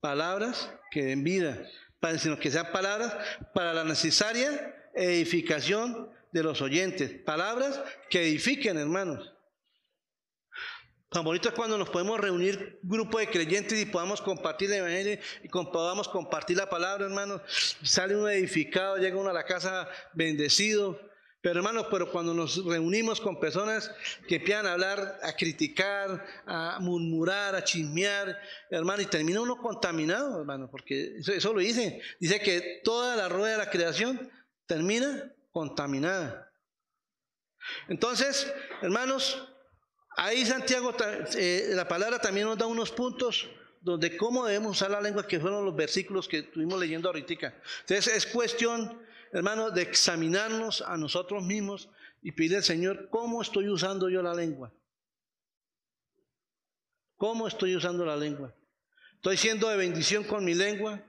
palabras 0.00 0.72
que 0.90 1.04
den 1.04 1.22
vida, 1.22 1.68
sino 2.16 2.38
que 2.38 2.50
sean 2.50 2.72
palabras 2.72 3.14
para 3.52 3.74
la 3.74 3.84
necesaria 3.84 4.74
edificación 4.94 6.10
de 6.32 6.42
los 6.42 6.60
oyentes. 6.62 7.12
Palabras 7.24 7.80
que 8.10 8.22
edifiquen, 8.22 8.78
hermanos. 8.78 9.32
Tan 11.10 11.24
bonito 11.24 11.50
es 11.50 11.54
cuando 11.54 11.76
nos 11.76 11.90
podemos 11.90 12.18
reunir 12.18 12.80
grupo 12.82 13.18
de 13.18 13.28
creyentes 13.28 13.78
y 13.78 13.84
podamos 13.84 14.22
compartir 14.22 14.72
el 14.72 14.78
evangelio 14.78 15.18
y 15.42 15.48
podamos 15.48 16.08
compartir 16.08 16.56
la 16.56 16.70
palabra, 16.70 17.04
hermanos. 17.04 17.42
Sale 17.82 18.16
uno 18.16 18.30
edificado, 18.30 18.96
llega 18.96 19.18
uno 19.18 19.28
a 19.28 19.34
la 19.34 19.44
casa 19.44 19.86
bendecido. 20.14 20.98
Pero 21.42 21.58
hermanos, 21.58 21.88
pero 21.90 22.10
cuando 22.10 22.32
nos 22.32 22.64
reunimos 22.64 23.20
con 23.20 23.40
personas 23.40 23.90
que 24.28 24.36
empiezan 24.36 24.64
a 24.64 24.74
hablar, 24.74 25.18
a 25.22 25.34
criticar, 25.34 26.24
a 26.46 26.78
murmurar, 26.80 27.56
a 27.56 27.64
chismear, 27.64 28.38
hermano, 28.70 29.02
y 29.02 29.06
termina 29.06 29.40
uno 29.40 29.56
contaminado, 29.56 30.38
hermano, 30.38 30.70
porque 30.70 31.16
eso, 31.18 31.32
eso 31.32 31.52
lo 31.52 31.58
dice. 31.58 32.00
Dice 32.20 32.40
que 32.40 32.80
toda 32.84 33.16
la 33.16 33.28
rueda 33.28 33.52
de 33.52 33.58
la 33.58 33.70
creación 33.70 34.30
termina 34.66 35.34
contaminada. 35.52 36.50
Entonces, 37.88 38.52
hermanos, 38.80 39.52
Ahí 40.16 40.44
Santiago, 40.44 40.94
eh, 41.36 41.70
la 41.70 41.88
palabra 41.88 42.18
también 42.18 42.46
nos 42.46 42.58
da 42.58 42.66
unos 42.66 42.90
puntos 42.90 43.48
donde 43.80 44.16
cómo 44.16 44.44
debemos 44.44 44.76
usar 44.76 44.90
la 44.90 45.00
lengua, 45.00 45.26
que 45.26 45.40
fueron 45.40 45.64
los 45.64 45.74
versículos 45.74 46.28
que 46.28 46.38
estuvimos 46.38 46.78
leyendo 46.78 47.08
ahorita. 47.08 47.54
Entonces 47.80 48.08
es 48.08 48.26
cuestión, 48.26 49.02
hermano, 49.32 49.70
de 49.70 49.82
examinarnos 49.82 50.82
a 50.82 50.96
nosotros 50.96 51.42
mismos 51.42 51.88
y 52.20 52.32
pedirle 52.32 52.58
al 52.58 52.62
Señor, 52.62 53.08
¿cómo 53.10 53.42
estoy 53.42 53.68
usando 53.68 54.08
yo 54.08 54.22
la 54.22 54.34
lengua? 54.34 54.72
¿Cómo 57.16 57.48
estoy 57.48 57.74
usando 57.74 58.04
la 58.04 58.16
lengua? 58.16 58.54
¿Estoy 59.14 59.36
siendo 59.36 59.68
de 59.68 59.76
bendición 59.76 60.24
con 60.24 60.44
mi 60.44 60.54
lengua? 60.54 61.02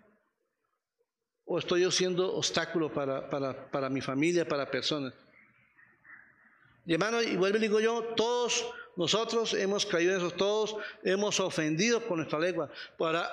¿O 1.45 1.59
estoy 1.59 1.81
yo 1.81 1.91
siendo 1.91 2.33
obstáculo 2.35 2.93
para, 2.93 3.29
para, 3.29 3.69
para 3.69 3.89
mi 3.89 4.01
familia, 4.01 4.47
para 4.47 4.69
personas? 4.69 5.13
Y 6.85 6.93
hermano, 6.93 7.21
y 7.21 7.35
vuelvo 7.35 7.57
y 7.57 7.61
digo 7.61 7.79
yo, 7.79 8.03
todos 8.15 8.65
nosotros 8.95 9.53
hemos 9.53 9.85
caído 9.85 10.11
en 10.13 10.17
eso, 10.17 10.31
todos 10.31 10.75
hemos 11.03 11.39
ofendido 11.39 12.05
con 12.07 12.17
nuestra 12.17 12.39
lengua. 12.39 12.69
Para 12.97 13.29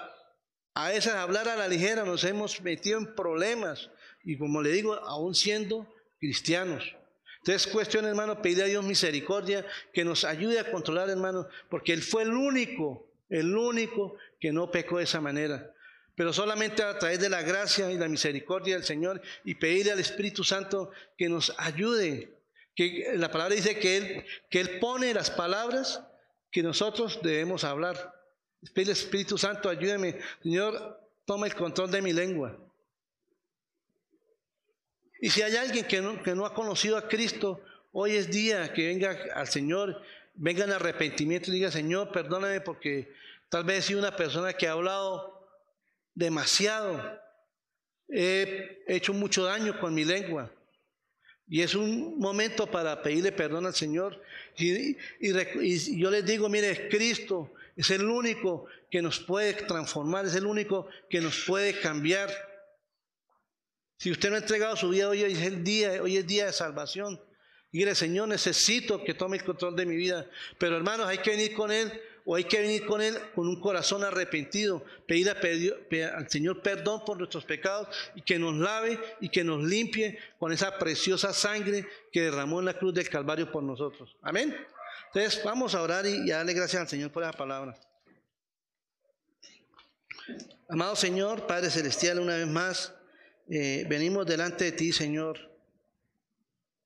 a 0.74 0.88
veces 0.88 1.12
hablar 1.12 1.48
a 1.48 1.56
la 1.56 1.68
ligera 1.68 2.04
nos 2.04 2.24
hemos 2.24 2.60
metido 2.62 2.98
en 2.98 3.14
problemas 3.14 3.90
y 4.24 4.38
como 4.38 4.62
le 4.62 4.70
digo, 4.70 4.94
aún 4.94 5.34
siendo 5.34 5.86
cristianos. 6.18 6.94
Entonces, 7.38 7.72
cuestión, 7.72 8.04
hermano, 8.04 8.42
pedir 8.42 8.62
a 8.62 8.66
Dios 8.66 8.84
misericordia, 8.84 9.64
que 9.94 10.04
nos 10.04 10.24
ayude 10.24 10.58
a 10.58 10.70
controlar, 10.70 11.08
hermano, 11.08 11.48
porque 11.70 11.94
Él 11.94 12.02
fue 12.02 12.22
el 12.22 12.34
único, 12.34 13.06
el 13.30 13.56
único 13.56 14.16
que 14.38 14.52
no 14.52 14.70
pecó 14.70 14.98
de 14.98 15.04
esa 15.04 15.22
manera. 15.22 15.72
Pero 16.20 16.34
solamente 16.34 16.82
a 16.82 16.98
través 16.98 17.18
de 17.18 17.30
la 17.30 17.40
gracia 17.40 17.90
y 17.90 17.96
la 17.96 18.06
misericordia 18.06 18.74
del 18.74 18.84
Señor 18.84 19.22
y 19.42 19.54
pedirle 19.54 19.92
al 19.92 20.00
Espíritu 20.00 20.44
Santo 20.44 20.90
que 21.16 21.30
nos 21.30 21.54
ayude 21.56 22.36
que 22.76 23.12
la 23.16 23.30
palabra 23.30 23.54
dice 23.54 23.78
que 23.78 23.96
Él, 23.96 24.26
que 24.50 24.60
él 24.60 24.78
pone 24.80 25.14
las 25.14 25.30
palabras 25.30 26.02
que 26.50 26.62
nosotros 26.62 27.20
debemos 27.22 27.64
hablar. 27.64 28.14
Espíritu, 28.62 28.90
Espíritu 28.90 29.38
Santo, 29.38 29.70
ayúdeme. 29.70 30.18
Señor, 30.42 31.00
toma 31.24 31.46
el 31.46 31.54
control 31.54 31.90
de 31.90 32.02
mi 32.02 32.12
lengua. 32.12 32.54
Y 35.22 35.30
si 35.30 35.40
hay 35.40 35.56
alguien 35.56 35.86
que 35.86 36.02
no, 36.02 36.22
que 36.22 36.34
no 36.34 36.44
ha 36.44 36.52
conocido 36.52 36.98
a 36.98 37.08
Cristo, 37.08 37.62
hoy 37.92 38.16
es 38.16 38.30
día 38.30 38.74
que 38.74 38.88
venga 38.88 39.16
al 39.34 39.48
Señor, 39.48 40.02
venga 40.34 40.64
en 40.64 40.72
arrepentimiento 40.72 41.50
y 41.50 41.54
diga, 41.54 41.70
Señor, 41.70 42.12
perdóname 42.12 42.60
porque 42.60 43.10
tal 43.48 43.64
vez 43.64 43.86
soy 43.86 43.94
una 43.94 44.14
persona 44.14 44.52
que 44.52 44.68
ha 44.68 44.72
hablado 44.72 45.39
demasiado, 46.14 47.20
he 48.08 48.82
hecho 48.86 49.12
mucho 49.12 49.44
daño 49.44 49.78
con 49.78 49.94
mi 49.94 50.04
lengua. 50.04 50.50
Y 51.48 51.62
es 51.62 51.74
un 51.74 52.16
momento 52.18 52.70
para 52.70 53.02
pedirle 53.02 53.32
perdón 53.32 53.66
al 53.66 53.74
Señor. 53.74 54.22
Y, 54.56 54.96
yo 55.98 56.10
les 56.10 56.24
digo, 56.24 56.48
mire, 56.48 56.88
Cristo 56.88 57.52
es 57.76 57.90
el 57.90 58.04
único 58.04 58.66
que 58.88 59.02
nos 59.02 59.18
puede 59.18 59.54
transformar, 59.54 60.26
es 60.26 60.36
el 60.36 60.46
único 60.46 60.86
que 61.08 61.20
nos 61.20 61.44
puede 61.44 61.80
cambiar. 61.80 62.30
Si 63.98 64.12
usted 64.12 64.30
no 64.30 64.36
ha 64.36 64.38
entregado 64.38 64.76
su 64.76 64.90
vida, 64.90 65.08
hoy 65.08 65.22
es 65.22 65.42
el 65.42 65.64
día, 65.64 66.00
hoy 66.00 66.18
es 66.18 66.26
día 66.26 66.46
de 66.46 66.52
salvación. 66.52 67.20
Dígale, 67.72 67.96
Señor, 67.96 68.28
necesito 68.28 69.02
que 69.02 69.14
tome 69.14 69.36
el 69.36 69.44
control 69.44 69.74
de 69.74 69.86
mi 69.86 69.96
vida. 69.96 70.30
Pero 70.58 70.76
hermanos, 70.76 71.06
hay 71.06 71.18
que 71.18 71.30
venir 71.30 71.52
con 71.52 71.72
Él 71.72 71.92
o 72.24 72.36
hay 72.36 72.44
que 72.44 72.60
venir 72.60 72.86
con 72.86 73.00
Él 73.00 73.16
con 73.34 73.48
un 73.48 73.60
corazón 73.60 74.04
arrepentido, 74.04 74.84
pedir, 75.06 75.34
al 76.14 76.28
Señor 76.28 76.62
perdón 76.62 77.04
por 77.04 77.18
nuestros 77.18 77.44
pecados 77.44 77.88
y 78.14 78.22
que 78.22 78.38
nos 78.38 78.54
lave 78.54 78.98
y 79.20 79.28
que 79.28 79.44
nos 79.44 79.62
limpie 79.62 80.18
con 80.38 80.52
esa 80.52 80.78
preciosa 80.78 81.32
sangre 81.32 81.86
que 82.12 82.22
derramó 82.22 82.60
en 82.60 82.66
la 82.66 82.74
cruz 82.74 82.94
del 82.94 83.08
Calvario 83.08 83.50
por 83.50 83.62
nosotros. 83.62 84.16
Amén. 84.22 84.56
Entonces 85.06 85.42
vamos 85.44 85.74
a 85.74 85.82
orar 85.82 86.06
y, 86.06 86.28
darle 86.28 86.52
gracias 86.52 86.82
al 86.82 86.88
Señor 86.88 87.10
por 87.10 87.22
esa 87.22 87.32
palabra. 87.32 87.76
Amado 90.68 90.94
Señor, 90.94 91.46
Padre 91.46 91.70
Celestial, 91.70 92.20
una 92.20 92.36
vez 92.36 92.46
más, 92.46 92.94
eh, 93.48 93.84
venimos 93.88 94.24
delante 94.24 94.64
de 94.64 94.72
ti, 94.72 94.92
Señor. 94.92 95.50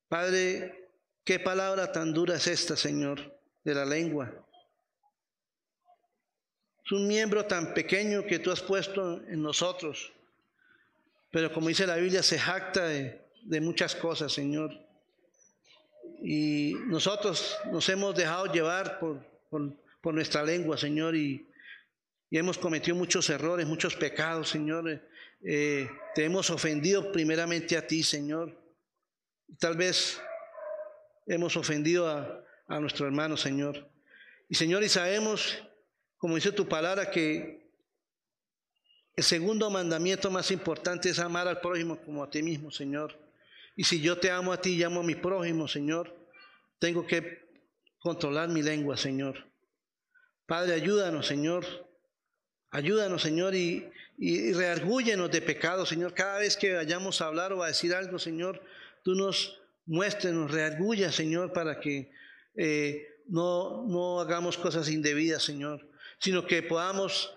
Padre, 0.08 0.88
qué 1.24 1.38
palabra 1.38 1.92
tan 1.92 2.14
dura 2.14 2.36
es 2.36 2.46
esta, 2.46 2.76
Señor, 2.76 3.36
de 3.62 3.74
la 3.74 3.84
lengua. 3.84 4.43
Es 6.84 6.92
un 6.92 7.06
miembro 7.06 7.46
tan 7.46 7.72
pequeño 7.72 8.26
que 8.26 8.38
tú 8.38 8.50
has 8.50 8.60
puesto 8.60 9.22
en 9.28 9.40
nosotros. 9.40 10.12
Pero 11.30 11.50
como 11.50 11.68
dice 11.68 11.86
la 11.86 11.96
Biblia, 11.96 12.22
se 12.22 12.38
jacta 12.38 12.86
de, 12.86 13.60
muchas 13.62 13.94
cosas, 13.94 14.32
Señor. 14.32 14.70
Y 16.22 16.74
nosotros 16.86 17.56
nos 17.72 17.88
hemos 17.88 18.14
dejado 18.14 18.52
llevar 18.52 18.98
por, 18.98 19.18
por, 19.48 20.12
nuestra 20.12 20.42
lengua, 20.42 20.76
Señor, 20.76 21.16
y, 21.16 21.46
hemos 22.30 22.58
cometido 22.58 22.96
muchos 22.96 23.30
errores, 23.30 23.66
muchos 23.66 23.96
pecados, 23.96 24.50
Señor. 24.50 25.00
Eh, 25.42 25.88
te 26.14 26.24
hemos 26.24 26.50
ofendido 26.50 27.10
primeramente 27.12 27.78
a 27.78 27.86
ti, 27.86 28.02
Señor. 28.02 28.52
Tal 29.58 29.76
vez 29.76 30.20
hemos 31.26 31.56
ofendido 31.56 32.08
a, 32.08 32.44
a 32.68 32.78
nuestro 32.78 33.06
hermano, 33.06 33.38
Señor. 33.38 33.88
Y 34.50 34.54
Señor, 34.56 34.82
y 34.82 34.88
sabemos, 34.90 35.62
como 36.24 36.36
dice 36.36 36.52
tu 36.52 36.66
palabra, 36.66 37.10
que 37.10 37.68
el 39.14 39.22
segundo 39.22 39.68
mandamiento 39.68 40.30
más 40.30 40.50
importante 40.50 41.10
es 41.10 41.18
amar 41.18 41.46
al 41.46 41.60
prójimo 41.60 42.00
como 42.00 42.24
a 42.24 42.30
ti 42.30 42.42
mismo, 42.42 42.70
Señor. 42.70 43.14
Y 43.76 43.84
si 43.84 44.00
yo 44.00 44.18
te 44.18 44.30
amo 44.30 44.50
a 44.50 44.58
ti 44.58 44.70
y 44.70 44.82
amo 44.84 45.00
a 45.00 45.02
mi 45.02 45.16
prójimo, 45.16 45.68
Señor, 45.68 46.16
tengo 46.78 47.06
que 47.06 47.46
controlar 47.98 48.48
mi 48.48 48.62
lengua, 48.62 48.96
Señor. 48.96 49.36
Padre, 50.46 50.72
ayúdanos, 50.72 51.26
Señor. 51.26 51.66
Ayúdanos, 52.70 53.20
Señor, 53.20 53.54
y, 53.54 53.86
y, 54.16 54.54
reargúyenos 54.54 55.30
de 55.30 55.42
pecado, 55.42 55.84
Señor. 55.84 56.14
Cada 56.14 56.38
vez 56.38 56.56
que 56.56 56.72
vayamos 56.72 57.20
a 57.20 57.26
hablar 57.26 57.52
o 57.52 57.62
a 57.62 57.66
decir 57.66 57.94
algo, 57.94 58.18
Señor, 58.18 58.62
tú 59.02 59.14
nos 59.14 59.60
muestres, 59.84 60.32
nos 60.32 60.50
reargulla, 60.50 61.12
Señor, 61.12 61.52
para 61.52 61.80
que 61.80 62.10
eh, 62.56 63.08
no, 63.26 63.86
no 63.86 64.20
hagamos 64.20 64.56
cosas 64.56 64.88
indebidas, 64.88 65.42
Señor, 65.42 65.86
sino 66.24 66.46
que 66.46 66.62
podamos 66.62 67.36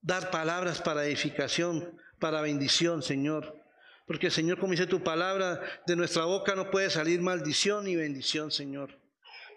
dar 0.00 0.30
palabras 0.30 0.80
para 0.80 1.04
edificación, 1.04 2.00
para 2.20 2.40
bendición, 2.40 3.02
Señor. 3.02 3.60
Porque, 4.06 4.30
Señor, 4.30 4.60
como 4.60 4.70
dice 4.70 4.86
tu 4.86 5.02
palabra, 5.02 5.60
de 5.84 5.96
nuestra 5.96 6.24
boca 6.24 6.54
no 6.54 6.70
puede 6.70 6.90
salir 6.90 7.20
maldición 7.20 7.86
ni 7.86 7.96
bendición, 7.96 8.52
Señor. 8.52 8.96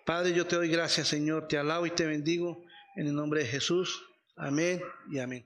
Padre, 0.07 0.33
yo 0.33 0.47
te 0.47 0.55
doy 0.55 0.69
gracias, 0.69 1.07
Señor, 1.07 1.47
te 1.47 1.59
alabo 1.59 1.85
y 1.85 1.91
te 1.91 2.07
bendigo 2.07 2.63
en 2.95 3.05
el 3.05 3.13
nombre 3.13 3.41
de 3.41 3.47
Jesús. 3.47 4.01
Amén 4.35 4.81
y 5.11 5.19
amén. 5.19 5.45